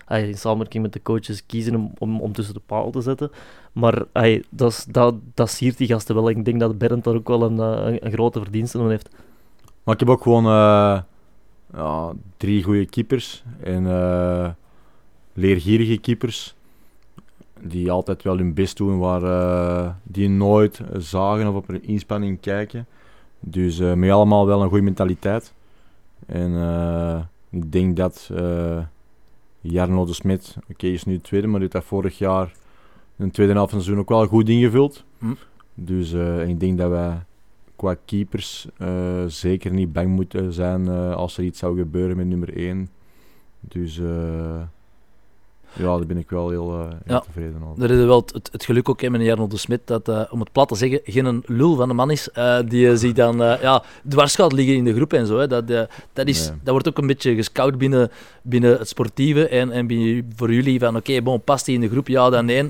in 0.07 0.37
samenwerking 0.37 0.83
met 0.83 0.93
de 0.93 1.01
coaches, 1.01 1.45
kiezen 1.45 1.93
om, 1.97 2.21
om, 2.21 2.33
tussen 2.33 2.53
de 2.53 2.61
paal 2.65 2.91
te 2.91 3.01
zetten. 3.01 3.31
Maar 3.71 4.03
ey, 4.11 4.43
dat, 4.49 4.87
dat, 4.89 5.15
dat 5.33 5.49
siert 5.49 5.77
die 5.77 5.87
gasten 5.87 6.15
wel. 6.15 6.29
Ik 6.29 6.45
denk 6.45 6.59
dat 6.59 6.77
Bernd 6.77 7.03
daar 7.03 7.15
ook 7.15 7.27
wel 7.27 7.43
een, 7.43 7.59
eh, 7.59 7.97
een, 7.99 8.11
grote 8.11 8.39
verdienste 8.39 8.79
aan 8.79 8.89
heeft. 8.89 9.09
Maar 9.83 9.93
ik 9.93 9.99
heb 9.99 10.09
ook 10.09 10.21
gewoon 10.21 10.45
eh, 10.45 11.01
ja, 11.73 12.13
drie 12.37 12.63
goede 12.63 12.85
keepers 12.85 13.43
en 13.63 13.87
eh, 13.87 14.49
leergierige 15.33 15.97
keepers. 15.97 16.55
Die 17.59 17.91
altijd 17.91 18.23
wel 18.23 18.37
hun 18.37 18.53
best 18.53 18.77
doen, 18.77 18.99
waar, 18.99 19.95
die 20.03 20.29
nooit 20.29 20.81
zagen 20.97 21.47
of 21.47 21.55
op 21.55 21.69
een 21.69 21.83
inspanning 21.83 22.39
kijken. 22.39 22.85
Dus 23.39 23.77
met 23.77 24.11
allemaal 24.11 24.47
wel 24.47 24.61
een 24.61 24.67
goede 24.69 24.83
mentaliteit. 24.83 25.53
En 26.25 27.29
ik 27.49 27.71
denk 27.71 27.97
dat 27.97 28.29
Jarno 29.63 30.05
de 30.05 30.13
Smet, 30.13 30.57
oké, 30.69 30.87
is 30.87 31.03
nu 31.03 31.13
de 31.13 31.21
tweede, 31.21 31.47
maar 31.47 31.59
heeft 31.59 31.77
vorig 31.79 32.17
jaar 32.17 32.51
in 33.17 33.25
de 33.25 33.31
tweede 33.31 33.53
helft 33.53 33.69
van 33.69 33.77
het 33.77 33.87
seizoen 33.87 34.05
ook 34.05 34.17
wel 34.19 34.27
goed 34.27 34.49
ingevuld. 34.49 35.03
Hm. 35.17 35.33
Dus 35.73 36.13
eh, 36.13 36.47
ik 36.47 36.59
denk 36.59 36.77
dat 36.77 36.89
wij 36.89 37.21
qua 37.75 37.95
keepers 38.05 38.67
eh, 38.77 39.23
zeker 39.27 39.71
niet 39.71 39.93
bang 39.93 40.09
moeten 40.09 40.53
zijn 40.53 40.87
eh, 40.87 41.15
als 41.15 41.37
er 41.37 41.43
iets 41.43 41.59
zou 41.59 41.77
gebeuren 41.77 42.17
met 42.17 42.27
nummer 42.27 42.57
1. 42.57 42.89
Dus 43.59 43.99
eh, 43.99 44.61
ja, 45.73 45.97
daar 45.97 46.05
ben 46.05 46.17
ik 46.17 46.29
wel 46.29 46.49
heel, 46.49 46.71
eh, 46.73 46.79
heel 46.79 46.97
Ja. 47.15 47.19
tevreden 47.19 47.61
over. 47.71 47.83
Er 47.83 47.91
is 47.91 48.05
wel 48.05 48.23
het, 48.33 48.49
het, 48.51 48.65
geluk 48.65 48.89
ook 48.89 49.01
in 49.01 49.11
meneer 49.11 49.31
Arnold 49.31 49.51
de 49.51 49.57
Smit 49.57 49.81
dat, 49.85 50.07
eh, 50.07 50.21
om 50.29 50.39
het 50.39 50.51
plat 50.51 50.67
te 50.67 50.75
zeggen, 50.75 50.99
geen 51.03 51.43
lul 51.45 51.75
van 51.75 51.87
de 51.87 51.93
man 51.93 52.11
is. 52.11 52.29
eh, 52.31 52.57
die 52.67 52.97
zich 52.97 53.13
dan 53.13 53.37
ja, 53.37 53.83
dwars 54.09 54.35
gaat 54.35 54.53
liggen 54.53 54.75
in 54.75 54.83
de 54.83 54.93
groep 54.93 55.13
en 55.13 55.27
zo. 55.27 55.37
Hè. 55.37 55.47
Dat, 55.47 55.67
dat, 56.13 56.27
is, 56.27 56.39
Nee. 56.49 56.57
dat 56.63 56.71
wordt 56.71 56.87
ook 56.87 56.97
een 56.97 57.07
beetje 57.07 57.35
gescout 57.35 57.77
binnen, 57.77 58.11
binnen 58.41 58.77
het 58.77 58.87
sportieve. 58.87 59.47
En, 59.47 59.71
en 59.71 59.87
binnen- 59.87 60.31
voor 60.35 60.53
jullie 60.53 60.79
van, 60.79 60.95
oké, 60.95 61.21
bon, 61.21 61.41
past 61.43 61.65
hij 61.65 61.75
in 61.75 61.81
de 61.81 61.89
groep? 61.89 62.07
Ja, 62.07 62.29
dan 62.29 62.45
nee. 62.45 62.67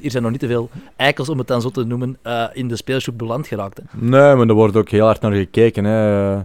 Hier 0.00 0.10
zijn 0.10 0.22
nog 0.22 0.32
niet 0.32 0.40
te 0.40 0.46
veel 0.46 0.70
eikels, 0.96 1.28
om 1.28 1.38
het 1.38 1.46
dan 1.46 1.60
zo 1.60 1.68
te 1.70 1.84
noemen, 1.84 2.18
in 2.52 2.68
de 2.68 2.76
speelsgroep 2.76 3.18
beland 3.18 3.46
geraakt. 3.46 3.78
Hè. 3.78 3.82
Nee, 4.06 4.34
maar 4.34 4.48
er 4.48 4.54
wordt 4.54 4.76
ook 4.76 4.88
heel 4.88 5.04
hard 5.04 5.20
naar 5.20 5.32
gekeken. 5.32 5.84
Hè. 5.84 6.36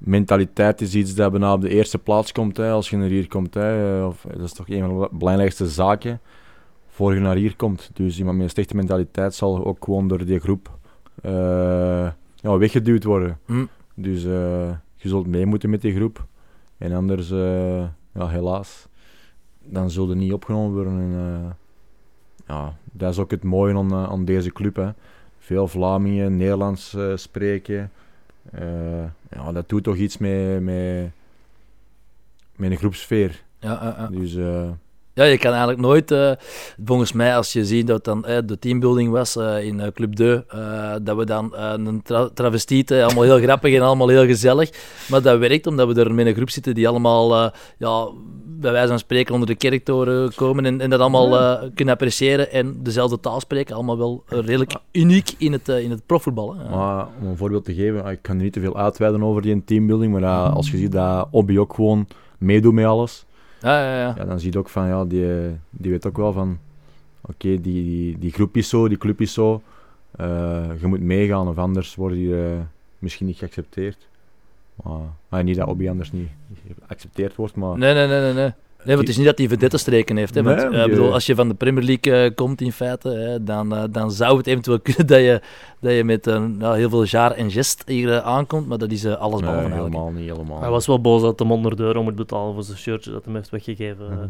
Eh, 0.00 0.06
Mentaliteit 0.06 0.80
is 0.80 0.94
iets 0.94 1.14
dat 1.14 1.30
bijna 1.30 1.52
op 1.52 1.60
de 1.60 1.68
eerste 1.68 1.98
plaats 1.98 2.32
komt 2.32 2.56
hè, 2.56 2.70
als 2.70 2.90
je 2.90 2.96
naar 2.96 3.08
hier 3.08 3.28
komt. 3.28 3.54
Hè. 3.54 4.04
Of, 4.04 4.26
dat 4.30 4.40
is 4.40 4.52
toch 4.52 4.68
een 4.68 4.80
van 4.80 5.00
de 5.00 5.08
belangrijkste 5.12 5.66
zaken 5.68 6.20
voor 6.88 7.14
je 7.14 7.20
naar 7.20 7.36
hier 7.36 7.56
komt. 7.56 7.90
Dus 7.94 8.18
iemand 8.18 8.36
met 8.36 8.44
een 8.44 8.50
slechte 8.50 8.76
mentaliteit 8.76 9.34
zal 9.34 9.64
ook 9.64 9.84
gewoon 9.84 10.08
door 10.08 10.24
die 10.24 10.38
groep 10.38 10.78
eh, 11.22 12.10
ja, 12.34 12.58
weggeduwd 12.58 13.04
worden. 13.04 13.38
Hm. 13.46 13.64
Dus 13.94 14.24
eh, 14.24 14.70
je 14.94 15.08
zult 15.08 15.26
mee 15.26 15.46
moeten 15.46 15.70
met 15.70 15.80
die 15.80 15.94
groep. 15.94 16.26
En 16.78 16.92
anders, 16.92 17.30
eh, 17.30 17.82
ja, 18.14 18.28
helaas, 18.28 18.88
dan 19.64 19.90
zul 19.90 20.08
je 20.08 20.14
niet 20.14 20.32
opgenomen 20.32 20.72
worden. 20.72 20.92
En, 20.92 21.12
eh, 21.14 21.50
ja, 22.46 22.76
dat 22.92 23.10
is 23.10 23.18
ook 23.18 23.30
het 23.30 23.42
mooie 23.42 23.74
aan, 23.74 23.92
eh, 23.92 24.04
aan 24.04 24.24
deze 24.24 24.52
club. 24.52 24.76
Hè. 24.76 24.90
Veel 25.38 25.68
Vlamingen, 25.68 26.36
Nederlands 26.36 26.94
eh, 26.94 27.12
spreken. 27.14 27.90
Eh, 28.52 29.04
ja, 29.30 29.52
dat 29.52 29.68
doet 29.68 29.84
toch 29.84 29.96
iets 29.96 30.18
met, 30.18 30.60
met, 30.60 31.10
met 32.56 32.70
een 32.70 32.76
groepsfeer. 32.76 33.42
Ja. 33.58 34.08
Dus 34.10 34.34
eh, 34.36 34.70
Ja, 35.18 35.24
je 35.24 35.38
kan 35.38 35.50
eigenlijk 35.50 35.80
nooit, 35.80 36.10
eh, 36.10 36.32
volgens 36.84 37.12
mij, 37.12 37.36
als 37.36 37.52
je 37.52 37.64
ziet 37.64 37.86
dat 37.86 38.04
dan 38.04 38.24
eh, 38.24 38.38
de 38.44 38.58
teambuilding 38.58 39.10
was 39.10 39.36
eh, 39.36 39.64
in 39.64 39.92
Club 39.94 40.14
2, 40.14 40.44
eh, 40.48 40.94
dat 41.02 41.16
we 41.16 41.26
dan 41.26 41.54
een 41.56 42.02
tra 42.02 42.28
travestiet, 42.34 42.92
allemaal 42.92 43.22
heel 43.22 43.38
grappig 43.38 43.74
en 43.74 43.82
allemaal 43.82 44.08
heel 44.08 44.26
gezellig, 44.26 44.70
maar 45.08 45.22
dat 45.22 45.38
werkt 45.38 45.66
omdat 45.66 45.94
we 45.94 46.00
er 46.00 46.14
met 46.14 46.26
een 46.26 46.34
groep 46.34 46.50
zitten 46.50 46.74
die 46.74 46.88
allemaal, 46.88 47.52
ja, 47.78 48.08
bij 48.44 48.72
wijze 48.72 48.88
van 48.88 48.98
spreken 48.98 49.34
onder 49.34 49.48
de 49.48 49.54
kerktoren 49.54 50.34
komen 50.34 50.64
en, 50.64 50.80
en 50.80 50.90
dat 50.90 51.00
allemaal 51.00 51.58
kunnen 51.74 51.94
appreciëren 51.94 52.52
en 52.52 52.82
dezelfde 52.82 53.20
taal 53.20 53.40
spreken, 53.40 53.74
allemaal 53.74 53.98
wel 53.98 54.24
redelijk 54.26 54.72
uniek 54.92 55.34
in 55.38 55.52
het, 55.52 55.68
in 55.68 55.90
het 55.90 56.06
profvoetbal. 56.06 56.56
Maar 56.70 57.06
om 57.20 57.26
een 57.26 57.36
voorbeeld 57.36 57.64
te 57.64 57.74
geven, 57.74 58.06
ik 58.06 58.22
kan 58.22 58.36
niet 58.36 58.52
te 58.52 58.60
veel 58.60 58.76
uitweiden 58.76 59.22
over 59.22 59.42
die 59.42 59.64
teambuilding, 59.64 60.20
maar 60.20 60.50
als 60.50 60.70
je 60.70 60.76
ziet 60.76 60.92
dat 60.92 61.28
Obi 61.30 61.58
ook 61.58 61.74
gewoon 61.74 62.06
meedoet 62.38 62.72
met 62.72 62.84
alles, 62.84 63.26
Ja, 63.60 63.82
ja, 63.82 64.00
ja. 64.00 64.14
ja, 64.16 64.24
dan 64.24 64.40
zie 64.40 64.52
je 64.52 64.58
ook 64.58 64.68
van, 64.68 64.86
ja, 64.86 65.04
die, 65.04 65.26
die 65.70 65.90
weet 65.90 66.06
ook 66.06 66.16
wel 66.16 66.32
van, 66.32 66.58
oké, 67.20 67.60
die, 67.60 67.60
die, 67.60 68.18
die 68.18 68.32
groep 68.32 68.56
is 68.56 68.68
zo, 68.68 68.88
die 68.88 68.98
club 68.98 69.20
is 69.20 69.32
zo, 69.32 69.62
eh, 70.10 70.80
je 70.80 70.86
moet 70.86 71.00
meegaan 71.00 71.48
of 71.48 71.58
anders 71.58 71.94
word 71.94 72.14
je 72.14 72.54
eh, 72.58 72.64
misschien 72.98 73.26
niet 73.26 73.38
geaccepteerd. 73.38 74.08
Maar, 74.82 75.00
maar 75.28 75.44
niet 75.44 75.56
dat 75.56 75.68
Obi 75.68 75.88
anders 75.88 76.12
niet 76.12 76.28
geaccepteerd 76.86 77.34
wordt, 77.34 77.54
maar 77.54 77.78
Nee, 77.78 77.94
nee, 77.94 78.06
nee, 78.06 78.20
nee. 78.20 78.32
nee. 78.32 78.52
Nee, 78.84 78.96
want 78.96 78.98
het 78.98 79.08
is 79.08 79.16
niet 79.16 79.26
dat 79.26 79.38
hij 79.38 79.48
vedette-streken 79.48 80.16
heeft. 80.16 80.34
Hè? 80.34 80.42
Want, 80.42 80.70
Nee, 80.70 80.80
eh, 80.80 80.88
bedoel, 80.88 81.12
als 81.12 81.26
je 81.26 81.34
van 81.34 81.48
de 81.48 81.54
Premier 81.54 81.84
League 81.84 82.24
eh, 82.24 82.34
komt 82.34 82.60
in 82.60 82.72
feite, 82.72 83.08
hè, 83.08 83.44
dan, 83.44 83.74
eh, 83.74 83.82
dan 83.90 84.10
zou 84.10 84.36
het 84.36 84.46
eventueel 84.46 84.80
kunnen 84.88 85.06
dat 85.06 85.18
je, 85.18 85.40
dat 85.80 85.92
je 85.92 86.04
met 86.04 86.26
een 86.26 86.56
ja, 86.60 86.72
heel 86.72 86.88
veel 86.88 87.04
jaar 87.04 87.30
en 87.32 87.50
gest 87.50 87.82
hier 87.86 88.20
aankomt, 88.20 88.66
maar 88.66 88.78
dat 88.78 88.90
is 88.90 89.04
eh, 89.04 89.16
alles 89.16 89.40
nee, 89.40 89.50
behalve 89.50 89.68
eigenlijk. 89.68 89.94
helemaal 89.94 90.12
niet, 90.12 90.30
helemaal 90.30 90.60
Hij 90.60 90.70
was 90.70 90.86
wel 90.86 91.00
boos 91.00 91.22
dat 91.22 91.38
de 91.38 91.44
100 91.44 91.80
euro 91.80 92.02
moet 92.02 92.14
betalen 92.14 92.54
voor 92.54 92.62
zijn 92.62 92.78
shirtje 92.78 93.10
dat 93.10 93.24
hij 93.24 93.32
hem 93.32 93.40
heeft 93.40 93.50
weggegeven 93.50 94.06
Mhm. 94.06 94.26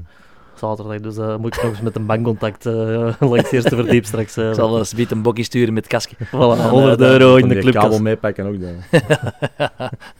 Zaterdag. 0.58 1.00
Dus 1.00 1.16
eh, 1.16 1.36
moet 1.36 1.56
ik 1.56 1.62
nog 1.62 1.70
eens 1.72 1.80
met 1.80 1.96
een 1.96 2.06
bankcontact 2.06 2.66
eh, 2.66 2.74
langs 3.20 3.36
het 3.42 3.52
eerste 3.52 3.76
verdiep 3.76 4.04
straks. 4.04 4.36
eh, 4.36 4.48
Ik 4.48 4.54
zal 4.54 4.78
eens 4.78 4.92
een 4.96 5.22
bokje 5.22 5.42
sturen 5.42 5.74
met 5.74 5.86
kasje. 5.86 6.14
voilà, 6.26 6.68
100 6.70 6.98
dan- 6.98 7.08
euro 7.10 7.36
in 7.36 7.48
de 7.48 7.54
die 7.54 7.62
clubkas. 7.62 7.82
kabel 7.82 7.98
meepakken 8.00 8.46
ook 8.46 8.56
dan. 8.60 9.00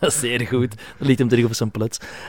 Zeer 0.11 0.41
goed. 0.41 0.75
Dan 0.99 1.07
ligt 1.07 1.19
hem 1.19 1.29
terug 1.29 1.45
op 1.45 1.55
zijn. 1.55 1.71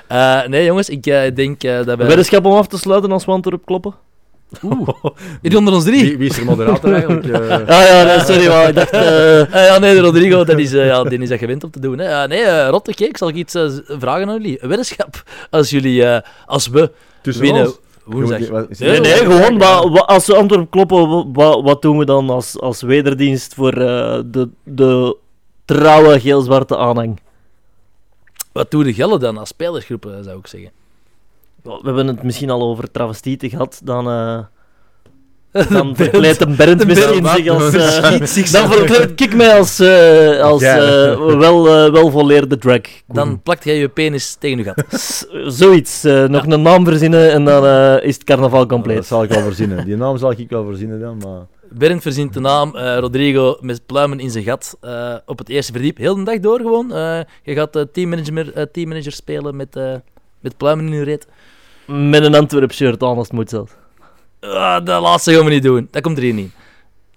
Eh, 0.07 0.47
nee, 0.47 0.65
jongens, 0.65 0.89
ik 0.89 1.05
eh, 1.05 1.35
denk 1.35 1.63
eh, 1.63 1.75
dat 1.85 1.97
we... 1.97 2.05
Weddenschap 2.05 2.45
om 2.45 2.53
af 2.53 2.67
te 2.67 2.77
sluiten 2.77 3.11
als 3.11 3.25
we 3.25 3.31
Antwerp 3.31 3.65
kloppen? 3.65 3.93
Oeh, 4.63 4.89
hier 5.41 5.57
onder 5.57 5.73
ons 5.73 5.83
drie. 5.83 6.03
Wie, 6.03 6.17
wie 6.17 6.29
is 6.29 6.37
er 6.37 6.45
moderator 6.45 6.93
eigenlijk? 6.93 7.33
Ah 7.69 7.83
ja, 7.85 8.03
nee, 8.03 8.19
sorry, 8.19 8.47
maar 8.47 8.67
ik 8.69 8.75
dacht... 8.75 8.89
eh, 8.91 9.39
Eh, 9.41 9.65
ja, 9.67 9.77
nee, 9.79 9.93
de 9.95 9.99
Rodrigo, 10.01 10.43
dat 10.43 10.59
is, 10.59 10.71
ja, 10.71 11.03
die 11.03 11.19
is 11.19 11.29
dat 11.29 11.39
gewend 11.39 11.63
om 11.63 11.71
te 11.71 11.79
doen. 11.79 11.99
Hè. 11.99 12.27
Nee, 12.27 12.65
Rotte, 12.67 12.93
kijk, 12.93 13.09
ik 13.09 13.17
zal 13.17 13.31
iets 13.31 13.55
eh, 13.55 13.69
vragen 13.87 14.27
aan 14.29 14.33
jullie. 14.41 14.57
Een 14.63 14.67
weddenschap. 14.67 15.23
Als 15.49 15.69
jullie, 15.69 16.05
eh, 16.05 16.21
als 16.45 16.67
we 16.67 16.91
Tussen 17.21 17.43
winnen 17.43 17.65
ons? 17.65 17.79
Woensdag. 18.09 18.39
Nee, 18.79 18.99
nee, 18.99 19.13
gewoon, 19.13 19.57
wa- 19.57 19.89
wa- 19.89 19.99
als 19.99 20.25
we 20.27 20.35
Antwerp 20.35 20.71
kloppen, 20.71 21.33
wa- 21.33 21.61
wat 21.61 21.81
doen 21.81 21.97
we 21.97 22.05
dan 22.05 22.29
als, 22.29 22.59
als 22.59 22.81
wederdienst 22.81 23.53
voor 23.53 23.73
eh, 23.73 24.19
de, 24.25 24.49
de 24.63 25.17
trouwe 25.65 26.19
geel-zwarte 26.19 26.77
aanhang? 26.77 27.19
Wat 28.51 28.71
doen 28.71 28.83
de 28.83 28.93
Gellen 28.93 29.19
dan 29.19 29.37
als 29.37 29.49
spelersgroep, 29.49 30.05
eh, 30.05 30.11
zou 30.21 30.39
ik 30.39 30.47
zeggen? 30.47 30.71
We 31.63 31.79
hebben 31.83 32.07
het 32.07 32.23
misschien 32.23 32.49
al 32.49 32.61
over 32.61 32.91
travestieten 32.91 33.49
gehad, 33.49 33.81
dan... 33.83 34.07
eh 34.09 34.39
dan 35.69 35.95
verkleedt 35.95 36.41
een 36.41 36.55
Bernd 36.55 36.85
misschien 36.85 37.25
zich 37.25 37.47
als... 37.49 37.71
zich 38.33 38.49
dan 38.49 38.71
zo. 38.71 38.77
verkleed 38.77 39.21
ik 39.21 39.35
mij 39.35 39.57
als, 39.57 39.79
eh, 39.79 40.41
als 40.41 40.61
eh, 40.61 41.37
wel, 41.37 41.67
eh, 41.67 41.91
wel 41.91 42.11
volleerde 42.11 42.57
drag. 42.57 42.81
Dan 43.07 43.41
plakt 43.41 43.63
jij 43.63 43.77
je 43.77 43.89
penis 43.89 44.35
tegen 44.39 44.57
je 44.57 44.63
gat. 44.63 44.83
S- 45.01 45.25
Zoiets. 45.45 46.03
eh, 46.03 46.25
nog 46.25 46.45
een 46.45 46.61
naam 46.61 46.85
verzinnen 46.85 47.31
en 47.31 47.45
dan 47.45 47.65
eh, 47.65 48.07
is 48.07 48.13
het 48.13 48.23
carnaval 48.23 48.59
Dat 48.59 48.67
compleet. 48.69 49.05
zal 49.05 49.23
ik 49.23 49.29
wel 49.29 49.41
verzinnen. 49.41 49.85
Die 49.85 49.95
naam 49.95 50.17
zal 50.17 50.31
ik 50.31 50.49
wel 50.49 50.65
verzinnen 50.65 50.99
dan, 50.99 51.17
maar... 51.17 51.41
Bernd 51.71 52.01
verzint 52.01 52.33
de 52.33 52.39
naam 52.39 52.75
eh, 52.75 52.97
Rodrigo 52.97 53.57
met 53.61 53.85
pluimen 53.85 54.19
in 54.19 54.29
zijn 54.29 54.43
gat 54.43 54.77
eh, 54.81 55.13
op 55.25 55.37
het 55.37 55.49
eerste 55.49 55.71
verdiep. 55.71 55.97
Heel 55.97 56.15
de 56.15 56.23
dag 56.23 56.39
door 56.39 56.57
gewoon. 56.59 56.93
Eh, 56.93 57.19
je 57.43 57.53
gaat 57.53 57.85
teammanager, 57.93 58.71
teammanager 58.71 59.11
spelen 59.11 59.55
met, 59.55 59.75
eh, 59.75 59.93
met 60.39 60.57
pluimen 60.57 60.85
in 60.87 60.93
je 60.93 61.03
reet. 61.03 61.27
Met 61.85 62.23
een 62.23 62.35
Antwerp 62.35 62.71
shirt 62.73 63.03
aan 63.03 63.17
als 63.17 63.27
het 63.27 63.35
moet 63.35 63.49
zelfs. 63.49 63.71
Ah, 64.39 64.85
dat 64.85 65.01
laatste 65.01 65.33
gaan 65.33 65.45
we 65.45 65.51
niet 65.51 65.63
doen. 65.63 65.87
Dat 65.91 66.01
komt 66.01 66.17
er 66.17 66.23
hier 66.23 66.33
niet. 66.33 66.51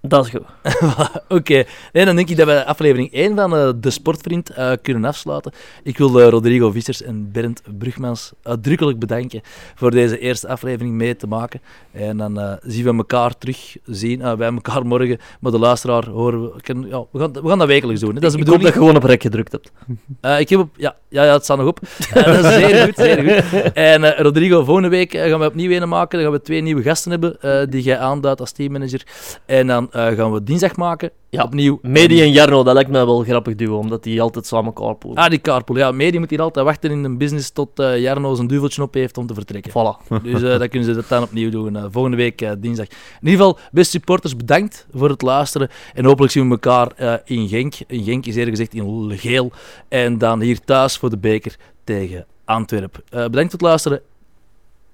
Dat 0.07 0.25
is 0.25 0.31
goed. 0.31 0.43
Oké, 1.39 1.63
nee, 1.93 2.05
dan 2.05 2.15
denk 2.15 2.29
ik 2.29 2.37
dat 2.37 2.47
we 2.47 2.65
aflevering 2.65 3.11
1 3.13 3.35
van 3.35 3.55
eh, 3.55 3.69
De 3.75 3.89
Sportvriend 3.89 4.49
eh, 4.49 4.71
kunnen 4.81 5.05
afsluiten. 5.05 5.51
Ik 5.83 5.97
wil 5.97 6.21
eh, 6.21 6.27
Rodrigo 6.29 6.71
Vissers 6.71 7.01
en 7.01 7.31
Bernd 7.31 7.61
Brugmans 7.77 8.31
uitdrukkelijk 8.41 8.99
bedanken 8.99 9.41
voor 9.75 9.91
deze 9.91 10.19
eerste 10.19 10.47
aflevering 10.47 10.93
mee 10.93 11.15
te 11.15 11.27
maken. 11.27 11.61
En 11.91 12.17
dan 12.17 12.39
eh, 12.39 12.53
zien 12.61 12.83
we 12.83 12.93
elkaar 12.95 13.37
terug 13.37 13.75
zien, 13.85 14.21
eh, 14.21 14.35
bij 14.35 14.51
elkaar 14.53 14.85
morgen. 14.85 15.17
Maar 15.39 15.51
de 15.51 15.59
luisteraar 15.59 16.05
horen 16.09 16.41
we... 16.41 16.61
kan- 16.61 16.85
ja, 16.89 17.03
we, 17.11 17.19
gaan, 17.19 17.31
we 17.31 17.47
gaan 17.49 17.57
dat 17.59 17.67
wekelijks 17.67 18.01
doen. 18.01 18.13
Hè. 18.15 18.19
Dat 18.19 18.29
is 18.29 18.35
de 18.35 18.41
ik 18.41 18.47
hoop 18.47 18.57
bedoeling. 18.59 18.63
dat 18.63 18.73
je 18.73 18.79
gewoon 18.79 18.95
op 19.03 19.09
rek 19.09 19.21
gedrukt 19.21 19.51
hebt. 19.51 19.71
Eh, 20.21 20.39
ik 20.39 20.49
heb 20.49 20.59
op, 20.59 20.69
ja, 20.77 20.95
ja, 21.09 21.23
ja, 21.23 21.33
het 21.33 21.43
staat 21.43 21.57
nog 21.57 21.67
op. 21.67 21.79
Dat 22.13 22.27
is 22.45 22.53
zeer 22.53 22.85
goed, 22.85 22.95
zeer 22.95 23.17
goed. 23.23 23.71
En 23.73 24.03
eh, 24.03 24.19
Rodrigo, 24.19 24.63
volgende 24.63 24.89
week 24.89 25.11
gaan 25.17 25.39
we 25.39 25.45
opnieuw 25.45 25.71
een 25.81 25.89
maken. 25.89 26.17
Dan 26.19 26.27
gaan 26.27 26.37
we 26.37 26.43
twee 26.43 26.61
nieuwe 26.61 26.81
gasten 26.81 27.11
hebben 27.11 27.41
eh, 27.41 27.61
die 27.69 27.81
jij 27.81 27.97
aanduidt 27.97 28.39
als 28.39 28.51
teammanager. 28.51 29.01
En 29.45 29.67
dan 29.67 29.91
gaan 29.93 30.31
we 30.33 30.43
dinsdag 30.43 30.75
maken. 30.75 31.11
Ja. 31.29 31.43
Opnieuw. 31.43 31.79
Medi 31.81 32.21
en 32.21 32.31
Jarno, 32.31 32.63
dat 32.63 32.73
lijkt 32.73 32.89
mij 32.89 33.05
wel 33.05 33.19
een 33.19 33.25
grappig 33.25 33.55
duo, 33.55 33.77
omdat 33.77 34.03
die 34.03 34.21
altijd 34.21 34.45
samen 34.45 34.73
carpoolen. 34.73 35.17
Ah, 35.17 35.29
die 35.29 35.41
carpool. 35.41 35.77
Ja, 35.77 35.91
Medi 35.91 36.19
moet 36.19 36.29
hier 36.29 36.41
altijd 36.41 36.65
wachten 36.65 36.91
in 36.91 37.03
een 37.03 37.17
business 37.17 37.51
tot 37.51 37.79
eh 37.79 37.99
Jarno 37.99 38.33
zijn 38.35 38.47
duveltje 38.47 38.81
op 38.81 38.93
heeft 38.93 39.17
om 39.17 39.27
te 39.27 39.33
vertrekken. 39.33 39.71
Voilà. 39.71 40.07
Dus 40.23 40.41
eh, 40.41 40.59
dan 40.59 40.69
kunnen 40.69 40.83
ze 40.89 40.93
dat 40.95 41.07
dan 41.07 41.23
opnieuw 41.23 41.49
doen. 41.49 41.75
eh, 41.75 41.85
volgende 41.91 42.17
week 42.17 42.41
eh, 42.41 42.51
dinsdag. 42.57 42.87
In 42.87 43.27
ieder 43.29 43.45
geval, 43.45 43.57
beste 43.71 43.91
supporters, 43.91 44.35
bedankt 44.35 44.87
voor 44.93 45.09
het 45.09 45.21
luisteren. 45.21 45.69
En 45.93 46.05
hopelijk 46.05 46.31
zien 46.31 46.43
we 46.45 46.51
elkaar 46.51 46.91
eh, 46.95 47.13
in 47.25 47.47
Genk. 47.47 47.73
In 47.87 48.03
Genk 48.03 48.25
is 48.25 48.35
eerder 48.35 48.49
gezegd 48.55 48.73
in 48.73 49.17
geel. 49.17 49.51
En 49.87 50.17
dan 50.17 50.41
hier 50.41 50.59
thuis 50.59 50.97
voor 50.97 51.09
de 51.09 51.17
beker 51.17 51.55
tegen 51.83 52.25
Antwerpen. 52.45 53.03
Eh, 53.09 53.23
bedankt 53.23 53.37
voor 53.51 53.59
het 53.59 53.61
luisteren 53.61 54.01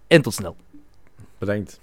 en 0.08 0.22
tot 0.22 0.34
snel. 0.34 0.56
Bedankt. 1.38 1.80